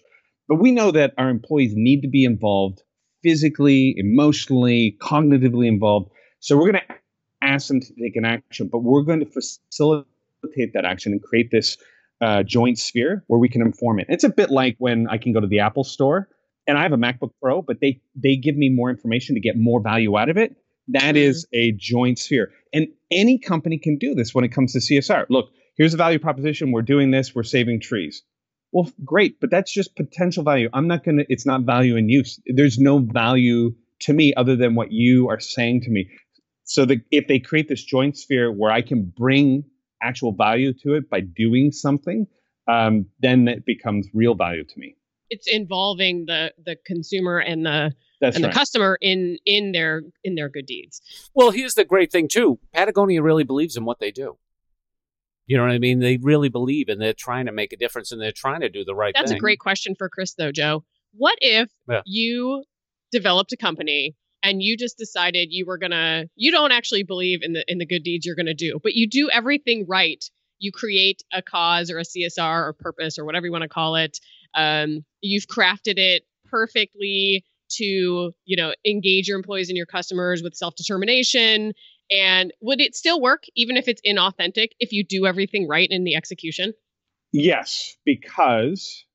but 0.48 0.60
we 0.60 0.72
know 0.72 0.92
that 0.92 1.16
our 1.18 1.30
employees 1.30 1.74
need 1.76 2.02
to 2.02 2.08
be 2.08 2.24
involved 2.24 2.84
physically, 3.24 3.96
emotionally, 3.98 4.98
cognitively 5.02 5.68
involved. 5.68 6.12
So 6.42 6.56
we're 6.56 6.72
going 6.72 6.84
to 6.88 6.96
ask 7.42 7.70
them 7.70 7.82
to 7.82 7.94
take 8.00 8.16
an 8.16 8.26
action, 8.26 8.70
but 8.72 8.80
we're 8.84 9.02
going 9.02 9.22
to 9.22 9.26
facilitate 9.26 10.74
that 10.74 10.86
action 10.86 11.14
and 11.14 11.24
create 11.24 11.50
this 11.50 11.78
uh, 12.22 12.44
joint 12.44 12.78
sphere 12.78 13.24
where 13.28 13.40
we 13.40 13.50
can 13.50 13.62
inform 13.62 14.00
it. 14.00 14.06
It's 14.10 14.24
a 14.24 14.30
bit 14.30 14.52
like 14.52 14.76
when 14.78 15.08
I 15.10 15.18
can 15.18 15.34
go 15.34 15.40
to 15.40 15.48
the 15.48 15.60
Apple 15.60 15.84
store 15.84 16.30
and 16.68 16.78
I 16.78 16.84
have 16.84 16.94
a 16.94 16.98
MacBook 16.98 17.32
Pro, 17.42 17.62
but 17.62 17.80
they 17.82 18.02
they 18.16 18.36
give 18.36 18.56
me 18.56 18.70
more 18.70 18.90
information 18.90 19.36
to 19.36 19.42
get 19.42 19.58
more 19.58 19.82
value 19.82 20.18
out 20.18 20.30
of 20.30 20.38
it. 20.38 20.56
That 20.90 21.16
mm-hmm. 21.16 21.18
is 21.18 21.48
a 21.54 21.72
joint 21.74 22.20
sphere. 22.20 22.52
And 22.74 22.88
any 23.12 23.40
company 23.40 23.78
can 23.78 23.98
do 23.98 24.16
this 24.16 24.34
when 24.34 24.46
it 24.46 24.50
comes 24.50 24.74
to 24.74 24.80
CSR. 24.80 25.26
Look, 25.30 25.50
here's 25.76 25.94
a 25.94 25.98
value 25.98 26.20
proposition. 26.20 26.72
We're 26.72 26.82
doing 26.82 27.12
this. 27.12 27.36
We're 27.36 27.44
saving 27.44 27.82
trees. 27.82 28.24
Well, 28.72 28.90
great, 29.04 29.40
but 29.42 29.52
that's 29.52 29.72
just 29.72 29.96
potential 29.98 30.44
value. 30.44 30.70
I'm 30.74 30.88
not 30.88 31.04
going 31.04 31.18
to, 31.18 31.26
it's 31.28 31.46
not 31.46 31.64
value 31.64 31.98
in 31.98 32.08
use. 32.08 32.40
There's 32.46 32.80
no 32.80 33.00
value 33.00 33.76
to 34.02 34.14
me 34.14 34.34
other 34.36 34.56
than 34.56 34.76
what 34.76 34.92
you 34.92 35.28
are 35.30 35.40
saying 35.40 35.82
to 35.82 35.90
me. 35.90 36.10
So 36.64 36.86
that 36.86 37.00
if 37.12 37.28
they 37.28 37.40
create 37.40 37.68
this 37.68 37.84
joint 37.84 38.18
sphere 38.18 38.50
where 38.50 38.72
I 38.72 38.82
can 38.82 39.04
bring 39.04 39.66
actual 40.02 40.34
value 40.34 40.74
to 40.84 40.96
it 40.96 41.10
by 41.10 41.22
doing 41.22 41.72
something, 41.72 42.28
um, 42.68 43.06
then 43.20 43.48
it 43.48 43.66
becomes 43.66 44.08
real 44.14 44.36
value 44.36 44.64
to 44.64 44.80
me. 44.80 44.96
It's 45.30 45.48
involving 45.48 46.26
the 46.26 46.54
the 46.64 46.76
consumer 46.86 47.40
and 47.40 47.66
the 47.66 47.94
that's 48.20 48.36
and 48.36 48.46
right. 48.46 48.54
the 48.54 48.60
customer 48.60 48.98
in 49.02 49.38
in 49.46 49.72
their 49.72 50.04
in 50.24 50.36
their 50.36 50.50
good 50.50 50.66
deeds. 50.66 51.02
Well, 51.34 51.52
here's 51.52 51.76
the 51.76 51.86
great 51.86 52.12
thing 52.12 52.28
too. 52.28 52.60
Patagonia 52.74 53.22
really 53.22 53.44
believes 53.44 53.78
in 53.78 53.86
what 53.86 54.00
they 54.00 54.12
do. 54.12 54.38
You 55.48 55.58
know 55.58 55.64
what 55.64 55.72
I 55.72 55.80
mean? 55.80 56.00
They 56.00 56.18
really 56.18 56.50
believe 56.50 56.88
and 56.88 57.02
they're 57.02 57.14
trying 57.14 57.48
to 57.48 57.52
make 57.52 57.74
a 57.74 57.78
difference 57.78 58.12
and 58.12 58.22
they're 58.22 58.32
trying 58.32 58.62
to 58.62 58.70
do 58.70 58.86
the 58.86 58.96
right 58.96 59.14
That's 59.16 59.32
thing. 59.32 59.38
a 59.38 59.40
great 59.40 59.60
question 59.60 59.96
for 59.98 60.08
Chris 60.08 60.34
though, 60.34 60.52
Joe. 60.52 60.84
What 61.14 61.38
if 61.42 61.70
yeah. 61.90 62.02
you 62.06 62.64
developed 63.12 63.52
a 63.52 63.58
company 63.58 64.16
and 64.44 64.62
you 64.62 64.78
just 64.78 64.98
decided 64.98 65.50
you 65.52 65.66
were 65.66 65.78
gonna 65.78 66.26
you 66.36 66.52
don't 66.52 66.72
actually 66.72 67.04
believe 67.04 67.42
in 67.44 67.54
the 67.54 67.64
in 67.68 67.78
the 67.78 67.86
good 67.86 68.04
deeds 68.04 68.26
you're 68.26 68.36
gonna 68.36 68.54
do, 68.54 68.80
but 68.82 68.96
you 68.96 69.08
do 69.08 69.30
everything 69.30 69.86
right. 69.88 70.24
You 70.60 70.72
create 70.72 71.24
a 71.34 71.42
cause 71.42 71.90
or 71.90 71.98
a 71.98 72.04
CSR 72.04 72.68
or 72.68 72.74
purpose 72.74 73.18
or 73.18 73.26
whatever 73.26 73.46
you 73.46 73.52
want 73.52 73.64
to 73.64 73.70
call 73.70 73.96
it. 73.96 74.20
Um, 74.54 75.04
you've 75.22 75.48
crafted 75.48 75.98
it 75.98 76.24
perfectly 76.50 77.44
to 77.72 78.34
you 78.46 78.58
know 78.58 78.74
engage 78.86 79.28
your 79.28 79.38
employees 79.38 79.70
and 79.70 79.78
your 79.78 79.86
customers 79.86 80.44
with 80.44 80.56
self-determination 80.56 81.74
and 82.12 82.52
would 82.62 82.82
it 82.82 82.96
still 82.96 83.22
work 83.22 83.44
even 83.56 83.78
if 83.78 83.88
it's 83.88 84.02
inauthentic 84.06 84.72
if 84.80 84.92
you 84.92 85.04
do 85.04 85.26
everything 85.26 85.68
right 85.68 85.90
in 85.90 86.04
the 86.04 86.16
execution 86.16 86.74
yes 87.32 87.96
because 88.06 89.06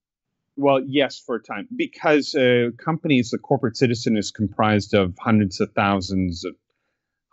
well 0.57 0.81
yes 0.87 1.19
for 1.19 1.37
a 1.37 1.42
time 1.42 1.69
because 1.77 2.35
uh, 2.35 2.71
companies 2.83 3.31
the 3.31 3.38
corporate 3.38 3.77
citizen 3.77 4.16
is 4.16 4.31
comprised 4.31 4.95
of 4.95 5.14
hundreds 5.19 5.61
of 5.61 5.71
thousands 5.73 6.45
of 6.45 6.55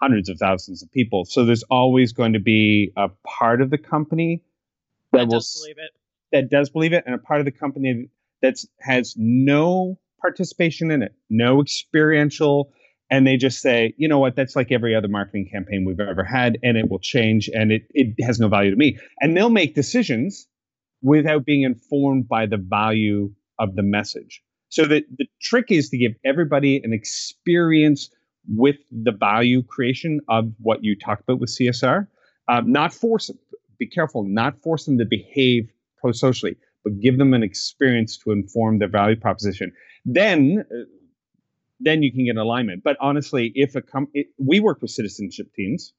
hundreds 0.02 0.30
of 0.30 0.38
thousands 0.38 0.84
of 0.84 0.92
people 0.92 1.26
so 1.26 1.46
there's 1.46 1.64
always 1.64 2.12
going 2.12 2.34
to 2.34 2.40
be 2.40 2.92
a 2.98 3.10
part 3.26 3.62
of 3.62 3.70
the 3.70 3.78
company 3.78 4.44
that, 5.12 5.20
that 5.20 5.28
will 5.28 5.40
does 5.40 5.60
believe 5.62 5.78
it 5.78 5.92
that 6.32 6.50
does 6.50 6.70
believe 6.70 6.94
it 6.94 7.04
and 7.06 7.16
a 7.16 7.20
part 7.20 7.40
of 7.40 7.46
the 7.46 7.52
company 7.52 8.10
that 8.42 8.58
has 8.82 9.16
no 9.18 9.98
participation 10.24 10.90
in 10.90 11.04
it, 11.04 11.14
no 11.30 11.62
experiential. 11.62 12.72
And 13.10 13.28
they 13.28 13.38
just 13.38 13.62
say, 13.62 13.94
you 13.98 14.08
know 14.08 14.18
what, 14.18 14.36
that's 14.36 14.56
like 14.56 14.72
every 14.72 14.96
other 14.96 15.08
marketing 15.08 15.48
campaign 15.52 15.86
we've 15.86 16.00
ever 16.00 16.24
had, 16.24 16.58
and 16.64 16.78
it 16.78 16.90
will 16.90 17.00
change 17.00 17.50
and 17.54 17.72
it, 17.72 17.84
it 17.92 18.16
has 18.24 18.40
no 18.40 18.48
value 18.48 18.72
to 18.72 18.78
me. 18.78 18.98
And 19.22 19.38
they'll 19.38 19.50
make 19.50 19.76
decisions 19.76 20.48
without 21.04 21.46
being 21.46 21.62
informed 21.62 22.28
by 22.28 22.48
the 22.48 22.58
value 22.58 23.32
of 23.60 23.76
the 23.76 23.84
message. 23.84 24.42
So 24.70 24.86
the, 24.86 25.04
the 25.18 25.28
trick 25.40 25.68
is 25.70 25.90
to 25.90 25.98
give 25.98 26.14
everybody 26.26 26.82
an 26.84 26.94
experience 26.94 28.10
with 28.48 28.78
the 28.92 29.12
value 29.12 29.62
creation 29.62 30.20
of 30.28 30.52
what 30.60 30.84
you 30.84 30.98
talked 30.98 31.22
about 31.22 31.40
with 31.40 31.52
CSR. 31.52 32.08
Um, 32.48 32.72
not 32.72 32.92
force 32.92 33.28
them, 33.28 33.38
be 33.78 33.88
careful, 33.88 34.24
not 34.24 34.60
force 34.62 34.86
them 34.86 34.98
to 34.98 35.06
behave 35.06 35.70
pro 35.98 36.12
socially, 36.12 36.56
but 36.84 37.00
give 37.00 37.20
them 37.20 37.36
an 37.36 37.44
experience 37.44 38.18
to 38.18 38.32
inform 38.32 38.80
their 38.80 38.90
value 38.90 39.16
proposition 39.16 39.72
then 40.06 40.66
uh, 40.72 40.84
then 41.80 42.02
you 42.02 42.12
can 42.12 42.26
get 42.26 42.38
alignment. 42.38 42.84
But 42.84 42.98
honestly, 43.02 43.52
if 43.56 43.76
a 43.76 43.82
com- 43.82 44.08
it, 44.14 44.28
we 44.38 44.60
work 44.60 44.82
with 44.82 44.92
citizenship 44.92 45.48
teams 45.56 45.94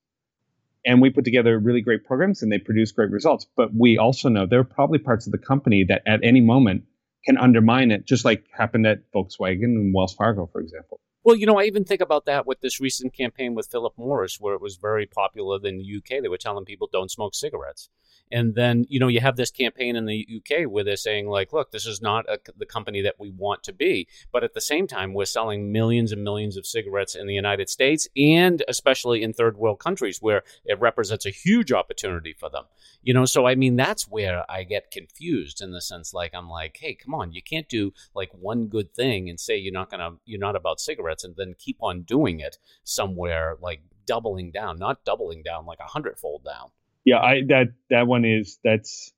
and 0.85 1.01
we 1.01 1.11
put 1.11 1.25
together 1.25 1.59
really 1.59 1.81
great 1.81 2.05
programs 2.05 2.43
and 2.43 2.53
they 2.53 2.59
produce 2.59 2.93
great 2.93 3.11
results, 3.11 3.47
but 3.57 3.71
we 3.75 3.99
also 3.99 4.29
know 4.29 4.47
there 4.47 4.61
are 4.61 4.65
probably 4.65 4.99
parts 4.99 5.27
of 5.27 5.33
the 5.33 5.39
company 5.39 5.85
that 5.85 6.03
at 6.07 6.21
any 6.23 6.41
moment 6.41 6.85
can 7.25 7.39
undermine 7.39 7.91
it, 7.91 8.05
just 8.05 8.25
like 8.25 8.45
happened 8.57 8.87
at 8.87 9.11
Volkswagen 9.13 9.65
and 9.65 9.95
Wells 9.95 10.15
Fargo, 10.15 10.49
for 10.53 10.61
example. 10.61 11.01
Well, 11.25 11.37
you 11.37 11.47
know, 11.47 11.59
I 11.59 11.65
even 11.65 11.85
think 11.85 12.03
about 12.03 12.27
that 12.27 12.47
with 12.47 12.61
this 12.61 12.81
recent 12.81 13.15
campaign 13.15 13.55
with 13.55 13.71
Philip 13.71 13.95
Morris, 13.97 14.39
where 14.39 14.55
it 14.55 14.61
was 14.61 14.77
very 14.77 15.07
popular 15.07 15.59
in 15.65 15.79
the 15.79 15.97
UK. 15.97 16.23
They 16.23 16.29
were 16.29 16.37
telling 16.37 16.67
people 16.67 16.87
don't 16.93 17.11
smoke 17.11 17.35
cigarettes. 17.35 17.89
And 18.31 18.55
then, 18.55 18.85
you 18.89 18.99
know, 18.99 19.09
you 19.09 19.21
have 19.21 19.37
this 19.37 19.51
campaign 19.51 19.97
in 19.97 20.07
the 20.07 20.27
UK 20.37 20.71
where 20.71 20.85
they're 20.85 20.97
saying, 20.97 21.29
like, 21.29 21.53
look, 21.53 21.71
this 21.71 21.87
is 21.87 22.03
not 22.03 22.29
a, 22.29 22.39
the 22.57 22.67
company 22.67 23.01
that 23.03 23.19
we 23.19 23.31
want 23.31 23.63
to 23.65 23.73
be. 23.73 24.07
But 24.33 24.45
at 24.45 24.55
the 24.55 24.61
same 24.61 24.87
time, 24.87 25.15
we're 25.15 25.25
selling 25.25 25.73
millions 25.73 26.13
and 26.13 26.23
millions 26.25 26.57
of 26.57 26.67
cigarettes 26.67 27.15
in 27.15 27.27
the 27.27 27.35
United 27.35 27.69
States 27.69 28.09
and 28.17 28.63
especially 28.69 29.23
in 29.23 29.33
third 29.33 29.57
world 29.57 29.79
countries 29.79 30.19
where 30.21 30.43
it 30.65 30.81
represents 30.81 31.27
a 31.27 31.31
huge 31.31 31.73
opportunity 31.73 32.35
for 32.39 32.51
them. 32.51 32.65
You 33.03 33.15
know, 33.15 33.25
so 33.25 33.47
I 33.47 33.55
mean, 33.55 33.77
that's 33.77 34.09
where 34.09 34.45
I 34.51 34.65
get 34.65 34.91
confused 34.91 35.63
in 35.63 35.73
the 35.73 35.81
sense, 35.81 36.13
like, 36.13 36.35
I'm 36.35 36.49
like, 36.49 36.79
hey, 36.81 36.95
come 36.95 37.15
on, 37.15 37.33
you 37.33 37.43
can't 37.43 37.69
do 37.69 37.93
like 38.15 38.31
one 38.33 38.67
good 38.67 38.95
thing 38.95 39.31
and 39.31 39.39
say 39.39 39.57
you're 39.57 39.73
not 39.73 39.91
going 39.91 40.01
to, 40.01 40.19
you're 40.25 40.41
not 40.41 40.57
about 40.57 40.81
cigarettes 40.81 41.14
and 41.23 41.37
then 41.37 41.55
keep 41.59 41.77
on 41.81 42.03
doing 42.03 42.41
it 42.41 42.59
somewhere, 42.83 43.57
like 43.61 43.83
doubling 44.07 44.51
down, 44.51 44.79
not 44.79 45.05
doubling 45.05 45.43
down, 45.43 45.67
like 45.67 45.79
a 45.81 45.87
hundredfold 45.87 46.43
down 46.45 46.71
yeah, 47.05 47.19
I 47.19 47.43
that 47.49 47.69
that 47.91 48.07
one 48.07 48.25
is 48.25 48.59
that's 48.65 49.13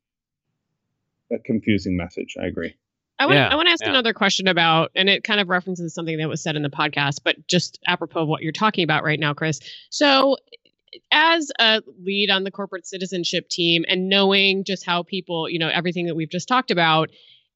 a 1.32 1.38
confusing 1.38 1.96
message. 1.96 2.36
I 2.40 2.46
agree. 2.46 2.74
I 3.18 3.26
want 3.26 3.36
yeah, 3.36 3.48
I 3.48 3.54
want 3.54 3.68
to 3.68 3.72
ask 3.72 3.82
yeah. 3.82 3.90
another 3.90 4.12
question 4.12 4.48
about, 4.48 4.90
and 4.94 5.08
it 5.08 5.24
kind 5.24 5.40
of 5.40 5.48
references 5.48 5.94
something 5.94 6.18
that 6.18 6.28
was 6.28 6.42
said 6.42 6.56
in 6.56 6.62
the 6.62 6.68
podcast, 6.68 7.20
but 7.24 7.46
just 7.46 7.78
apropos 7.86 8.22
of 8.22 8.28
what 8.28 8.42
you're 8.42 8.52
talking 8.52 8.84
about 8.84 9.04
right 9.04 9.18
now, 9.18 9.32
Chris. 9.32 9.60
So, 9.90 10.36
as 11.12 11.50
a 11.58 11.80
lead 12.02 12.30
on 12.30 12.44
the 12.44 12.50
corporate 12.50 12.86
citizenship 12.86 13.48
team, 13.48 13.84
and 13.88 14.08
knowing 14.08 14.64
just 14.64 14.84
how 14.84 15.02
people, 15.02 15.48
you 15.48 15.58
know, 15.58 15.68
everything 15.68 16.06
that 16.06 16.14
we've 16.14 16.28
just 16.28 16.48
talked 16.48 16.70
about, 16.70 17.10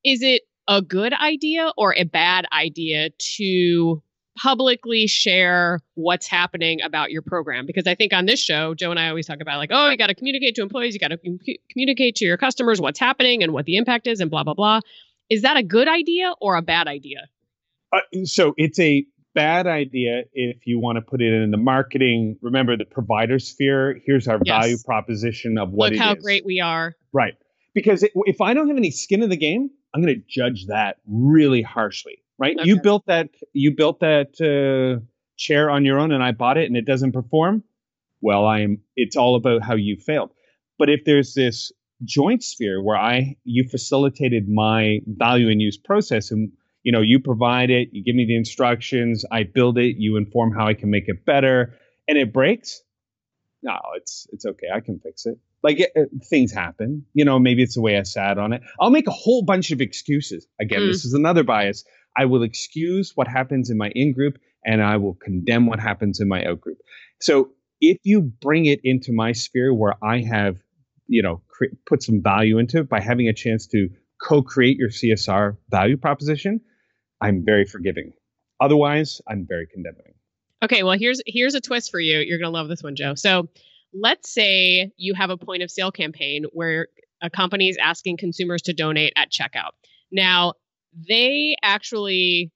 is 0.04 0.22
it 0.22 0.42
a 0.68 0.80
good 0.80 1.12
idea 1.12 1.72
or 1.76 1.94
a 1.94 2.04
bad 2.04 2.46
idea 2.52 3.10
to 3.18 4.02
publicly 4.42 5.06
share 5.06 5.80
what's 5.94 6.26
happening 6.26 6.80
about 6.82 7.10
your 7.10 7.22
program. 7.22 7.66
Because 7.66 7.86
i 7.86 7.94
think 7.94 8.12
on 8.12 8.26
this 8.26 8.40
show 8.40 8.74
joe 8.74 8.90
and 8.90 8.98
i 8.98 9.08
always 9.08 9.26
talk 9.26 9.40
about 9.40 9.58
like 9.58 9.70
oh 9.72 9.90
you 9.90 9.96
got 9.96 10.08
to 10.08 10.14
communicate 10.14 10.54
to 10.54 10.62
employees 10.62 10.94
you 10.94 11.00
got 11.00 11.08
to 11.08 11.18
com- 11.18 11.38
communicate 11.70 12.16
to 12.16 12.24
your 12.24 12.36
customers 12.36 12.80
what's 12.80 12.98
happening 12.98 13.42
and 13.42 13.52
what 13.52 13.64
the 13.64 13.76
impact 13.76 14.06
is 14.06 14.20
and 14.20 14.30
blah 14.30 14.44
blah 14.44 14.54
blah. 14.54 14.80
Is 15.28 15.42
that 15.42 15.56
a 15.56 15.62
good 15.62 15.88
idea 15.88 16.32
or 16.40 16.56
a 16.56 16.62
bad 16.62 16.88
idea? 16.88 17.28
Uh, 17.92 18.00
so 18.24 18.54
it's 18.56 18.78
a 18.80 19.04
bad 19.34 19.66
idea 19.66 20.22
if 20.32 20.66
you 20.66 20.80
want 20.80 20.96
to 20.96 21.02
put 21.02 21.22
it 21.22 21.32
in 21.32 21.50
the 21.50 21.56
marketing. 21.56 22.36
Remember 22.42 22.76
the 22.76 22.84
provider 22.84 23.38
sphere? 23.38 24.00
Here's 24.04 24.26
our 24.26 24.40
yes. 24.44 24.60
value 24.60 24.76
proposition 24.84 25.56
of 25.56 25.70
what 25.70 25.92
Look 25.92 26.00
how 26.00 26.14
great 26.16 26.44
we 26.44 26.60
are. 26.60 26.96
Right. 27.12 27.34
Because 27.74 28.02
it, 28.02 28.12
if 28.24 28.40
i 28.40 28.54
don't 28.54 28.68
have 28.68 28.76
any 28.76 28.90
skin 28.90 29.22
in 29.22 29.30
the 29.30 29.36
game 29.36 29.70
i'm 29.94 30.02
going 30.02 30.14
to 30.14 30.22
judge 30.28 30.66
that 30.66 30.96
really 31.06 31.62
harshly 31.62 32.18
right? 32.40 32.56
Okay. 32.58 32.68
You 32.68 32.80
built 32.80 33.06
that 33.06 33.28
you 33.52 33.76
built 33.76 34.00
that 34.00 34.40
uh, 34.40 35.04
chair 35.36 35.70
on 35.70 35.84
your 35.84 36.00
own, 36.00 36.10
and 36.10 36.24
I 36.24 36.32
bought 36.32 36.56
it, 36.56 36.66
and 36.66 36.76
it 36.76 36.86
doesn't 36.86 37.12
perform. 37.12 37.62
Well, 38.20 38.46
I 38.46 38.60
am. 38.60 38.78
It's 38.96 39.16
all 39.16 39.36
about 39.36 39.62
how 39.62 39.76
you 39.76 39.96
failed. 39.96 40.30
But 40.78 40.88
if 40.88 41.04
there's 41.04 41.34
this 41.34 41.70
joint 42.02 42.42
sphere 42.42 42.82
where 42.82 42.96
I 42.96 43.36
you 43.44 43.68
facilitated 43.68 44.48
my 44.48 45.00
value 45.06 45.50
and 45.50 45.60
use 45.60 45.76
process, 45.76 46.30
and 46.32 46.50
you 46.82 46.90
know 46.90 47.02
you 47.02 47.20
provide 47.20 47.70
it, 47.70 47.90
you 47.92 48.02
give 48.02 48.16
me 48.16 48.24
the 48.24 48.36
instructions, 48.36 49.24
I 49.30 49.44
build 49.44 49.78
it, 49.78 49.96
you 49.98 50.16
inform 50.16 50.52
how 50.52 50.66
I 50.66 50.74
can 50.74 50.90
make 50.90 51.08
it 51.08 51.24
better, 51.24 51.74
and 52.08 52.18
it 52.18 52.32
breaks. 52.32 52.82
No, 53.62 53.78
it's 53.96 54.26
it's 54.32 54.46
okay. 54.46 54.68
I 54.74 54.80
can 54.80 54.98
fix 54.98 55.26
it 55.26 55.38
like 55.62 55.80
it, 55.80 55.90
it, 55.94 56.08
things 56.28 56.52
happen 56.52 57.04
you 57.12 57.24
know 57.24 57.38
maybe 57.38 57.62
it's 57.62 57.74
the 57.74 57.80
way 57.80 57.98
i 57.98 58.02
sat 58.02 58.38
on 58.38 58.52
it 58.52 58.62
i'll 58.80 58.90
make 58.90 59.06
a 59.06 59.12
whole 59.12 59.42
bunch 59.42 59.70
of 59.70 59.80
excuses 59.80 60.46
again 60.60 60.80
mm. 60.80 60.88
this 60.88 61.04
is 61.04 61.14
another 61.14 61.42
bias 61.42 61.84
I 62.16 62.24
will 62.24 62.42
excuse 62.42 63.12
what 63.14 63.28
happens 63.28 63.70
in 63.70 63.78
my 63.78 63.90
in 63.94 64.12
group 64.12 64.38
and 64.64 64.82
I 64.82 64.96
will 64.96 65.14
condemn 65.14 65.66
what 65.66 65.80
happens 65.80 66.20
in 66.20 66.28
my 66.28 66.44
out 66.44 66.60
group. 66.60 66.78
So 67.20 67.50
if 67.80 67.98
you 68.02 68.20
bring 68.20 68.66
it 68.66 68.80
into 68.84 69.12
my 69.12 69.32
sphere 69.32 69.72
where 69.72 69.94
I 70.02 70.20
have, 70.20 70.56
you 71.06 71.22
know, 71.22 71.42
cre- 71.48 71.76
put 71.86 72.02
some 72.02 72.22
value 72.22 72.58
into 72.58 72.80
it 72.80 72.88
by 72.88 73.00
having 73.00 73.28
a 73.28 73.32
chance 73.32 73.66
to 73.68 73.88
co-create 74.22 74.76
your 74.76 74.90
CSR 74.90 75.56
value 75.70 75.96
proposition, 75.96 76.60
I'm 77.20 77.44
very 77.44 77.64
forgiving. 77.64 78.12
Otherwise, 78.60 79.20
I'm 79.26 79.46
very 79.48 79.66
condemning. 79.66 80.14
Okay, 80.62 80.82
well 80.82 80.98
here's 80.98 81.22
here's 81.26 81.54
a 81.54 81.60
twist 81.60 81.90
for 81.90 82.00
you. 82.00 82.18
You're 82.18 82.38
gonna 82.38 82.50
love 82.50 82.68
this 82.68 82.82
one, 82.82 82.96
Joe. 82.96 83.14
So 83.14 83.48
let's 83.94 84.32
say 84.32 84.92
you 84.96 85.14
have 85.14 85.30
a 85.30 85.38
point 85.38 85.62
of 85.62 85.70
sale 85.70 85.90
campaign 85.90 86.44
where 86.52 86.88
a 87.22 87.30
company 87.30 87.68
is 87.68 87.78
asking 87.82 88.18
consumers 88.18 88.62
to 88.62 88.72
donate 88.72 89.12
at 89.16 89.30
checkout. 89.30 89.70
Now, 90.12 90.54
they 90.92 91.56
actually 91.62 92.50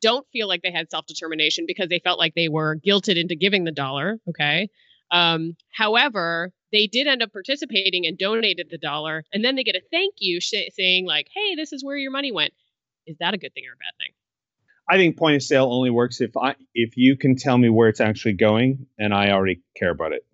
don't 0.00 0.26
feel 0.32 0.48
like 0.48 0.62
they 0.62 0.72
had 0.72 0.90
self 0.90 1.06
determination 1.06 1.64
because 1.66 1.88
they 1.88 2.00
felt 2.00 2.18
like 2.18 2.34
they 2.34 2.48
were 2.48 2.76
guilted 2.76 3.18
into 3.18 3.36
giving 3.36 3.64
the 3.64 3.72
dollar. 3.72 4.18
Okay. 4.28 4.68
Um, 5.10 5.56
however, 5.70 6.52
they 6.72 6.86
did 6.86 7.06
end 7.06 7.22
up 7.22 7.32
participating 7.32 8.06
and 8.06 8.18
donated 8.18 8.68
the 8.70 8.78
dollar, 8.78 9.24
and 9.32 9.44
then 9.44 9.56
they 9.56 9.64
get 9.64 9.76
a 9.76 9.82
thank 9.90 10.14
you 10.18 10.40
sh- 10.40 10.72
saying, 10.72 11.06
like, 11.06 11.28
hey, 11.34 11.54
this 11.54 11.72
is 11.72 11.84
where 11.84 11.96
your 11.96 12.10
money 12.10 12.32
went. 12.32 12.52
Is 13.06 13.16
that 13.20 13.34
a 13.34 13.38
good 13.38 13.52
thing 13.54 13.64
or 13.68 13.74
a 13.74 13.76
bad 13.76 13.94
thing? 13.98 14.12
I 14.88 14.96
think 14.96 15.16
point 15.16 15.36
of 15.36 15.42
sale 15.42 15.72
only 15.72 15.90
works 15.90 16.20
if 16.20 16.36
I 16.36 16.56
if 16.74 16.96
you 16.96 17.16
can 17.16 17.36
tell 17.36 17.56
me 17.56 17.68
where 17.68 17.88
it's 17.88 18.00
actually 18.00 18.34
going 18.34 18.86
and 18.98 19.14
I 19.14 19.30
already 19.30 19.62
care 19.76 19.90
about 19.90 20.12
it. 20.12 20.26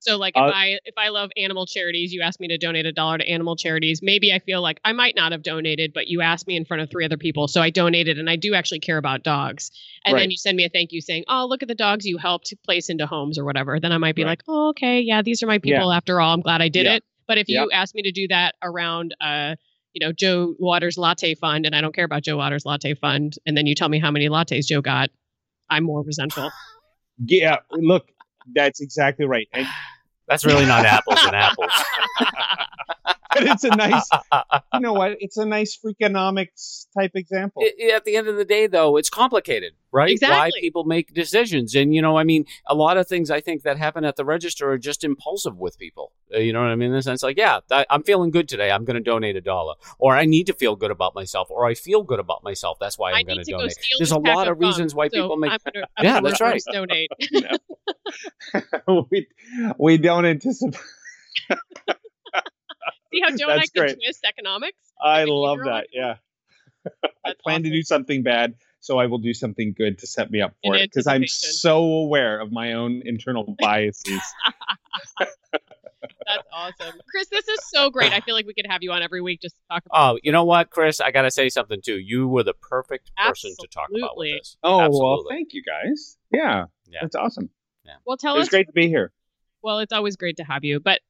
So 0.00 0.16
like 0.16 0.34
if 0.36 0.42
uh, 0.42 0.52
I 0.54 0.78
if 0.84 0.94
I 0.96 1.08
love 1.08 1.30
animal 1.36 1.66
charities, 1.66 2.12
you 2.12 2.22
ask 2.22 2.38
me 2.40 2.48
to 2.48 2.58
donate 2.58 2.86
a 2.86 2.92
dollar 2.92 3.18
to 3.18 3.28
animal 3.28 3.56
charities. 3.56 4.00
Maybe 4.02 4.32
I 4.32 4.38
feel 4.38 4.62
like 4.62 4.80
I 4.84 4.92
might 4.92 5.16
not 5.16 5.32
have 5.32 5.42
donated, 5.42 5.92
but 5.92 6.08
you 6.08 6.20
asked 6.20 6.46
me 6.46 6.56
in 6.56 6.64
front 6.64 6.82
of 6.82 6.90
three 6.90 7.04
other 7.04 7.16
people, 7.16 7.48
so 7.48 7.60
I 7.60 7.70
donated, 7.70 8.18
and 8.18 8.30
I 8.30 8.36
do 8.36 8.54
actually 8.54 8.80
care 8.80 8.98
about 8.98 9.22
dogs. 9.22 9.70
And 10.04 10.14
right. 10.14 10.20
then 10.20 10.30
you 10.30 10.36
send 10.36 10.56
me 10.56 10.64
a 10.64 10.68
thank 10.68 10.92
you 10.92 11.00
saying, 11.00 11.24
"Oh, 11.28 11.46
look 11.48 11.62
at 11.62 11.68
the 11.68 11.74
dogs 11.74 12.06
you 12.06 12.18
helped 12.18 12.54
place 12.64 12.88
into 12.88 13.06
homes 13.06 13.38
or 13.38 13.44
whatever." 13.44 13.80
Then 13.80 13.92
I 13.92 13.98
might 13.98 14.14
be 14.14 14.22
right. 14.22 14.30
like, 14.30 14.42
"Oh, 14.48 14.70
okay, 14.70 15.00
yeah, 15.00 15.22
these 15.22 15.42
are 15.42 15.46
my 15.46 15.58
people. 15.58 15.90
Yeah. 15.90 15.96
After 15.96 16.20
all, 16.20 16.34
I'm 16.34 16.42
glad 16.42 16.62
I 16.62 16.68
did 16.68 16.86
yeah. 16.86 16.96
it." 16.96 17.04
But 17.26 17.38
if 17.38 17.48
you 17.48 17.68
ask 17.70 17.94
me 17.94 18.02
to 18.02 18.10
do 18.10 18.26
that 18.28 18.54
around, 18.62 19.14
uh, 19.20 19.56
you 19.92 20.06
know, 20.06 20.12
Joe 20.12 20.54
Waters 20.58 20.96
Latte 20.96 21.34
Fund, 21.34 21.66
and 21.66 21.74
I 21.74 21.80
don't 21.80 21.94
care 21.94 22.04
about 22.04 22.22
Joe 22.22 22.38
Waters 22.38 22.64
Latte 22.64 22.94
Fund, 22.94 23.34
and 23.44 23.56
then 23.56 23.66
you 23.66 23.74
tell 23.74 23.88
me 23.88 23.98
how 23.98 24.10
many 24.10 24.28
lattes 24.28 24.66
Joe 24.66 24.80
got, 24.80 25.10
I'm 25.68 25.84
more 25.84 26.02
resentful. 26.02 26.50
Yeah, 27.26 27.56
look, 27.72 28.12
that's 28.54 28.80
exactly 28.80 29.26
right. 29.26 29.48
And 29.52 29.66
that's 30.28 30.44
really 30.44 30.66
not 30.66 30.84
apples 30.84 31.20
and 31.24 31.34
apples. 31.34 31.72
but 32.18 33.42
it's 33.42 33.64
a 33.64 33.70
nice, 33.70 34.08
you 34.74 34.80
know 34.80 34.92
what? 34.92 35.16
It's 35.20 35.36
a 35.36 35.44
nice 35.44 35.78
freakonomics 35.78 36.86
type 36.98 37.12
example. 37.14 37.62
It, 37.64 37.92
at 37.94 38.04
the 38.04 38.16
end 38.16 38.28
of 38.28 38.36
the 38.36 38.44
day, 38.44 38.66
though, 38.66 38.96
it's 38.96 39.10
complicated, 39.10 39.72
right? 39.92 40.10
Exactly. 40.10 40.36
Why 40.36 40.50
people 40.60 40.84
make 40.84 41.14
decisions, 41.14 41.74
and 41.74 41.94
you 41.94 42.02
know, 42.02 42.16
I 42.16 42.24
mean, 42.24 42.44
a 42.66 42.74
lot 42.74 42.96
of 42.96 43.06
things 43.08 43.30
I 43.30 43.40
think 43.40 43.62
that 43.62 43.76
happen 43.78 44.04
at 44.04 44.16
the 44.16 44.24
register 44.24 44.70
are 44.70 44.78
just 44.78 45.04
impulsive 45.04 45.58
with 45.58 45.78
people. 45.78 46.12
Uh, 46.34 46.38
you 46.38 46.52
know 46.52 46.60
what 46.60 46.68
I 46.68 46.76
mean? 46.76 46.88
In 46.88 46.94
the 46.94 47.02
sense, 47.02 47.22
like, 47.22 47.36
yeah, 47.36 47.60
I, 47.70 47.86
I'm 47.90 48.02
feeling 48.02 48.30
good 48.30 48.48
today. 48.48 48.70
I'm 48.70 48.84
going 48.84 48.96
to 48.96 49.02
donate 49.02 49.36
a 49.36 49.40
dollar, 49.40 49.74
or 49.98 50.16
I 50.16 50.24
need 50.24 50.46
to 50.46 50.52
feel 50.52 50.76
good 50.76 50.90
about 50.90 51.14
myself, 51.14 51.50
or 51.50 51.66
I 51.66 51.74
feel 51.74 52.02
good 52.02 52.20
about 52.20 52.42
myself. 52.42 52.78
That's 52.80 52.98
why 52.98 53.12
I'm 53.12 53.24
going 53.24 53.42
to 53.42 53.50
donate. 53.50 53.74
There's 53.98 54.12
a 54.12 54.18
lot 54.18 54.48
of 54.48 54.58
reasons 54.58 54.94
why 54.94 55.08
so 55.08 55.22
people 55.22 55.36
make. 55.36 55.52
I'm 55.52 55.58
gonna, 55.72 55.86
I'm 55.96 56.04
yeah, 56.04 56.20
that's 56.20 56.40
right. 56.40 56.62
Donate. 56.72 57.10
we 59.10 59.26
we 59.78 59.98
don't 59.98 60.24
anticipate. 60.26 60.80
See 63.12 63.20
how 63.22 63.30
Joe 63.30 63.46
That's 63.48 63.70
and 63.74 63.84
I 63.84 63.86
can 63.86 63.96
twist 63.96 64.24
economics? 64.24 64.78
I 65.00 65.24
love 65.24 65.60
that. 65.64 65.86
Yeah. 65.92 66.16
I 67.24 67.32
plan 67.42 67.56
awesome. 67.56 67.62
to 67.64 67.70
do 67.70 67.82
something 67.82 68.22
bad, 68.22 68.54
so 68.88 68.98
I 68.98 69.04
will 69.04 69.18
do 69.18 69.34
something 69.34 69.74
good 69.76 69.98
to 69.98 70.06
set 70.06 70.30
me 70.30 70.40
up 70.40 70.54
for 70.64 70.74
In 70.74 70.80
it 70.80 70.90
because 70.90 71.06
I'm 71.06 71.26
so 71.26 71.82
aware 71.84 72.40
of 72.40 72.50
my 72.50 72.72
own 72.72 73.02
internal 73.04 73.54
biases. 73.60 74.22
That's 75.18 76.48
awesome. 76.50 76.98
Chris, 77.10 77.28
this 77.28 77.46
is 77.48 77.60
so 77.70 77.90
great. 77.90 78.14
I 78.14 78.20
feel 78.20 78.34
like 78.34 78.46
we 78.46 78.54
could 78.54 78.66
have 78.66 78.82
you 78.82 78.90
on 78.92 79.02
every 79.02 79.20
week 79.20 79.42
just 79.42 79.56
to 79.56 79.60
talk 79.70 79.82
about 79.84 80.14
Oh, 80.14 80.18
you 80.22 80.32
know 80.32 80.44
what, 80.44 80.70
Chris? 80.70 81.02
I 81.02 81.10
got 81.10 81.22
to 81.22 81.30
say 81.30 81.50
something 81.50 81.82
too. 81.84 81.98
You 81.98 82.28
were 82.28 82.44
the 82.44 82.54
perfect 82.54 83.10
person 83.14 83.50
Absolutely. 83.50 83.66
to 83.66 83.74
talk 83.74 83.88
about 83.94 84.16
with 84.16 84.38
this. 84.38 84.56
Oh, 84.62 84.80
Absolutely. 84.80 85.04
well, 85.04 85.24
thank 85.28 85.52
you 85.52 85.62
guys. 85.62 86.16
Yeah. 86.32 86.64
yeah. 86.86 87.00
That's 87.02 87.14
awesome. 87.14 87.50
Yeah. 87.84 87.96
Well, 88.06 88.16
tell 88.16 88.36
it 88.36 88.38
us. 88.38 88.44
It's 88.46 88.50
great 88.50 88.68
to 88.68 88.72
be 88.72 88.88
here. 88.88 89.12
Well, 89.62 89.80
it's 89.80 89.92
always 89.92 90.16
great 90.16 90.38
to 90.38 90.44
have 90.44 90.64
you. 90.64 90.80
But 90.80 91.00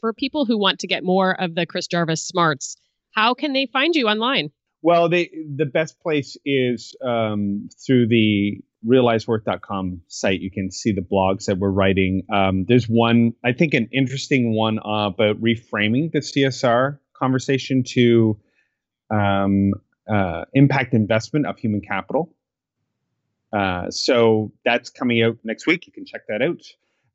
for 0.00 0.12
people 0.12 0.44
who 0.44 0.58
want 0.58 0.80
to 0.80 0.88
get 0.88 1.04
more 1.04 1.40
of 1.40 1.54
the 1.54 1.66
Chris 1.66 1.86
Jarvis 1.86 2.26
smarts, 2.26 2.76
how 3.12 3.34
can 3.34 3.52
they 3.52 3.66
find 3.66 3.94
you 3.94 4.08
online? 4.08 4.50
Well, 4.82 5.08
they, 5.08 5.30
the 5.56 5.66
best 5.66 6.00
place 6.00 6.36
is 6.44 6.94
um, 7.04 7.68
through 7.84 8.08
the 8.08 8.60
realizeworth.com 8.86 10.02
site. 10.06 10.40
You 10.40 10.50
can 10.50 10.70
see 10.70 10.92
the 10.92 11.00
blogs 11.00 11.46
that 11.46 11.58
we're 11.58 11.70
writing. 11.70 12.22
Um, 12.32 12.64
there's 12.66 12.88
one, 12.88 13.34
I 13.44 13.52
think, 13.52 13.74
an 13.74 13.88
interesting 13.92 14.54
one 14.54 14.78
uh, 14.78 15.06
about 15.08 15.40
reframing 15.40 16.12
the 16.12 16.20
CSR 16.20 16.98
conversation 17.12 17.82
to 17.88 18.38
um, 19.10 19.72
uh, 20.08 20.44
impact 20.54 20.94
investment 20.94 21.46
of 21.46 21.58
human 21.58 21.80
capital. 21.80 22.32
Uh, 23.52 23.90
so 23.90 24.52
that's 24.64 24.90
coming 24.90 25.22
out 25.22 25.38
next 25.42 25.66
week. 25.66 25.86
You 25.86 25.92
can 25.92 26.04
check 26.04 26.22
that 26.28 26.42
out 26.42 26.62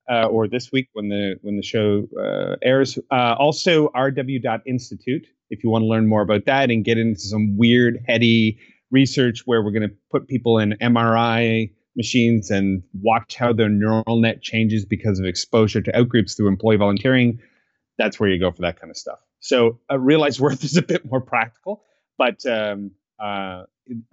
uh, 0.10 0.26
or 0.26 0.48
this 0.48 0.72
week 0.72 0.90
when 0.94 1.10
the 1.10 1.36
when 1.42 1.58
the 1.58 1.64
show 1.64 2.08
uh, 2.20 2.56
airs. 2.62 2.98
Uh, 3.12 3.36
also, 3.38 3.90
rw.institute 3.96 5.28
if 5.54 5.64
you 5.64 5.70
want 5.70 5.84
to 5.84 5.88
learn 5.88 6.08
more 6.08 6.22
about 6.22 6.46
that 6.46 6.72
and 6.72 6.84
get 6.84 6.98
into 6.98 7.20
some 7.20 7.58
weird, 7.58 8.00
heady 8.08 8.58
research 8.92 9.44
where 9.46 9.62
we're 9.62 9.72
going 9.72 9.88
to 9.88 9.96
put 10.12 10.28
people 10.28 10.58
in 10.58 10.76
MRI 10.82 11.72
machines 11.96 12.50
and 12.50 12.82
watch 12.94 13.36
how 13.36 13.54
their 13.54 13.70
neural 13.70 14.20
net 14.20 14.42
changes 14.42 14.84
because 14.84 15.20
of 15.20 15.26
exposure 15.26 15.82
to 15.82 15.92
outgroups 15.92 16.36
through 16.36 16.48
employee 16.48 16.78
volunteering. 16.78 17.40
That's 18.00 18.20
where 18.20 18.30
you 18.30 18.40
go 18.40 18.52
for 18.52 18.64
that 18.64 18.80
kind 18.80 18.90
of 18.90 18.98
stuff. 18.98 19.20
So, 19.40 19.80
uh, 19.92 20.00
realize 20.00 20.42
worth 20.42 20.64
is 20.64 20.76
a 20.76 20.82
bit 20.82 21.06
more 21.06 21.22
practical, 21.22 21.84
but 22.18 22.44
um, 22.48 22.92
uh, 23.20 23.64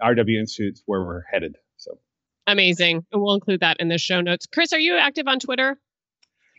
RW 0.01 0.39
Institute 0.39 0.73
is 0.73 0.83
where 0.85 1.03
we're 1.03 1.23
headed. 1.23 1.55
So. 2.47 2.51
Amazing. 2.53 3.05
And 3.11 3.21
we'll 3.21 3.35
include 3.35 3.61
that 3.61 3.77
in 3.79 3.87
the 3.87 3.97
show 3.97 4.21
notes. 4.21 4.45
Chris, 4.45 4.73
are 4.73 4.79
you 4.79 4.97
active 4.97 5.27
on 5.27 5.39
Twitter? 5.39 5.77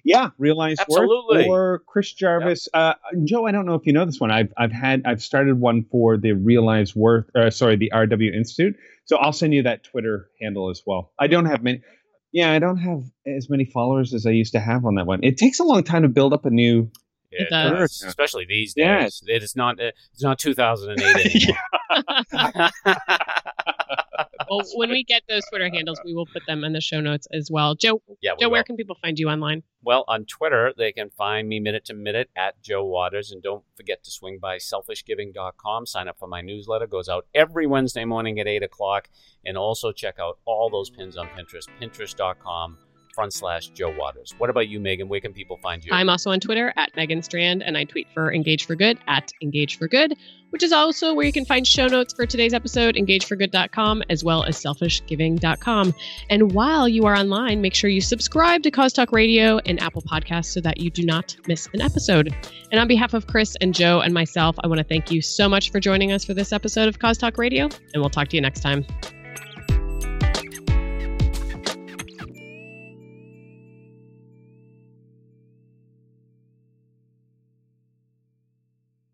Yeah, 0.05 0.31
realize 0.39 0.81
Absolutely. 0.81 1.49
Worth 1.49 1.49
or 1.49 1.83
Chris 1.87 2.13
Jarvis. 2.13 2.69
Yep. 2.75 2.83
Uh, 2.83 2.95
Joe, 3.25 3.47
I 3.47 3.53
don't 3.53 3.67
know 3.67 3.75
if 3.75 3.87
you 3.87 3.93
know 3.93 4.05
this 4.05 4.19
one. 4.19 4.31
I've 4.33 4.53
I've 4.57 4.73
had 4.73 5.03
I've 5.05 5.23
started 5.23 5.61
one 5.61 5.85
for 5.91 6.17
the 6.17 6.33
Realize 6.33 6.97
Worth. 6.97 7.27
Uh, 7.37 7.51
sorry, 7.51 7.77
the 7.77 7.93
RW 7.95 8.35
Institute. 8.35 8.77
So 9.05 9.17
I'll 9.17 9.33
send 9.33 9.55
you 9.55 9.63
that 9.63 9.85
Twitter 9.85 10.29
handle 10.41 10.71
as 10.71 10.83
well. 10.85 11.13
I 11.21 11.29
don't 11.29 11.47
have 11.47 11.63
many. 11.63 11.83
Yeah, 12.33 12.51
I 12.51 12.59
don't 12.59 12.79
have 12.79 13.05
as 13.27 13.49
many 13.49 13.65
followers 13.65 14.15
as 14.15 14.27
I 14.27 14.31
used 14.31 14.53
to 14.53 14.61
have 14.61 14.85
on 14.85 14.97
that 14.97 15.07
one. 15.07 15.23
It 15.23 15.37
takes 15.37 15.61
a 15.61 15.65
long 15.65 15.85
time 15.85 16.03
to 16.03 16.09
build 16.09 16.33
up 16.33 16.47
a 16.47 16.51
new 16.51 16.91
it 17.33 17.49
does. 17.51 18.03
especially 18.03 18.45
these 18.47 18.75
days. 18.75 19.23
Yeah. 19.25 19.37
It 19.37 19.43
is 19.43 19.57
not. 19.57 19.79
It's 19.81 20.23
not 20.23 20.39
2008 20.39 21.27
anymore. 21.95 22.71
well, 24.59 24.67
when 24.75 24.91
we 24.91 25.05
get 25.05 25.23
those 25.29 25.43
Twitter 25.49 25.69
handles, 25.73 26.01
we 26.05 26.15
will 26.15 26.27
put 26.27 26.43
them 26.47 26.65
in 26.65 26.73
the 26.73 26.81
show 26.81 27.01
notes 27.01 27.27
as 27.33 27.51
well. 27.51 27.75
Joe, 27.75 28.03
yeah, 28.21 28.33
Joe, 28.39 28.47
will. 28.47 28.53
where 28.53 28.65
can 28.65 28.77
people 28.77 28.97
find 29.01 29.19
you 29.19 29.29
online? 29.29 29.63
Well, 29.83 30.05
on 30.09 30.25
Twitter, 30.25 30.73
they 30.77 30.93
can 30.93 31.11
find 31.11 31.49
me 31.49 31.61
minute 31.61 31.85
to 31.87 31.95
minute 31.95 32.31
at 32.37 32.61
Joe 32.63 32.85
Waters. 32.85 33.33
And 33.33 33.43
don't 33.43 33.65
forget 33.77 34.05
to 34.05 34.11
swing 34.11 34.39
by 34.41 34.59
selfishgiving.com. 34.59 35.87
Sign 35.87 36.09
up 36.09 36.19
for 36.19 36.29
my 36.29 36.41
newsletter. 36.41 36.87
Goes 36.87 37.09
out 37.09 37.27
every 37.35 37.67
Wednesday 37.67 38.05
morning 38.05 38.39
at 38.39 38.47
8 38.47 38.63
o'clock. 38.63 39.09
And 39.45 39.57
also 39.57 39.93
check 39.93 40.17
out 40.21 40.39
all 40.45 40.71
those 40.71 40.91
pins 40.91 41.17
on 41.17 41.27
Pinterest, 41.29 41.67
pinterest.com 41.81 42.79
front 43.13 43.33
slash 43.33 43.69
Joe 43.69 43.95
Waters. 43.97 44.35
What 44.39 44.51
about 44.51 44.69
you, 44.69 44.81
Megan? 44.81 45.09
Where 45.09 45.21
can 45.21 45.33
people 45.33 45.59
find 45.59 45.85
you? 45.85 45.93
I'm 45.93 46.09
also 46.09 46.31
on 46.31 46.41
Twitter 46.41 46.73
at 46.77 46.95
Megan 46.97 47.23
Strand, 47.23 47.63
and 47.63 47.77
I 47.77 47.85
tweet 47.85 48.07
for 48.13 48.33
Engage 48.33 48.67
for 48.67 48.75
Good 48.75 48.99
at 49.07 49.33
Engage 49.43 49.79
for 49.79 49.89
Good, 49.89 50.15
which 50.53 50.63
is 50.63 50.71
also 50.73 51.15
where 51.15 51.25
you 51.25 51.33
can 51.33 51.45
find 51.45 51.67
show 51.67 51.87
notes 51.87 52.13
for 52.13 52.27
today's 52.27 52.53
episode, 52.53 52.95
engageforgood.com, 52.95 54.03
as 54.11 54.23
well 54.23 54.45
as 54.45 54.63
selfishgiving.com. 54.63 55.95
And 56.29 56.53
while 56.53 56.89
you 56.89 57.07
are 57.07 57.17
online, 57.17 57.63
make 57.63 57.75
sure 57.75 57.89
you 57.89 58.03
subscribe 58.03 58.63
to 58.65 58.71
Cause 58.71 58.93
Talk 58.93 59.13
Radio 59.13 59.59
and 59.65 59.81
Apple 59.83 60.03
Podcasts 60.03 60.53
so 60.53 60.61
that 60.61 60.79
you 60.79 60.91
do 60.91 61.05
not 61.05 61.35
miss 61.49 61.69
an 61.73 61.81
episode. 61.81 62.35
And 62.71 62.79
on 62.79 62.87
behalf 62.87 63.15
of 63.15 63.27
Chris 63.27 63.57
and 63.61 63.75
Joe 63.75 64.01
and 64.01 64.13
myself, 64.13 64.57
I 64.63 64.67
want 64.67 64.79
to 64.79 64.85
thank 64.85 65.11
you 65.11 65.23
so 65.23 65.49
much 65.49 65.71
for 65.71 65.81
joining 65.81 66.13
us 66.13 66.25
for 66.25 66.35
this 66.35 66.53
episode 66.53 66.89
of 66.89 66.99
Cause 66.99 67.17
Talk 67.17 67.39
Radio, 67.39 67.65
and 67.65 68.03
we'll 68.03 68.11
talk 68.11 68.29
to 68.29 68.37
you 68.37 68.43
next 68.43 68.61
time. 68.61 68.85